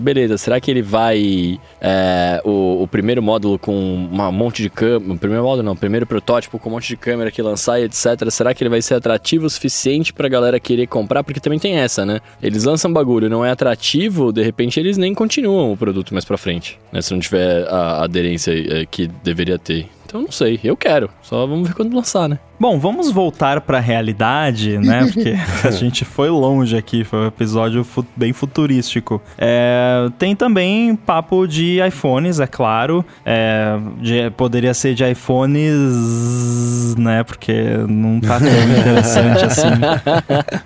[0.00, 1.58] beleza, será que ele vai.
[1.80, 5.18] É, o, o, primeiro módulo com um monte de câmera.
[5.18, 8.30] Primeiro módulo não, primeiro protótipo com um monte de câmera que lançar e etc.
[8.30, 11.24] Será que ele vai ser atrativo o suficiente pra galera querer comprar?
[11.30, 12.20] Porque também tem essa, né?
[12.42, 16.36] Eles lançam bagulho, não é atrativo, de repente eles nem continuam o produto mais pra
[16.36, 17.00] frente, né?
[17.00, 19.88] Se não tiver a aderência é, que deveria ter.
[20.10, 21.08] Então não sei, eu quero.
[21.22, 22.40] Só vamos ver quando lançar, né?
[22.58, 25.06] Bom, vamos voltar para a realidade, né?
[25.14, 29.22] Porque a gente foi longe aqui, foi um episódio fu bem futurístico.
[29.38, 33.04] É, tem também papo de iPhones, é claro.
[33.24, 37.22] É, de, poderia ser de iPhones, né?
[37.22, 37.52] Porque
[37.88, 39.68] não tá tão interessante assim.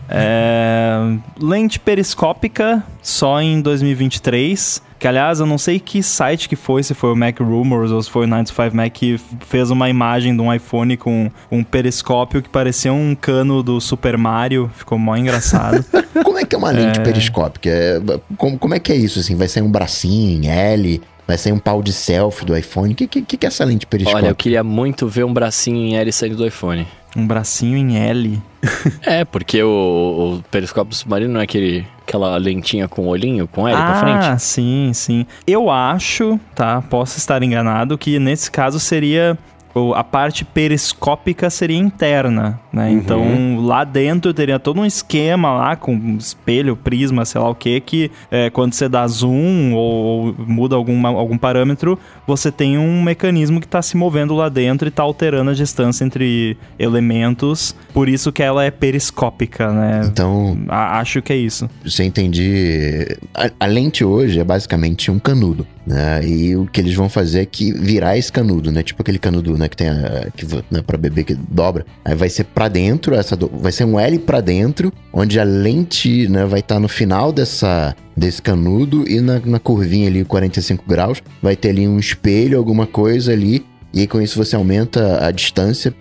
[0.08, 4.82] É, lente periscópica só em 2023.
[5.05, 8.02] Que aliás, eu não sei que site que foi, se foi o Mac Rumors ou
[8.02, 12.40] se foi o 95 Mac que fez uma imagem de um iPhone com um periscópio
[12.40, 14.70] que parecia um cano do Super Mario.
[14.74, 15.85] Ficou mó engraçado.
[16.24, 17.02] como é que é uma lente é...
[17.02, 17.68] periscópica?
[17.68, 18.01] É,
[18.39, 19.20] como, como é que é isso?
[19.20, 21.02] Assim, vai sair um bracinho em L?
[21.26, 22.94] Vai sair um pau de selfie do iPhone?
[22.94, 24.24] O que, que, que é essa lente periscópica?
[24.24, 26.89] Olha, eu queria muito ver um bracinho em L saindo do iPhone.
[27.14, 28.43] Um bracinho em L?
[29.05, 33.76] é, porque o, o periscópio submarino não é aquele aquela lentinha com olhinho, com L
[33.76, 34.26] ah, pra frente?
[34.26, 35.26] Ah, sim, sim.
[35.47, 36.82] Eu acho, tá?
[36.82, 39.36] Posso estar enganado, que nesse caso seria
[39.94, 42.88] a parte periscópica seria interna, né?
[42.88, 42.92] Uhum.
[42.92, 47.80] Então lá dentro teria todo um esquema lá com espelho, prisma, sei lá o que,
[47.80, 53.02] que é, quando você dá zoom ou, ou muda algum, algum parâmetro, você tem um
[53.02, 57.74] mecanismo que está se movendo lá dentro e está alterando a distância entre elementos.
[57.92, 60.02] Por isso que ela é periscópica, né?
[60.05, 60.56] Então.
[60.68, 61.68] A, acho que é isso.
[61.84, 63.16] Você entende.
[63.34, 65.66] A, a lente hoje é basicamente um canudo.
[65.86, 66.26] Né?
[66.26, 68.82] E o que eles vão fazer é que virar esse canudo, né?
[68.82, 69.64] Tipo aquele canudo, né?
[69.69, 71.85] Que tem a, que, né, pra bebê que dobra.
[72.05, 75.45] Aí vai ser para dentro, essa do, vai ser um L para dentro, onde a
[75.45, 76.45] lente, né?
[76.45, 81.20] Vai estar tá no final dessa desse canudo e na, na curvinha ali, 45 graus,
[81.43, 83.65] vai ter ali um espelho, alguma coisa ali
[83.95, 85.95] e aí com isso você aumenta a distância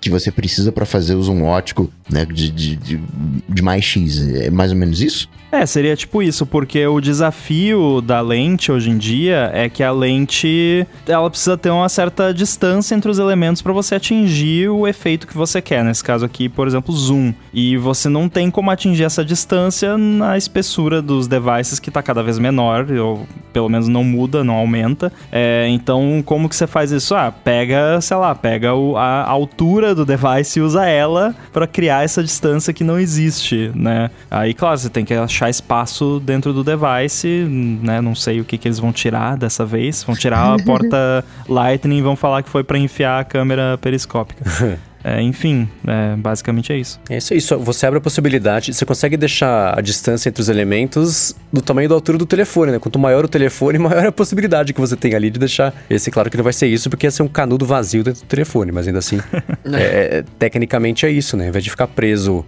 [0.00, 4.20] que você precisa para fazer o zoom ótico né, de, de, de mais X.
[4.36, 5.28] É mais ou menos isso?
[5.54, 9.92] É, seria tipo isso, porque o desafio da lente hoje em dia é que a
[9.92, 15.28] lente ela precisa ter uma certa distância entre os elementos para você atingir o efeito
[15.28, 15.84] que você quer.
[15.84, 17.32] Nesse caso aqui, por exemplo, zoom.
[17.52, 22.20] E você não tem como atingir essa distância na espessura dos devices que está cada
[22.20, 25.12] vez menor, ou pelo menos não muda, não aumenta.
[25.30, 27.14] É, então, como que você faz isso?
[27.14, 32.02] Ah, pega, sei lá, pega o, a altura do device e usa ela para criar
[32.02, 34.10] essa distância que não existe, né?
[34.28, 38.00] Aí, claro, você tem que achar achar espaço dentro do device, né?
[38.00, 40.02] Não sei o que, que eles vão tirar dessa vez.
[40.02, 44.44] Vão tirar a porta Lightning e vão falar que foi para enfiar a câmera periscópica.
[45.04, 46.98] É, enfim, é, basicamente é isso.
[47.10, 51.36] É isso aí, você abre a possibilidade, você consegue deixar a distância entre os elementos
[51.52, 52.78] do tamanho da altura do telefone, né?
[52.78, 55.74] Quanto maior o telefone, maior a possibilidade que você tem ali de deixar.
[55.90, 58.26] Esse, claro que não vai ser isso, porque ia ser um canudo vazio dentro do
[58.26, 59.20] telefone, mas ainda assim,
[59.72, 61.44] é, tecnicamente é isso, né?
[61.44, 62.42] Ao invés de ficar preso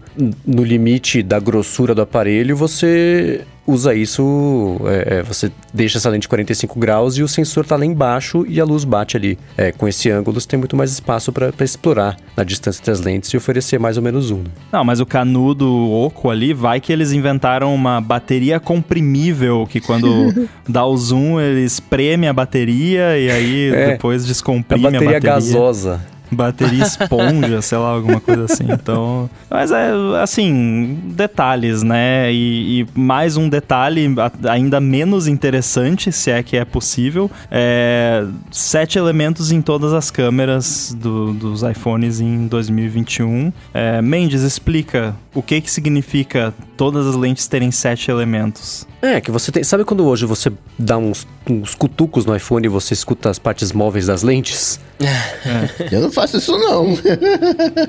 [0.47, 6.29] no limite da grossura do aparelho, você usa isso, é, é você deixa essa lente
[6.29, 9.39] 45 graus e o sensor está lá embaixo e a luz bate ali.
[9.57, 13.01] É, com esse ângulo você tem muito mais espaço para explorar na distância entre as
[13.01, 14.39] lentes e oferecer mais ou menos um.
[14.39, 14.51] Né?
[14.73, 20.49] Não, mas o canudo oco ali, vai que eles inventaram uma bateria comprimível que quando
[20.69, 25.09] dá o zoom ele espreme a bateria e aí é, depois descomprime a bateria.
[25.09, 28.67] A bateria gasosa bateria esponja, sei lá, alguma coisa assim.
[28.71, 29.91] Então, mas é
[30.23, 32.33] assim, detalhes, né?
[32.33, 34.09] E, e, mais um detalhe
[34.49, 40.97] ainda menos interessante, se é que é possível, é sete elementos em todas as câmeras
[40.99, 43.53] do, dos iPhones em 2021.
[43.73, 48.87] É, Mendes, explica o que que significa todas as lentes terem sete elementos.
[49.01, 49.63] É, que você tem.
[49.63, 53.71] Sabe quando hoje você dá uns, uns cutucos no iPhone e você escuta as partes
[53.73, 54.81] móveis das lentes?
[54.99, 55.95] É.
[55.95, 56.99] Eu não faço isso, não.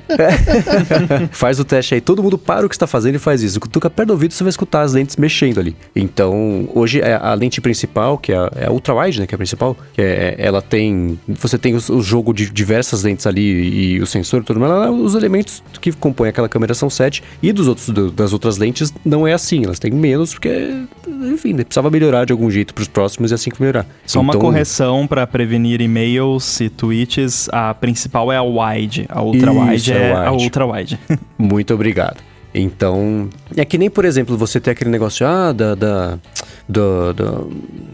[0.10, 1.28] É.
[1.32, 2.02] faz o teste aí.
[2.02, 3.60] Todo mundo para o que está fazendo e faz isso.
[3.60, 5.76] Cutuca perto do ouvido, você vai escutar as lentes mexendo ali.
[5.96, 9.28] Então, hoje é a lente principal, que é a, é a ultra-wide, né?
[9.28, 9.78] Que é a principal.
[9.94, 11.18] Que é, ela tem.
[11.28, 14.92] Você tem o, o, jogo de diversas lentes ali e o sensor, tudo mais.
[14.92, 17.24] Os elementos que compõem aquela câmera são sete.
[17.42, 19.64] E dos outros, do, das outras lentes, não é assim.
[19.64, 23.34] Elas têm menos, porque enfim, né, precisava melhorar de algum jeito para os próximos e
[23.34, 23.86] assim que melhorar.
[24.06, 29.22] Só então, uma correção para prevenir e-mails e tweets, a principal é a wide, a
[29.22, 31.00] ultra wide é, é a ultra wide.
[31.38, 32.18] Muito obrigado.
[32.60, 36.20] Então, é que nem, por exemplo, você tem aquele negócio ah, da, da,
[36.68, 37.42] da, da,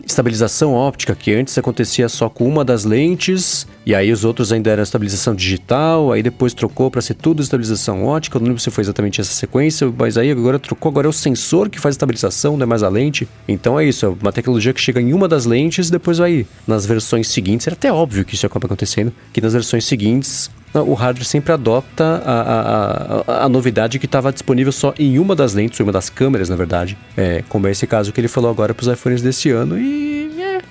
[0.05, 4.69] estabilização óptica, que antes acontecia só com uma das lentes, e aí os outros ainda
[4.69, 8.37] eram estabilização digital, aí depois trocou para ser tudo estabilização óptica.
[8.37, 11.13] Eu não lembro se foi exatamente essa sequência, mas aí agora trocou, agora é o
[11.13, 13.27] sensor que faz estabilização, não é mais a lente.
[13.47, 16.85] Então é isso, é uma tecnologia que chega em uma das lentes, depois vai nas
[16.85, 17.67] versões seguintes.
[17.67, 20.49] Era até óbvio que isso acaba acontecendo, que nas versões seguintes
[20.81, 25.35] o hardware sempre adopta a, a, a, a novidade que estava disponível só em uma
[25.35, 26.97] das lentes, uma das câmeras, na verdade.
[27.15, 30.41] É, como é esse caso que ele falou agora para os iPhones desse ano e
[30.41, 30.61] é,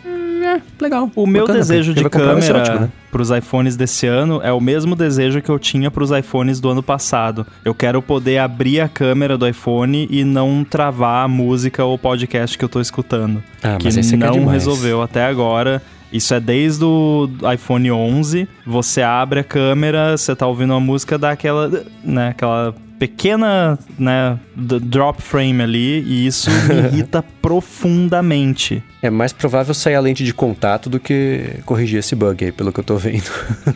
[0.54, 1.10] é legal.
[1.14, 2.90] O meu bacana, desejo de câmera né?
[3.10, 6.60] para os iPhones desse ano é o mesmo desejo que eu tinha para os iPhones
[6.60, 7.46] do ano passado.
[7.64, 12.58] Eu quero poder abrir a câmera do iPhone e não travar a música ou podcast
[12.58, 13.42] que eu estou escutando.
[13.62, 15.82] Ah, que não resolveu até agora.
[16.12, 18.48] Isso é desde o iPhone 11.
[18.66, 21.70] Você abre a câmera, você tá ouvindo uma música, dá aquela,
[22.04, 28.80] né, aquela pequena, né, drop frame ali e isso me irrita profundamente.
[29.02, 32.72] É mais provável sair a lente de contato do que corrigir esse bug aí, pelo
[32.72, 33.28] que eu tô vendo.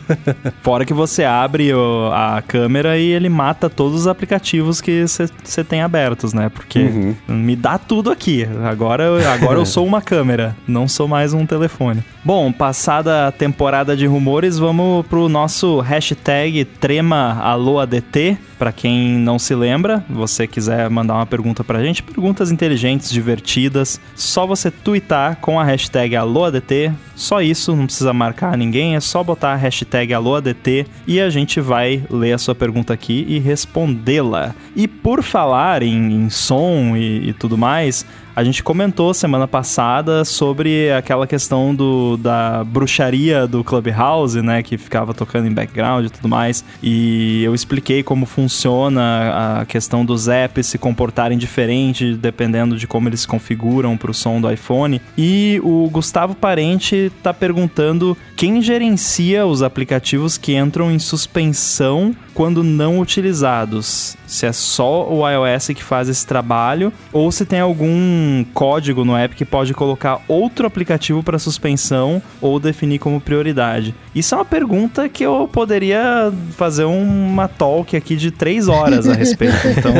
[0.63, 5.61] Fora que você abre o, a câmera e ele mata todos os aplicativos que você
[5.65, 6.47] tem abertos, né?
[6.47, 7.15] Porque uhum.
[7.27, 8.47] me dá tudo aqui.
[8.63, 12.01] Agora, agora eu sou uma câmera, não sou mais um telefone.
[12.23, 18.37] Bom, passada a temporada de rumores, vamos pro nosso hashtag TremaAloADT.
[18.57, 24.01] Para quem não se lembra, você quiser mandar uma pergunta pra gente, perguntas inteligentes, divertidas,
[24.15, 26.91] só você twittar com a hashtag AloADT.
[27.15, 31.59] Só isso, não precisa marcar ninguém, é só botar a hashtag AloADT e a gente
[31.59, 34.55] vai ler a sua pergunta aqui e respondê-la.
[34.75, 38.05] E por falar em, em som e, e tudo mais,
[38.37, 44.61] a gente comentou semana passada sobre aquela questão do, da bruxaria do Clubhouse, né?
[44.61, 46.63] Que ficava tocando em background e tudo mais.
[46.83, 53.09] E eu expliquei como funciona a questão dos apps se comportarem diferente dependendo de como
[53.09, 55.01] eles se configuram para o som do iPhone.
[55.17, 62.61] E o Gustavo Parente está perguntando quem gerencia os aplicativos que entram em suspensão quando
[62.61, 64.15] não utilizados.
[64.27, 69.17] Se é só o iOS que faz esse trabalho ou se tem algum código no
[69.17, 73.95] app que pode colocar outro aplicativo para suspensão ou definir como prioridade.
[74.13, 79.13] Isso é uma pergunta que eu poderia fazer uma talk aqui de três horas a
[79.13, 79.57] respeito.
[79.77, 79.93] Então,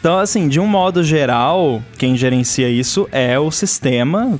[0.00, 4.38] então assim, de um modo geral, quem gerencia isso é o sistema,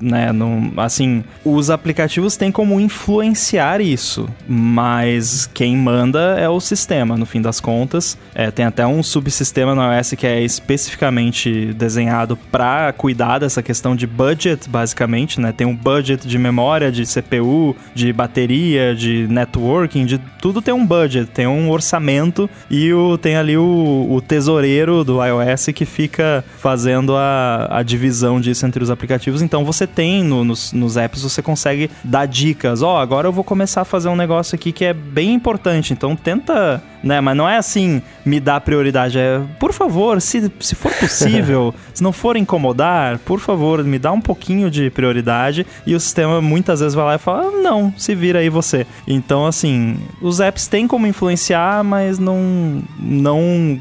[0.00, 0.32] né?
[0.32, 7.26] Não, assim, os aplicativos têm como influenciar isso, mas quem manda é o sistema, no
[7.26, 8.16] fim das contas.
[8.34, 13.96] É, tem até um subsistema no iOS que é especificamente desenhado para cuidar dessa questão
[13.96, 15.52] de budget, basicamente, né?
[15.52, 20.86] Tem um budget de memória, de CPU, de bateria, de networking, de tudo tem um
[20.86, 26.44] budget, tem um orçamento e o, tem ali o, o tesoureiro do iOS que fica
[26.58, 29.42] fazendo a, a divisão disso entre os aplicativos.
[29.42, 32.82] Então você tem no, nos, nos apps, você consegue dar dicas.
[32.82, 35.92] Ó, oh, agora eu vou começar a fazer um negócio aqui que é bem importante.
[35.92, 36.89] Então tenta Twitter.
[37.02, 37.20] Né?
[37.20, 39.18] Mas não é assim, me dá prioridade.
[39.18, 44.12] É, por favor, se, se for possível, se não for incomodar, por favor, me dá
[44.12, 45.66] um pouquinho de prioridade.
[45.86, 48.86] E o sistema muitas vezes vai lá e fala: ah, não, se vira aí você.
[49.06, 53.80] Então, assim, os apps têm como influenciar, mas não, não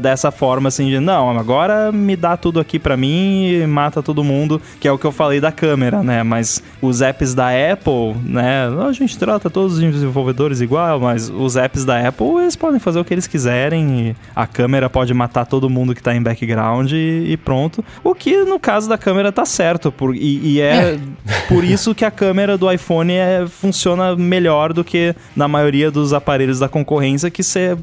[0.00, 4.24] dessa forma assim de não, agora me dá tudo aqui para mim e mata todo
[4.24, 6.22] mundo, que é o que eu falei da câmera, né?
[6.22, 8.68] Mas os apps da Apple, né?
[8.86, 12.98] A gente trata todos os desenvolvedores igual, mas os apps da Apple, eles podem fazer
[12.98, 17.24] o que eles quiserem a câmera pode matar todo mundo que tá em background e,
[17.28, 17.84] e pronto.
[18.02, 20.98] O que no caso da câmera tá certo, por, e, e é, é,
[21.48, 26.12] por isso que a câmera do iPhone é, funciona melhor do que na maioria dos
[26.12, 27.76] aparelhos da concorrência que você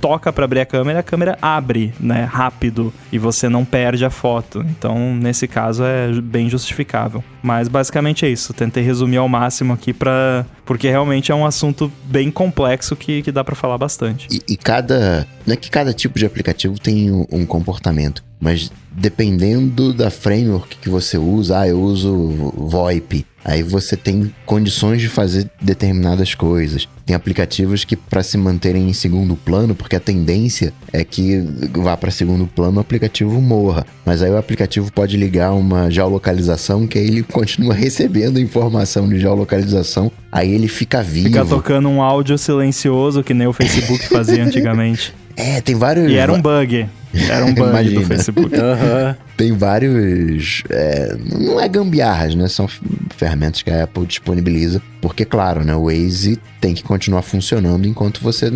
[0.00, 4.10] toca para abrir a câmera a câmera abre, né, rápido e você não perde a
[4.10, 4.64] foto.
[4.70, 7.22] Então, nesse caso é bem justificável.
[7.42, 8.52] Mas basicamente é isso.
[8.52, 13.30] Tentei resumir ao máximo aqui para porque realmente é um assunto bem complexo que, que
[13.30, 13.85] dá para falar bastante.
[14.30, 15.26] E, e, cada.
[15.46, 20.76] Não é que cada tipo de aplicativo tem um, um, comportamento, mas dependendo da framework
[20.76, 23.26] que você usa, ah, eu uso VoIP.
[23.46, 26.88] Aí você tem condições de fazer determinadas coisas.
[27.06, 31.96] Tem aplicativos que, para se manterem em segundo plano, porque a tendência é que vá
[31.96, 33.86] para segundo plano o aplicativo morra.
[34.04, 39.20] Mas aí o aplicativo pode ligar uma geolocalização que aí ele continua recebendo informação de
[39.20, 40.10] geolocalização.
[40.32, 41.28] Aí ele fica vivo.
[41.28, 45.14] Fica tocando um áudio silencioso que nem o Facebook fazia antigamente.
[45.38, 46.10] É, tem vários.
[46.10, 46.86] E era um bug.
[47.30, 48.00] Era um bug Imagina.
[48.00, 48.54] do Facebook.
[48.54, 49.14] Uhum.
[49.36, 50.62] Tem vários.
[50.70, 52.48] É, não é gambiarras, né?
[52.48, 52.68] São
[53.16, 54.82] ferramentas que a Apple disponibiliza.
[55.00, 55.74] Porque, claro, né?
[55.74, 58.50] O Waze tem que continuar funcionando enquanto você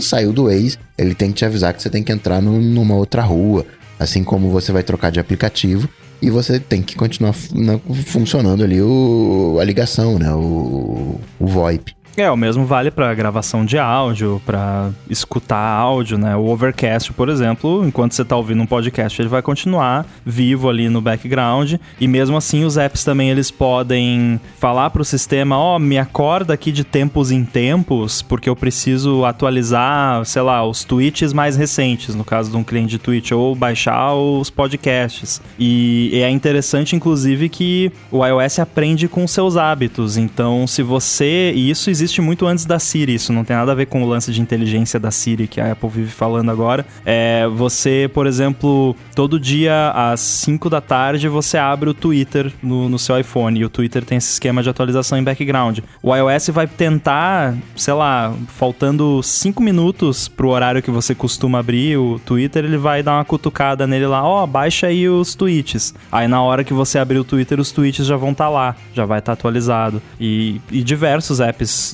[0.00, 0.78] saiu do Waze.
[0.96, 3.66] Ele tem que te avisar que você tem que entrar no, numa outra rua.
[3.98, 5.88] Assim como você vai trocar de aplicativo
[6.20, 10.32] e você tem que continuar né, funcionando ali o, a ligação, né?
[10.32, 11.94] O, o VoIP.
[12.16, 16.36] É, o mesmo vale para gravação de áudio, para escutar áudio, né?
[16.36, 20.88] O Overcast, por exemplo, enquanto você tá ouvindo um podcast, ele vai continuar vivo ali
[20.88, 21.74] no background.
[22.00, 25.98] E mesmo assim, os apps também eles podem falar para o sistema, ó, oh, me
[25.98, 31.56] acorda aqui de tempos em tempos, porque eu preciso atualizar, sei lá, os tweets mais
[31.56, 35.42] recentes, no caso de um cliente de tweet, ou baixar os podcasts.
[35.58, 40.16] E é interessante, inclusive, que o iOS aprende com seus hábitos.
[40.16, 41.52] Então, se você.
[41.54, 44.02] E isso existe existe muito antes da Siri, isso não tem nada a ver com
[44.02, 46.86] o lance de inteligência da Siri que a Apple vive falando agora.
[47.04, 52.88] É, você, por exemplo, todo dia às 5 da tarde você abre o Twitter no,
[52.88, 55.80] no seu iPhone e o Twitter tem esse esquema de atualização em background.
[56.02, 61.96] O iOS vai tentar, sei lá, faltando 5 minutos pro horário que você costuma abrir
[61.96, 65.94] o Twitter, ele vai dar uma cutucada nele lá, ó, oh, baixa aí os tweets.
[66.12, 68.76] Aí na hora que você abrir o Twitter, os tweets já vão estar tá lá,
[68.92, 70.02] já vai estar tá atualizado.
[70.20, 71.93] E, e diversos apps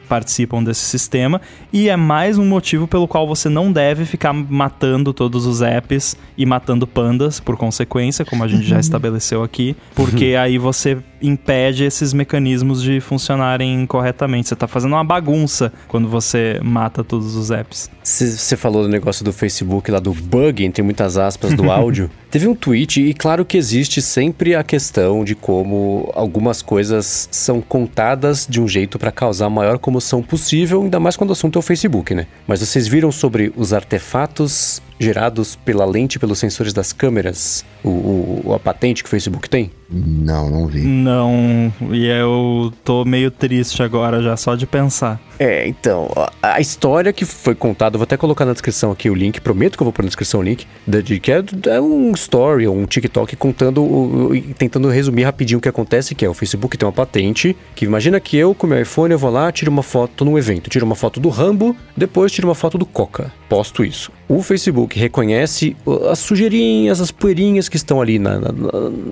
[0.11, 1.39] participam desse sistema
[1.71, 6.17] e é mais um motivo pelo qual você não deve ficar matando todos os apps
[6.37, 11.85] e matando pandas por consequência, como a gente já estabeleceu aqui, porque aí você impede
[11.85, 14.49] esses mecanismos de funcionarem corretamente.
[14.49, 17.89] Você está fazendo uma bagunça quando você mata todos os apps.
[18.03, 22.09] Você falou do negócio do Facebook lá do bug, entre muitas aspas, do áudio.
[22.31, 27.61] Teve um tweet, e claro que existe sempre a questão de como algumas coisas são
[27.61, 31.59] contadas de um jeito para causar maior comoção possível, ainda mais quando o assunto é
[31.59, 32.27] o Facebook, né?
[32.47, 37.65] Mas vocês viram sobre os artefatos gerados pela lente pelos sensores das câmeras?
[37.83, 39.71] O, o, a patente que o Facebook tem?
[39.89, 40.81] Não, não vi.
[40.81, 45.19] Não, e eu tô meio triste agora já só de pensar.
[45.37, 49.15] É, então, a, a história que foi contada, vou até colocar na descrição aqui o
[49.15, 52.11] link, prometo que eu vou pôr na descrição o link, de, que é, é, um
[52.11, 56.33] story, um TikTok contando, o, o, tentando resumir rapidinho o que acontece, que é o
[56.33, 59.71] Facebook tem uma patente, que imagina que eu com meu iPhone eu vou lá, tiro
[59.71, 63.31] uma foto num evento, tiro uma foto do Rambo, depois tiro uma foto do Coca,
[63.51, 64.13] posto isso.
[64.29, 65.75] O Facebook reconhece
[66.09, 68.51] as sujeirinhas, as poeirinhas que estão ali na, na,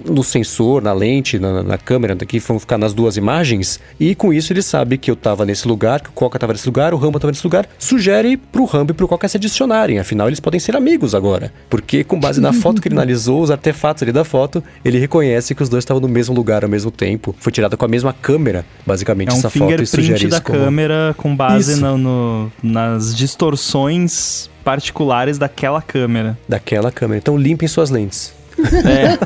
[0.09, 4.33] no sensor, na lente, na, na câmera, que vão ficar nas duas imagens, e com
[4.33, 6.97] isso ele sabe que eu estava nesse lugar, que o Coca estava nesse lugar, o
[6.97, 10.57] Rambo estava nesse lugar, sugere pro Rambo e pro Coca se adicionarem, afinal eles podem
[10.57, 14.23] ser amigos agora, porque com base na foto que ele analisou, os artefatos ali da
[14.23, 17.75] foto, ele reconhece que os dois estavam no mesmo lugar ao mesmo tempo, foi tirada
[17.75, 20.59] com a mesma câmera, basicamente, é um essa foto e sugere da como...
[20.59, 24.28] câmera com base no, no, nas distorções
[24.63, 26.37] particulares daquela câmera.
[26.47, 27.17] Daquela câmera.
[27.17, 28.33] Então limpem suas lentes.
[28.59, 29.17] É.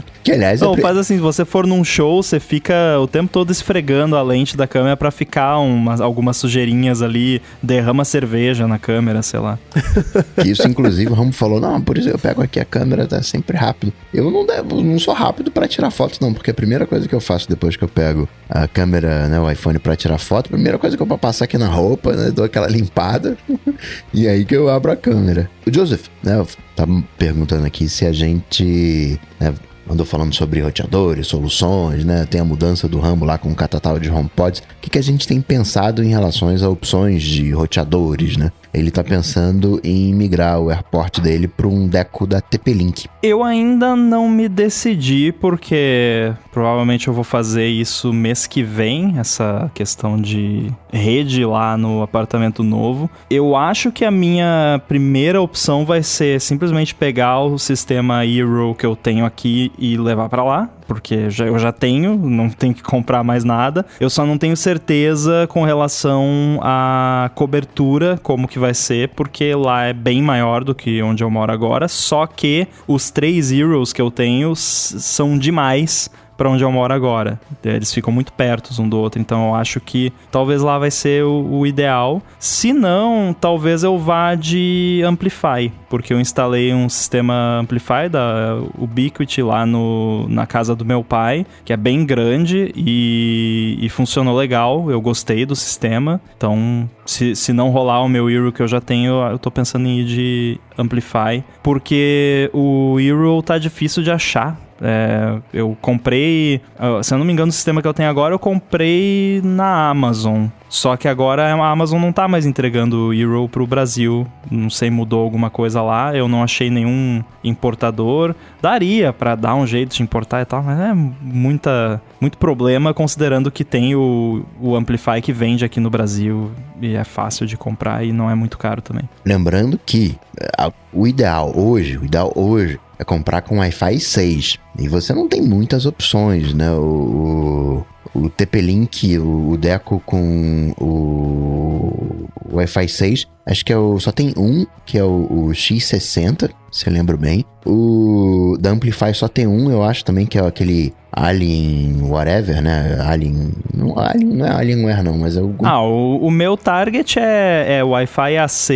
[0.26, 0.60] Que aliás.
[0.60, 0.78] Não, é...
[0.78, 4.56] faz assim, se você for num show, você fica o tempo todo esfregando a lente
[4.56, 9.56] da câmera para ficar umas, algumas sujeirinhas ali, derrama cerveja na câmera, sei lá.
[10.42, 13.22] que isso, inclusive, o Ramo falou: não, por isso eu pego aqui a câmera, tá
[13.22, 13.92] sempre rápido.
[14.12, 17.14] Eu não, devo, não sou rápido para tirar fotos, não, porque a primeira coisa que
[17.14, 20.54] eu faço depois que eu pego a câmera, né, o iPhone para tirar foto, a
[20.54, 23.38] primeira coisa que eu vou passar aqui na roupa, né, dou aquela limpada,
[24.12, 25.48] e aí que eu abro a câmera.
[25.64, 26.44] O Joseph, né,
[26.74, 26.84] tá
[27.16, 29.54] perguntando aqui se a gente né,
[29.88, 32.26] andou falando sobre roteadores, soluções, né?
[32.26, 34.60] Tem a mudança do ramo lá com o catatal de HomePods.
[34.60, 38.50] O que, que a gente tem pensado em relação a opções de roteadores, né?
[38.76, 43.08] Ele está pensando em migrar o airport dele para um deco da TP-Link.
[43.22, 49.70] Eu ainda não me decidi porque provavelmente eu vou fazer isso mês que vem, essa
[49.72, 53.08] questão de rede lá no apartamento novo.
[53.30, 58.84] Eu acho que a minha primeira opção vai ser simplesmente pegar o sistema Eero que
[58.84, 62.82] eu tenho aqui e levar para lá porque já, eu já tenho, não tenho que
[62.82, 63.84] comprar mais nada.
[64.00, 69.84] Eu só não tenho certeza com relação à cobertura, como que vai ser, porque lá
[69.84, 71.88] é bem maior do que onde eu moro agora.
[71.88, 77.40] Só que os três Heroes que eu tenho são demais para onde eu moro agora.
[77.64, 81.24] Eles ficam muito perto um do outro, então eu acho que talvez lá vai ser
[81.24, 82.20] o, o ideal.
[82.38, 89.42] Se não, talvez eu vá de Amplify, porque eu instalei um sistema Amplify da Ubiquiti
[89.42, 94.90] lá no, na casa do meu pai, que é bem grande e, e funcionou legal.
[94.90, 98.80] Eu gostei do sistema, então se, se não rolar o meu Euro que eu já
[98.80, 104.65] tenho, eu tô pensando em ir de Amplify, porque o Euro tá difícil de achar
[104.80, 106.60] é, eu comprei,
[107.02, 110.46] se eu não me engano, o sistema que eu tenho agora eu comprei na Amazon.
[110.68, 114.26] Só que agora a Amazon não tá mais entregando o Euro pro Brasil.
[114.50, 116.14] Não sei, mudou alguma coisa lá.
[116.14, 118.34] Eu não achei nenhum importador.
[118.60, 123.50] Daria para dar um jeito de importar e tal, mas é muita, muito problema considerando
[123.50, 126.50] que tem o, o Amplify que vende aqui no Brasil
[126.80, 129.08] e é fácil de comprar e não é muito caro também.
[129.24, 130.18] Lembrando que
[130.58, 134.58] a, o ideal hoje, o ideal hoje é comprar com Wi-Fi 6.
[134.78, 136.70] E você não tem muitas opções, né?
[136.72, 143.76] O, o, o TP-Link, o, o Deco com o, o Wi-Fi 6, acho que é
[143.78, 147.44] o, só tem um, que é o, o X60, se eu lembro bem.
[147.64, 152.98] O da Amplify só tem um, eu acho também, que é aquele Alien whatever, né?
[153.00, 153.52] Alien.
[153.72, 155.54] Não, Alien não é Alienware, não, mas é o.
[155.64, 158.70] Ah, o, o meu target é, é Wi-Fi AC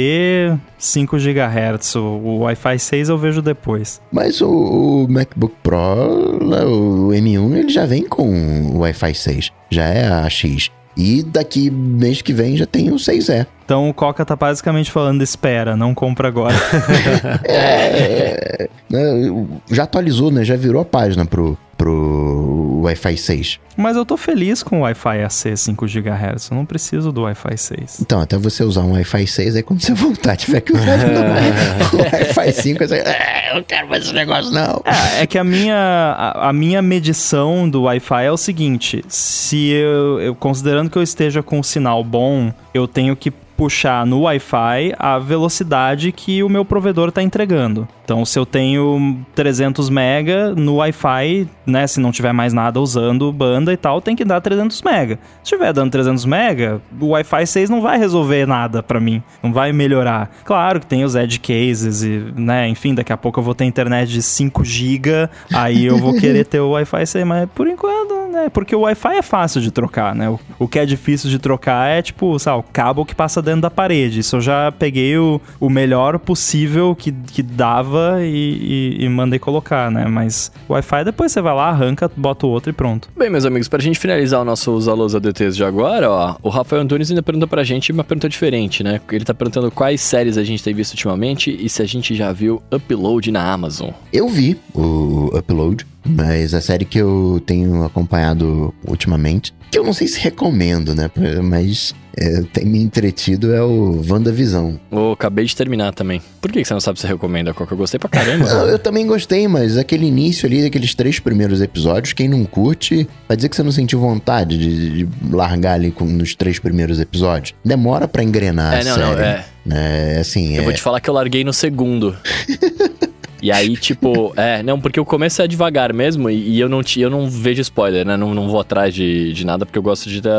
[0.78, 1.97] 5 GHz.
[1.97, 4.01] O, o Wi-Fi 6 eu vejo depois.
[4.10, 8.26] Mas o, o MacBook Pro, né, o M1, ele já vem com
[8.72, 9.52] o Wi-Fi 6.
[9.70, 10.70] Já é a X.
[10.96, 13.46] E daqui mês que vem já tem o 6E.
[13.64, 16.56] Então o Coca tá basicamente falando: espera, não compra agora.
[17.44, 19.32] é, é,
[19.70, 20.44] já atualizou, né?
[20.44, 23.61] Já virou a página pro, pro Wi-Fi 6.
[23.77, 27.57] Mas eu tô feliz com o Wi-Fi AC 5 GHz, eu não preciso do Wi-Fi
[27.57, 28.01] 6.
[28.01, 30.98] Então, até você usar um Wi-Fi 6, aí quando você voltar, tiver que usar
[31.94, 34.82] o Wi-Fi 5, você, é, eu não quero mais esse negócio não.
[34.85, 39.69] É, é que a minha, a, a minha medição do Wi-Fi é o seguinte, se
[39.70, 44.20] eu, eu, considerando que eu esteja com um sinal bom, eu tenho que puxar no
[44.20, 47.86] Wi-Fi a velocidade que o meu provedor está entregando.
[48.02, 53.30] Então, se eu tenho 300 mega no Wi-Fi, né, se não tiver mais nada usando
[53.30, 55.16] banda e tal, tem que dar 300 mega.
[55.42, 59.52] Se estiver dando 300 mega, o Wi-Fi 6 não vai resolver nada para mim, não
[59.52, 60.30] vai melhorar.
[60.42, 63.66] Claro que tem os edge cases e, né, enfim, daqui a pouco eu vou ter
[63.66, 68.19] internet de 5 GB, aí eu vou querer ter o Wi-Fi 6, mas por enquanto
[68.31, 68.48] né?
[68.48, 70.28] Porque o Wi-Fi é fácil de trocar, né?
[70.28, 73.62] O, o que é difícil de trocar é, tipo, sabe, o cabo que passa dentro
[73.62, 74.20] da parede.
[74.20, 79.39] Isso eu já peguei o, o melhor possível que, que dava e, e, e mandei
[79.39, 80.07] colocar, né?
[80.07, 83.09] Mas o Wi-Fi depois você vai lá, arranca, bota o outro e pronto.
[83.16, 86.48] Bem, meus amigos, pra gente finalizar o nosso Os Alôs ADTs de agora, ó, o
[86.48, 89.01] Rafael Antunes ainda perguntou pra gente uma pergunta diferente, né?
[89.11, 92.32] Ele tá perguntando quais séries a gente tem visto ultimamente e se a gente já
[92.32, 93.90] viu Upload na Amazon.
[94.12, 99.93] Eu vi o Upload, mas a série que eu tenho acompanhado ultimamente, que eu não
[99.93, 101.09] sei se recomendo, né?
[101.43, 104.81] Mas é, tem me entretido é o WandaVisão.
[104.90, 106.20] Ô, acabei de terminar também.
[106.40, 107.55] Por que você não sabe se recomenda?
[107.55, 108.47] Qual que eu gostei pra caramba?
[108.52, 113.06] Não, eu também gostei, mas aquele início ali, daqueles três primeiros episódios, quem não curte,
[113.28, 116.98] vai dizer que você não sentiu vontade de, de largar ali com, nos três primeiros
[116.98, 117.55] episódios.
[117.64, 119.06] Demora pra engrenar É, a não, série.
[119.06, 119.44] não, é.
[119.70, 122.16] É, assim, Eu é, vou te falar que eu larguei no segundo.
[123.42, 126.80] E aí, tipo, é, não, porque o começo é devagar mesmo e, e eu, não,
[126.96, 128.16] eu não vejo spoiler, né?
[128.16, 130.30] Não, não vou atrás de, de nada porque eu gosto de ter,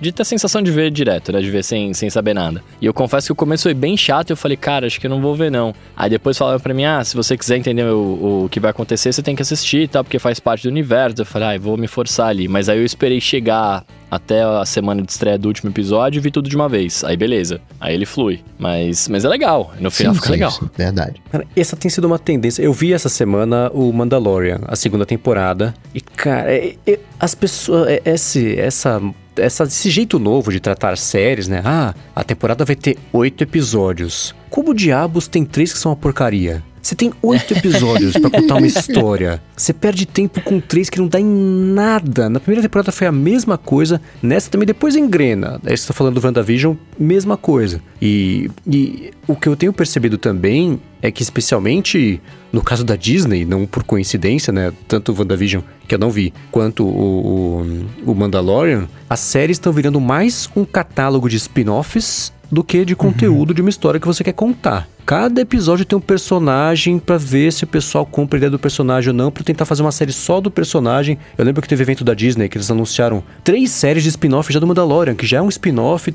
[0.00, 1.40] de ter a sensação de ver direto, né?
[1.40, 2.62] De ver sem, sem saber nada.
[2.80, 5.06] E eu confesso que o começo foi bem chato e eu falei, cara, acho que
[5.06, 5.74] eu não vou ver não.
[5.96, 9.12] Aí depois falaram pra mim, ah, se você quiser entender o, o que vai acontecer,
[9.12, 11.22] você tem que assistir e tal, porque faz parte do universo.
[11.22, 12.48] Eu falei, ah, eu vou me forçar ali.
[12.48, 16.30] Mas aí eu esperei chegar até a semana de estreia do último episódio e vi
[16.30, 17.02] tudo de uma vez.
[17.02, 17.62] Aí beleza.
[17.80, 18.40] Aí ele flui.
[18.58, 19.72] Mas, mas é legal.
[19.80, 20.50] No final sim, fica sim, legal.
[20.50, 21.22] sim, verdade.
[21.32, 22.62] Cara, essa tem sido uma tendência.
[22.62, 25.72] Eu vi essa semana o Mandalorian, a segunda temporada.
[25.94, 27.88] E, cara, é- é- as pessoas.
[27.88, 29.00] é- Esse, essa,
[29.34, 31.62] essa, esse jeito novo de tratar séries, né?
[31.64, 34.34] Ah, a temporada vai ter oito episódios.
[34.50, 36.62] Como diabos tem três que são uma porcaria?
[36.82, 39.40] Você tem oito episódios pra contar uma história.
[39.56, 42.28] Você perde tempo com três que não dá em nada.
[42.28, 44.00] Na primeira temporada foi a mesma coisa.
[44.20, 45.60] Nessa também depois engrena.
[45.64, 47.80] Aí você tá falando do WandaVision, mesma coisa.
[48.00, 52.20] E, e o que eu tenho percebido também é que especialmente
[52.52, 54.72] no caso da Disney, não por coincidência, né?
[54.86, 57.62] Tanto o WandaVision, que eu não vi, quanto o,
[58.06, 62.94] o, o Mandalorian, as séries estão virando mais um catálogo de spin-offs do que de
[62.94, 64.86] conteúdo de uma história que você quer contar.
[65.04, 69.10] Cada episódio tem um personagem pra ver se o pessoal compra a ideia do personagem
[69.10, 71.18] ou não, pra tentar fazer uma série só do personagem.
[71.36, 74.60] Eu lembro que teve evento da Disney que eles anunciaram três séries de spin-off já
[74.60, 76.14] do Mandalorian, que já é um spin-off,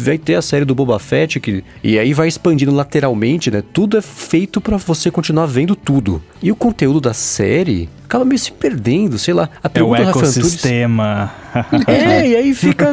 [0.00, 3.62] vai ter a série do Boba Fett, que, e aí vai expandindo lateralmente, né?
[3.72, 6.22] Tudo é feito pra você continuar vendo tudo.
[6.42, 9.48] E o conteúdo da série acaba meio se perdendo, sei lá.
[9.62, 11.32] A É o pergunta do Rafael Antunes- ecossistema.
[11.86, 12.92] é, e aí fica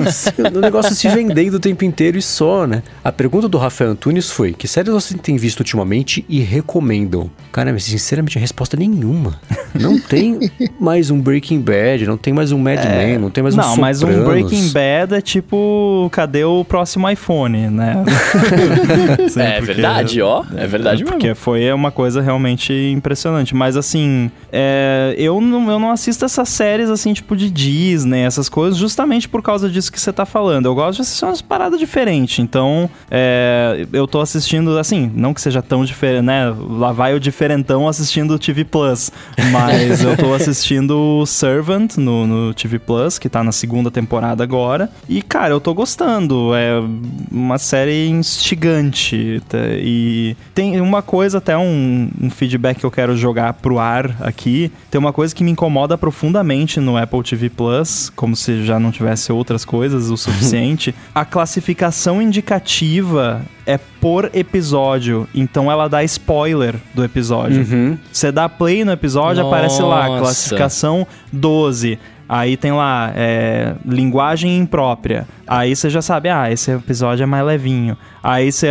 [0.56, 2.84] o negócio se vendendo o tempo inteiro e só, né?
[3.04, 7.30] A pergunta do Rafael Antunes foi: que séries você tem visto ultimamente e recomendam?
[7.52, 9.40] Cara, mas sinceramente resposta é nenhuma.
[9.80, 10.40] Não tem
[10.80, 13.78] mais um Breaking Bad, não tem mais um Mad Men, não tem mais um Não,
[13.78, 14.24] mas um.
[14.26, 18.04] Breaking Bad é tipo, cadê o próximo iPhone, né?
[19.30, 20.44] Sim, É porque- verdade, ó.
[20.58, 21.16] É verdade mesmo.
[21.18, 23.54] Porque foi uma coisa realmente impressionante.
[23.54, 28.50] Mas assim, é, eu, não, eu não assisto essas séries assim, tipo de Disney, essas
[28.50, 30.66] coisas, justamente por causa disso que você tá falando.
[30.66, 32.40] Eu gosto de assistir umas paradas diferentes.
[32.40, 36.54] Então, é, eu tô assistindo, assim, não que seja tão diferente, né?
[36.70, 39.12] Lá vai o diferentão assistindo o TV Plus.
[39.52, 44.90] Mas eu tô assistindo Servant no, no TV Plus, que tá na segunda temporada agora.
[45.08, 46.56] E, cara, eu tô gostando.
[46.56, 46.82] É
[47.32, 49.42] uma série instigante.
[49.82, 54.72] E tem uma coisa, até um, um feedback que eu quero jogar pro ar aqui.
[54.90, 58.92] Tem uma coisa que me incomoda profundamente no Apple TV Plus, como se já não
[58.92, 60.96] tivesse outras coisas o suficiente.
[61.14, 67.62] A classificação indicativa é por episódio, então ela dá spoiler do episódio.
[67.62, 68.00] Uhum.
[68.12, 70.22] Você dá play no episódio, aparece lá, Nossa.
[70.22, 72.00] classificação 12.
[72.28, 75.28] Aí tem lá, é, linguagem imprópria.
[75.48, 77.96] Aí você já sabe, ah, esse episódio é mais levinho.
[78.24, 78.68] Aí você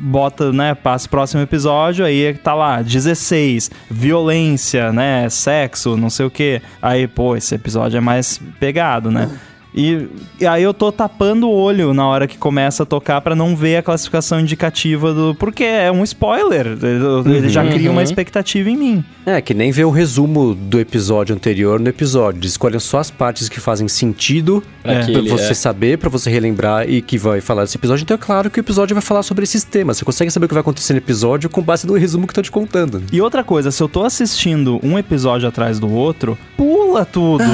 [0.00, 6.26] bota, né, passa o próximo episódio, aí tá lá, 16, violência, né, sexo, não sei
[6.26, 6.62] o que.
[6.80, 9.28] Aí, pô, esse episódio é mais pegado, né?
[9.74, 10.08] E,
[10.40, 13.54] e aí eu tô tapando o olho na hora que começa a tocar pra não
[13.54, 15.34] ver a classificação indicativa do.
[15.38, 16.66] Porque é um spoiler.
[16.66, 18.02] Ele, ele já cria uma Uhum.
[18.04, 19.04] expectativa em mim.
[19.26, 22.44] É, que nem ver o resumo do episódio anterior no episódio.
[22.46, 25.04] Escolhem só as partes que fazem sentido Pra É.
[25.12, 25.54] pra você é.
[25.54, 28.02] saber, pra você relembrar e que vai falar desse episódio.
[28.04, 29.98] Então é claro que o episódio vai falar sobre esses temas.
[29.98, 32.42] Você consegue saber o que vai acontecer no episódio com base no resumo que estão
[32.42, 33.02] te contando.
[33.12, 37.44] E outra coisa, se eu tô assistindo um episódio atrás do outro, pula tudo,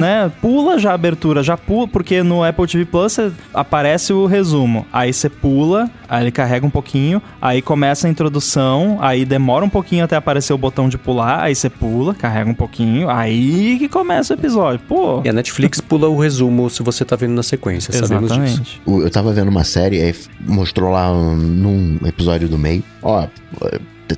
[0.00, 0.30] né?
[0.40, 4.86] Pula já a abertura, já pula, porque no Apple TV Plus cê- aparece o resumo.
[4.92, 9.68] Aí você pula, aí ele carrega um pouquinho, aí começa a introdução, aí demora um
[9.68, 13.88] pouquinho até aparecer o botão de pular, aí você pula, carrega um pouquinho, aí que
[13.88, 14.80] começa o episódio.
[14.88, 18.42] Pô, E a Netflix pula o resumo se você tá vendo na sequência, sabemos disso.
[18.42, 18.82] exatamente.
[18.86, 23.26] O- Eu tava vendo uma série, aí mostrou lá um- num episódio do meio, ó,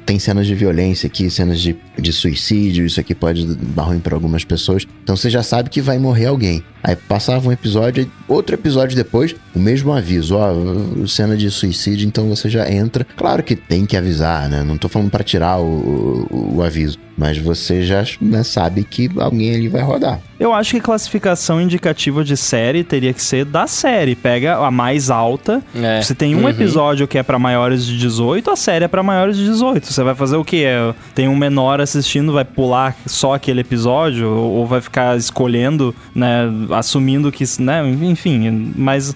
[0.05, 4.15] tem cenas de violência aqui, cenas de, de suicídio, isso aqui pode dar ruim pra
[4.16, 4.85] algumas pessoas.
[5.02, 6.65] Então você já sabe que vai morrer alguém.
[6.85, 10.52] Aí passava um episódio, outro episódio depois, o mesmo aviso, ó,
[11.06, 13.06] cena de suicídio, então você já entra.
[13.16, 14.62] Claro que tem que avisar, né?
[14.62, 19.11] Não tô falando para tirar o, o, o, aviso, mas você já né, sabe que
[19.16, 20.20] alguém ali vai rodar.
[20.39, 24.15] Eu acho que classificação indicativa de série teria que ser da série.
[24.15, 25.62] Pega a mais alta.
[25.74, 26.02] É.
[26.02, 26.48] Se tem um uhum.
[26.48, 29.86] episódio que é para maiores de 18, a série é para maiores de 18.
[29.86, 30.66] Você vai fazer o quê?
[31.15, 37.30] Tem um menor assistindo, vai pular só aquele episódio ou vai ficar escolhendo, né, assumindo
[37.30, 39.14] que, né, enfim, mas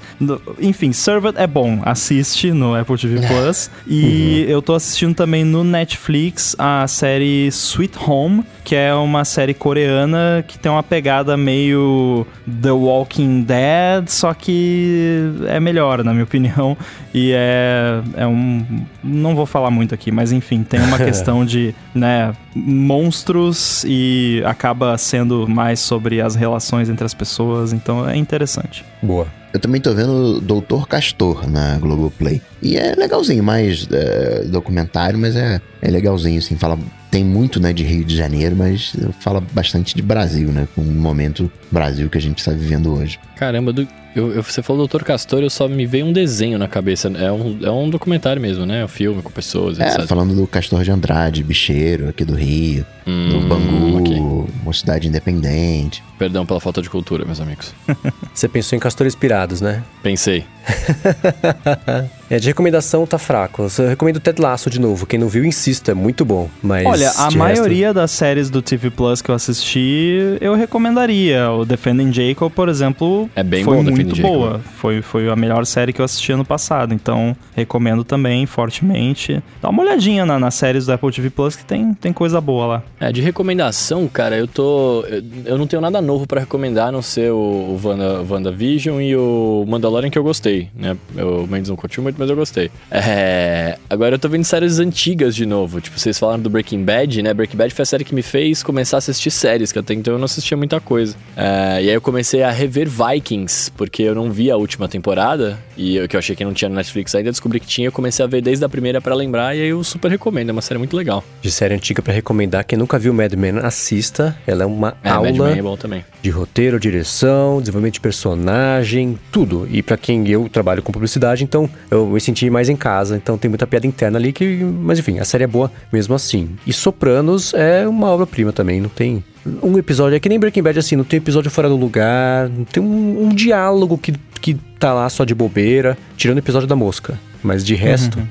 [0.60, 3.70] enfim, Servant é bom, assiste no Apple TV Plus.
[3.86, 4.52] e uhum.
[4.52, 10.44] eu tô assistindo também no Netflix a série Sweet Home, que é uma série coreana
[10.46, 12.26] que tem uma pegada meio
[12.62, 16.76] The Walking Dead, só que é melhor, na minha opinião.
[17.14, 18.84] E é, é um.
[19.02, 24.96] Não vou falar muito aqui, mas enfim, tem uma questão de, né, monstros e acaba
[24.98, 28.84] sendo mais sobre as relações entre as pessoas, então é interessante.
[29.02, 29.26] Boa.
[29.52, 32.42] Eu também tô vendo Doutor Castor na Globoplay.
[32.60, 36.78] E é legalzinho, mais é, documentário, mas é, é legalzinho, assim, fala
[37.10, 40.84] tem muito, né, de Rio de Janeiro, mas fala bastante de Brasil, né, com o
[40.84, 43.18] momento Brasil que a gente está vivendo hoje.
[43.38, 43.86] Caramba, do,
[44.18, 47.08] eu, eu, você falou Doutor Castor, eu só me veio um desenho na cabeça.
[47.08, 48.84] É um, é um documentário mesmo, né?
[48.84, 53.28] Um filme com pessoas, é, falando do Castor de Andrade, bicheiro aqui do Rio, hum,
[53.28, 54.18] do Bangu, okay.
[54.62, 56.02] uma cidade independente.
[56.18, 57.72] Perdão pela falta de cultura, meus amigos.
[58.34, 59.84] você pensou em Castores Pirados, né?
[60.02, 60.44] Pensei.
[62.28, 63.68] é, de recomendação tá fraco.
[63.78, 65.06] Eu recomendo Ted Lasso de novo.
[65.06, 66.50] Quem não viu, insisto, é muito bom.
[66.60, 67.94] Mas Olha, a maioria resto...
[67.94, 71.50] das séries do TV Plus que eu assisti, eu recomendaria.
[71.52, 74.60] O Defending Jacob, por exemplo, é bem foi bom, muito boa.
[74.76, 76.94] Foi, foi a melhor série que eu assisti ano passado.
[76.94, 79.42] Então, recomendo também fortemente.
[79.60, 82.66] Dá uma olhadinha na, nas séries do Apple TV Plus que tem, tem coisa boa
[82.66, 82.82] lá.
[83.00, 85.04] É, de recomendação, cara, eu tô.
[85.08, 89.00] Eu, eu não tenho nada novo para recomendar, a não ser o, o Wanda, WandaVision
[89.00, 90.96] e o Mandalorian que eu gostei, né?
[91.16, 92.70] O Mendes não curtiu muito, mas eu gostei.
[92.90, 93.78] É...
[93.88, 95.80] Agora eu tô vendo séries antigas de novo.
[95.80, 97.34] Tipo, vocês falaram do Breaking Bad, né?
[97.34, 100.14] Breaking Bad foi a série que me fez começar a assistir séries, que até então
[100.14, 101.16] eu não assistia muita coisa.
[101.36, 101.82] É...
[101.82, 102.88] E aí eu comecei a rever
[103.18, 106.54] Vikings, porque eu não vi a última temporada, e eu, que eu achei que não
[106.54, 109.14] tinha no Netflix ainda, descobri que tinha, eu comecei a ver desde a primeira para
[109.14, 111.24] lembrar, e aí eu super recomendo, é uma série muito legal.
[111.42, 114.36] De série antiga para recomendar, quem nunca viu Mad Men, assista.
[114.46, 119.66] Ela é uma é, aula é de roteiro, direção, desenvolvimento de personagem, tudo.
[119.70, 123.36] E para quem eu trabalho com publicidade, então eu me senti mais em casa, então
[123.36, 126.56] tem muita piada interna ali que, mas enfim, a série é boa mesmo assim.
[126.66, 129.24] E Sopranos é uma obra-prima também, não tem
[129.62, 132.64] um episódio, é que nem Breaking Bad assim, não tem episódio fora do lugar, não
[132.64, 136.76] tem um, um diálogo que, que tá lá só de bobeira, tirando o episódio da
[136.76, 137.18] mosca.
[137.42, 138.18] Mas de resto.
[138.18, 138.26] Uhum.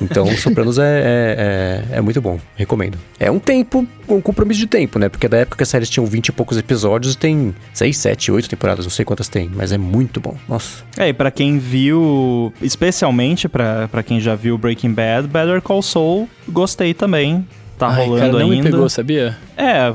[0.00, 2.38] Então, Sopranos é, é, é, é, muito bom.
[2.54, 2.96] Recomendo.
[3.18, 5.08] É um tempo, um compromisso de tempo, né?
[5.08, 8.48] Porque da época que as séries tinham 20 e poucos episódios, tem 6, 7, 8
[8.48, 9.50] temporadas, não sei quantas tem.
[9.54, 10.36] Mas é muito bom.
[10.48, 10.84] Nossa.
[10.96, 15.82] É, e pra quem viu, especialmente pra, pra quem já viu Breaking Bad, Better Call
[15.82, 17.46] Saul, gostei também.
[17.78, 18.64] Tá Ai, rolando cara, não ainda.
[18.64, 19.36] Me pegou, sabia?
[19.56, 19.92] É,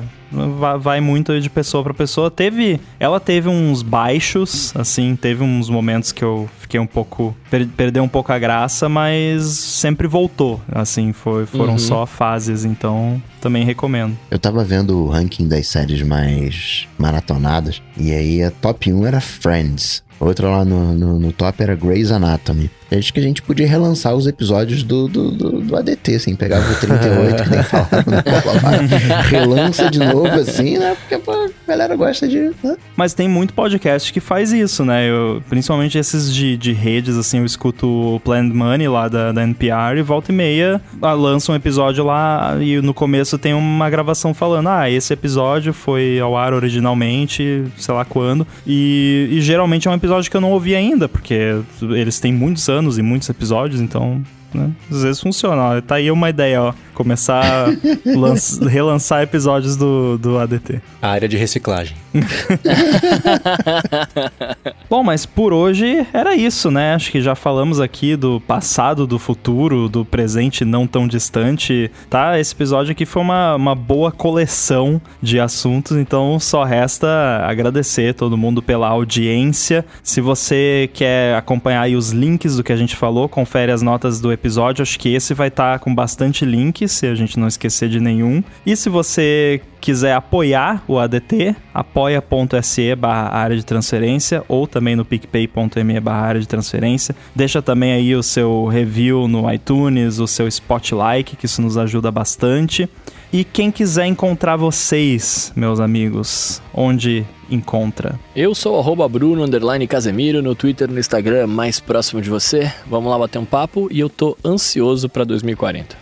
[0.79, 2.31] vai muito de pessoa para pessoa.
[2.31, 7.67] Teve, ela teve uns baixos, assim, teve uns momentos que eu fiquei um pouco per,
[7.67, 11.79] perdeu um pouco a graça, mas sempre voltou, assim, foi, foram uhum.
[11.79, 14.17] só fases, então também recomendo.
[14.29, 19.19] Eu tava vendo o ranking das séries mais maratonadas e aí a top 1 era
[19.19, 20.03] Friends.
[20.21, 22.69] Outra lá no, no, no, top era Grey's Anatomy.
[22.95, 26.71] Acho que a gente podia relançar os episódios do, do, do, do ADT, assim, pegava
[26.71, 30.95] o 38 que nem falaram no Relança de novo, assim, né?
[30.99, 32.51] Porque pô, galera gosta de.
[32.63, 32.75] Né?
[32.95, 35.09] Mas tem muito podcast que faz isso, né?
[35.09, 39.43] Eu, principalmente esses de, de redes, assim, eu escuto o Planned Money lá da, da
[39.43, 43.89] NPR e volta e meia ah, lança um episódio lá e no começo tem uma
[43.89, 48.45] gravação falando: ah, esse episódio foi ao ar originalmente, sei lá quando.
[48.67, 52.67] E, e geralmente é um episódio que eu não ouvi ainda, porque eles têm muitos
[52.69, 54.21] anos e muitos episódios, então
[54.53, 54.71] né?
[54.89, 55.61] Às vezes funciona.
[55.61, 55.81] Ó.
[55.81, 56.73] Tá aí uma ideia, ó.
[57.01, 57.65] Começar a
[58.69, 60.79] relançar episódios do, do ADT.
[61.01, 61.97] A área de reciclagem.
[64.87, 66.93] Bom, mas por hoje era isso, né?
[66.93, 72.39] Acho que já falamos aqui do passado, do futuro, do presente não tão distante, tá?
[72.39, 78.37] Esse episódio aqui foi uma, uma boa coleção de assuntos, então só resta agradecer todo
[78.37, 79.83] mundo pela audiência.
[80.03, 84.31] Se você quer acompanhar os links do que a gente falou, confere as notas do
[84.31, 84.83] episódio.
[84.83, 87.99] Acho que esse vai estar tá com bastante links se a gente não esquecer de
[87.99, 88.43] nenhum.
[88.65, 95.03] E se você quiser apoiar o ADT, apoia.se barra área de transferência ou também no
[95.03, 97.15] picpay.me barra área de transferência.
[97.35, 102.11] Deixa também aí o seu review no iTunes, o seu spotlight, que isso nos ajuda
[102.11, 102.87] bastante.
[103.33, 108.19] E quem quiser encontrar vocês, meus amigos, onde encontra?
[108.35, 109.45] Eu sou arroba Bruno
[109.87, 112.71] Casemiro no Twitter no Instagram mais próximo de você.
[112.85, 115.95] Vamos lá bater um papo e eu tô ansioso pra 2040.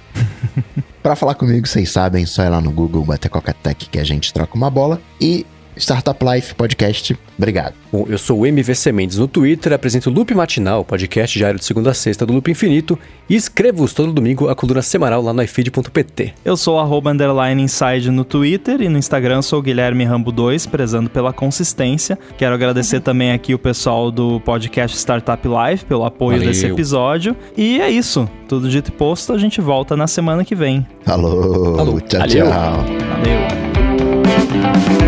[1.02, 4.34] Para falar comigo, vocês sabem, só ir lá no Google, bater Coca-Tech que a gente
[4.34, 5.02] troca uma bola.
[5.20, 5.46] E
[5.80, 7.18] Startup Life Podcast.
[7.38, 7.74] Obrigado.
[7.92, 11.66] Bom, eu sou o MVC Mendes no Twitter, apresento o Loop Matinal, podcast diário de
[11.66, 13.00] segunda a sexta do Loop Infinito,
[13.30, 16.34] e escrevo-os todo domingo a coluna semanal lá no ifeed.pt.
[16.44, 20.66] Eu sou arroba underline inside no Twitter e no Instagram sou o Guilherme Rambo 2,
[20.68, 22.20] prezando pela consistência.
[22.38, 26.52] Quero agradecer também aqui o pessoal do podcast Startup Life pelo apoio Valeu.
[26.52, 27.36] desse episódio.
[27.58, 28.30] E é isso.
[28.48, 30.86] Tudo dito e posto, a gente volta na semana que vem.
[31.06, 31.76] Falou.
[31.78, 32.02] Falou.
[32.02, 32.46] Tchau, Valeu.
[32.46, 32.86] tchau.
[33.10, 34.99] Valeu.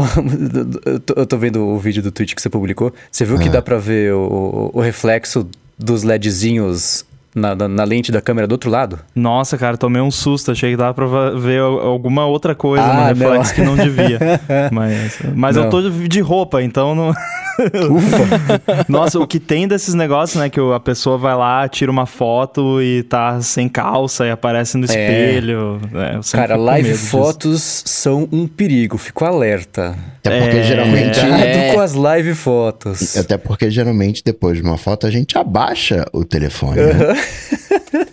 [1.16, 2.92] eu, tô, vendo o vídeo do tweet que você publicou.
[3.10, 3.52] Você viu que Ah.
[3.52, 5.48] dá pra ver o, o reflexo
[5.78, 7.04] dos LEDzinhos
[7.34, 8.98] na, na, na lente da câmera do outro lado?
[9.14, 10.50] Nossa, cara, tomei um susto.
[10.50, 13.54] Achei que dava pra ver al- alguma outra coisa no Ah, reflexo não.
[13.54, 14.18] que não devia.
[14.72, 15.70] Mas, mas eu Não.
[15.70, 17.10] tô de roupa, então não.
[17.90, 18.84] Ufa!
[18.88, 20.48] Nossa, o que tem desses negócios, né?
[20.48, 24.84] Que a pessoa vai lá, tira uma foto e tá sem calça e aparece no
[24.84, 25.80] espelho.
[25.94, 27.10] É, eu sempre Cara, live medo disso.
[27.10, 29.94] fotos são um perigo, fico alerta.
[30.24, 31.20] Até porque É, geralmente.
[31.20, 31.72] Cuidado É.
[31.74, 33.16] com as live fotos.
[33.16, 36.76] Até porque geralmente depois de uma foto a gente abaixa o telefone.
[36.80, 36.92] né?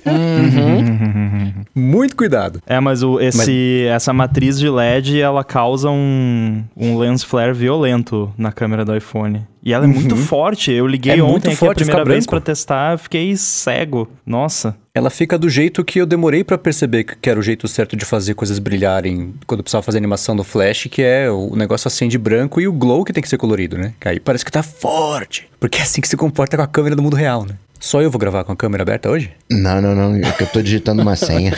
[1.76, 2.62] Muito cuidado.
[2.66, 8.34] É, mas, o, esse, essa matriz de LED, ela causa um, um lens flare violento
[8.38, 9.46] na câmera do iPhone.
[9.64, 10.72] E ela é muito forte.
[10.72, 14.10] Eu liguei É ontem aqui forte, a primeira vez pra testar, fiquei cego.
[14.26, 14.76] Nossa.
[14.96, 17.96] Ela fica do jeito que eu demorei pra perceber que que era o jeito certo
[17.96, 21.88] de fazer coisas brilharem quando eu precisava fazer animação no flash, que é o negócio
[21.88, 23.94] acende branco e o glow que tem que ser colorido, né?
[24.00, 25.50] Que aí parece que tá forte.
[25.60, 27.56] Porque é assim que se comporta com a câmera do mundo real, né?
[27.80, 29.30] Só eu vou gravar com a câmera aberta hoje?
[29.50, 30.16] Não, não, não.
[30.16, 31.54] É que eu tô digitando uma senha.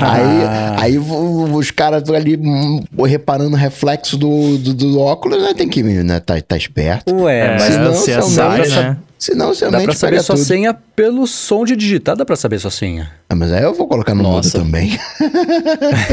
[0.00, 5.54] aí aí vo- os caras ali hum, reparando o reflexo do, do, do óculos, né?
[5.54, 7.14] Tem que né, tá, tá esperto.
[7.14, 8.68] Ué, É, mas senão, CSI, senão, né?
[8.68, 8.96] né?
[9.24, 10.44] Senão seu dá pra saber sua tudo.
[10.44, 13.10] senha pelo som de digitar, dá pra saber sua senha.
[13.28, 14.58] Ah, mas aí eu vou colocar no Nossa.
[14.58, 14.98] mudo também.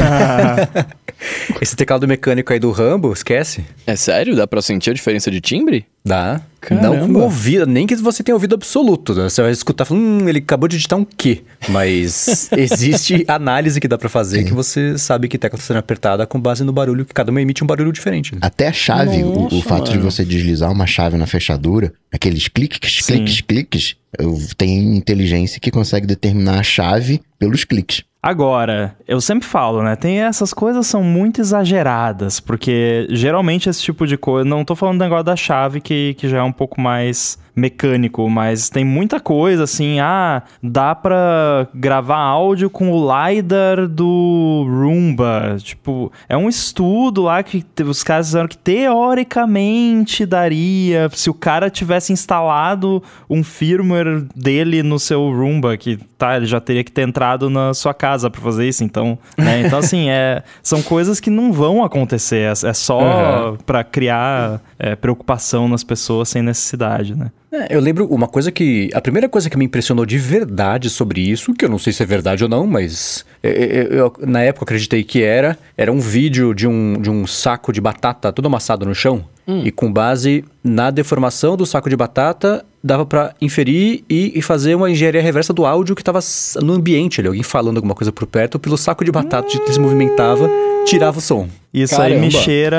[1.60, 3.64] Esse teclado mecânico aí do Rambo, esquece.
[3.86, 4.34] É sério?
[4.34, 5.86] Dá pra sentir a diferença de timbre?
[6.04, 6.40] Dá.
[6.60, 7.06] Caramba.
[7.06, 9.14] Não ouvido, nem que você tenha ouvido absoluto.
[9.14, 9.28] né?
[9.28, 11.42] Você vai escutar falando, hum, ele acabou de digitar um quê?
[11.68, 16.26] Mas existe análise que dá pra fazer que você sabe que tecla está sendo apertada
[16.26, 18.34] com base no barulho, que cada uma emite um barulho diferente.
[18.34, 18.40] né?
[18.42, 20.10] Até a chave, o- o, Nossa, fato de mano.
[20.10, 23.14] você deslizar uma chave na fechadura, aqueles cliques, Sim.
[23.24, 28.02] cliques, cliques, eu- tem inteligência que consegue determinar a chave pelos cliques.
[28.22, 29.96] Agora, eu sempre falo, né?
[29.96, 34.48] Tem essas coisas são muito exageradas, porque geralmente esse tipo de coisa.
[34.48, 38.28] Não tô falando do negócio da chave, que, que já é um pouco mais mecânico,
[38.28, 40.00] mas tem muita coisa assim.
[40.00, 45.56] Ah, dá pra gravar áudio com o LiDAR do Roomba.
[45.58, 51.70] Tipo, é um estudo lá que os caras fizeram que teoricamente daria se o cara
[51.70, 57.02] tivesse instalado um firmware dele no seu Roomba, que tá, ele já teria que ter
[57.02, 59.62] entrado na sua casa pra fazer isso, então, né?
[59.62, 64.94] Então assim, é, são coisas que não vão acontecer, é, é só pra criar é,
[64.94, 67.30] preocupação nas pessoas sem necessidade, né?
[67.52, 68.88] É, eu lembro uma coisa que.
[68.94, 72.02] A primeira coisa que me impressionou de verdade sobre isso, que eu não sei se
[72.02, 76.00] é verdade ou não, mas eu, eu- eu, na época acreditei que era, era um
[76.00, 79.24] vídeo de um, de um saco de batata todo amassado no chão.
[79.48, 84.74] E com base na deformação do saco de batata, dava pra inferir e, e fazer
[84.76, 87.26] uma engenharia reversa do áudio que tava s- no ambiente ali.
[87.28, 90.48] Alguém falando alguma coisa por perto, pelo saco de batata, de que se movimentava,
[90.86, 91.48] tirava o som.
[91.74, 92.20] Isso aí Caramba.
[92.26, 92.78] me cheira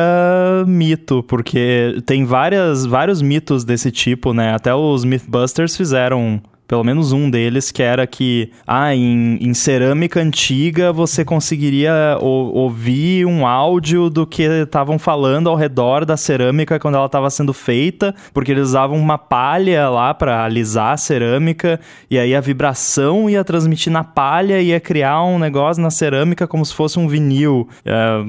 [0.67, 4.53] mito, porque tem várias, vários mitos desse tipo, né?
[4.53, 10.19] Até os Mythbusters fizeram pelo menos um deles, que era que, ah, em, em cerâmica
[10.19, 16.95] antiga você conseguiria ouvir um áudio do que estavam falando ao redor da cerâmica quando
[16.95, 21.79] ela estava sendo feita, porque eles usavam uma palha lá para alisar a cerâmica,
[22.09, 26.47] e aí a vibração ia transmitir na palha e ia criar um negócio na cerâmica
[26.47, 27.67] como se fosse um vinil.
[27.85, 28.23] É,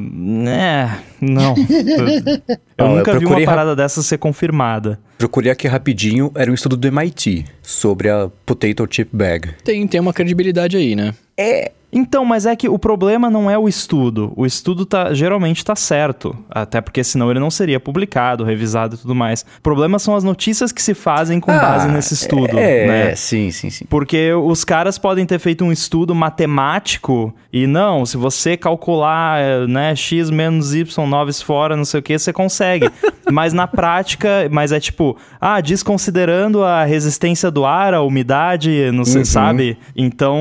[0.49, 0.91] é,
[1.21, 1.55] não.
[2.77, 4.99] Eu Ó, eu nunca vi uma parada dessa ser confirmada.
[5.17, 9.51] Procurei aqui rapidinho, era um estudo do MIT sobre a Potato Chip Bag.
[9.63, 11.15] Tem, tem uma credibilidade aí, né?
[11.37, 14.33] É, Então, mas é que o problema não é o estudo.
[14.35, 16.37] O estudo tá, geralmente tá certo.
[16.51, 19.43] Até porque senão ele não seria publicado, revisado e tudo mais.
[19.43, 22.59] O problema são as notícias que se fazem com base nesse estudo.
[22.59, 23.15] É, né?
[23.15, 23.85] sim, sim, sim.
[23.89, 29.67] Porque os caras podem ter feito um estudo matemático e não, se você calcular eh,
[29.69, 32.91] né, x menos y noves fora, não sei o que, você consegue.
[33.31, 39.05] mas na prática, mas é tipo, ah, desconsiderando a resistência do ar, a umidade, não
[39.05, 39.79] sei, sabe?
[39.95, 40.37] Então,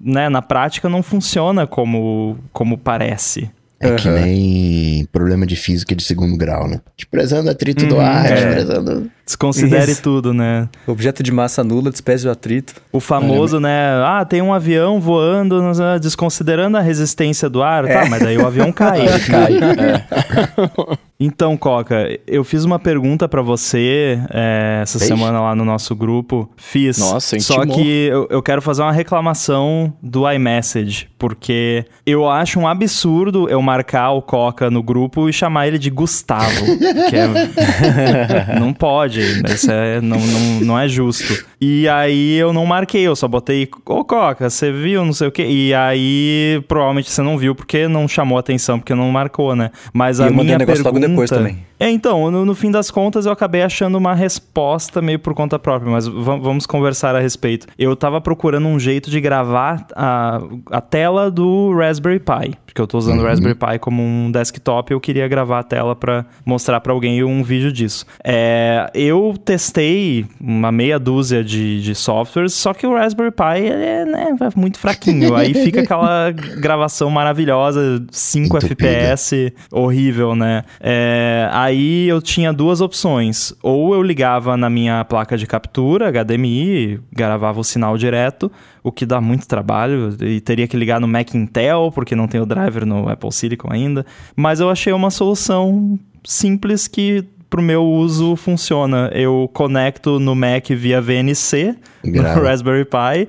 [0.00, 3.50] né, na prática não funciona como, como parece.
[3.80, 4.20] É que Aham.
[4.20, 6.80] nem problema de física de segundo grau, né?
[6.96, 8.34] Desprezando atrito do ar, é.
[8.34, 9.10] desprezando.
[9.28, 10.00] Desconsidere Isso.
[10.00, 10.70] tudo, né?
[10.86, 12.72] Objeto de massa nula, despese de atrito.
[12.90, 14.02] O famoso, né?
[14.02, 15.60] Ah, tem um avião voando,
[16.00, 17.86] desconsiderando a resistência do ar.
[17.86, 19.02] Tá, mas daí o avião cai.
[19.02, 19.52] Ele cai.
[19.58, 20.98] é.
[21.20, 25.08] Então, Coca, eu fiz uma pergunta pra você é, essa Fez?
[25.08, 26.48] semana lá no nosso grupo.
[26.56, 26.96] Fiz.
[26.96, 27.76] Nossa, Só intimou.
[27.76, 33.60] que eu, eu quero fazer uma reclamação do iMessage, porque eu acho um absurdo eu
[33.60, 36.64] marcar o Coca no grupo e chamar ele de Gustavo.
[37.10, 37.28] que é...
[38.60, 39.17] não pode,
[39.54, 41.44] isso é, não, não, não é justo.
[41.60, 45.32] E aí eu não marquei, eu só botei, ô Coca, você viu, não sei o
[45.32, 45.44] quê.
[45.46, 49.70] E aí provavelmente você não viu porque não chamou atenção, porque não marcou, né?
[49.92, 51.08] Mas E a eu mandei minha um negócio logo pergunta...
[51.10, 51.66] depois também.
[51.80, 55.58] É, então, no, no fim das contas eu acabei achando uma resposta meio por conta
[55.60, 57.68] própria, mas va- vamos conversar a respeito.
[57.78, 60.40] Eu tava procurando um jeito de gravar a,
[60.72, 64.92] a tela do Raspberry Pi, porque eu tô usando o Raspberry Pi como um desktop
[64.92, 68.04] e eu queria gravar a tela pra mostrar pra alguém um vídeo disso.
[68.24, 73.84] É, eu testei uma meia dúzia de, de softwares, só que o Raspberry Pi ele
[73.84, 76.30] é né, muito fraquinho, aí fica aquela
[76.60, 78.88] gravação maravilhosa, 5 Entupida.
[78.88, 80.62] FPS, horrível, né?
[80.78, 83.52] É, aí eu tinha duas opções.
[83.62, 88.52] Ou eu ligava na minha placa de captura, HDMI, gravava o sinal direto,
[88.82, 92.40] o que dá muito trabalho, e teria que ligar no Mac Intel, porque não tem
[92.40, 94.04] o driver no Apple Silicon ainda.
[94.36, 99.10] Mas eu achei uma solução simples que pro meu uso funciona.
[99.12, 103.28] Eu conecto no Mac via VNC, no Raspberry Pi,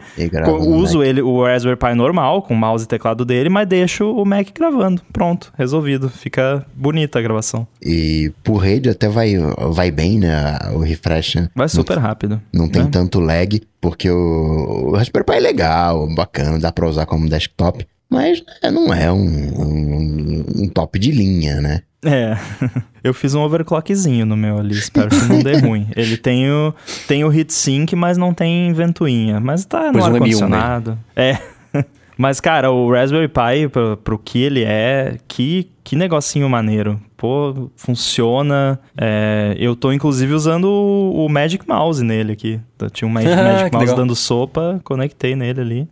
[0.60, 1.08] uso Mac.
[1.08, 4.48] ele, o Raspberry Pi normal, com o mouse e teclado dele, mas deixo o Mac
[4.54, 5.02] gravando.
[5.12, 6.10] Pronto, resolvido.
[6.10, 7.68] Fica bonita a gravação.
[7.82, 9.36] E por rede até vai,
[9.72, 10.58] vai bem, né?
[10.74, 11.36] O refresh.
[11.36, 11.50] né?
[11.56, 12.42] Vai super rápido.
[12.54, 12.90] Não tem né?
[12.92, 17.86] tanto lag, porque o, o Raspberry Pi é legal, bacana, dá pra usar como desktop.
[18.10, 21.82] Mas né, não é um, um, um top de linha, né?
[22.04, 22.38] É.
[23.04, 25.88] Eu fiz um overclockzinho no meu ali, espero que não dê ruim.
[25.96, 26.74] Ele tem o,
[27.08, 29.40] tem o heatsink, mas não tem ventoinha.
[29.40, 31.00] Mas tá no um M1 ar-condicionado.
[31.16, 31.38] É.
[32.20, 37.00] Mas, cara, o Raspberry Pi, pro, pro que ele é, que, que negocinho maneiro.
[37.16, 38.78] Pô, funciona.
[39.00, 42.60] É, eu tô, inclusive, usando o, o Magic Mouse nele aqui.
[42.92, 45.88] Tinha um Magic, Magic Mouse dando sopa, conectei nele ali.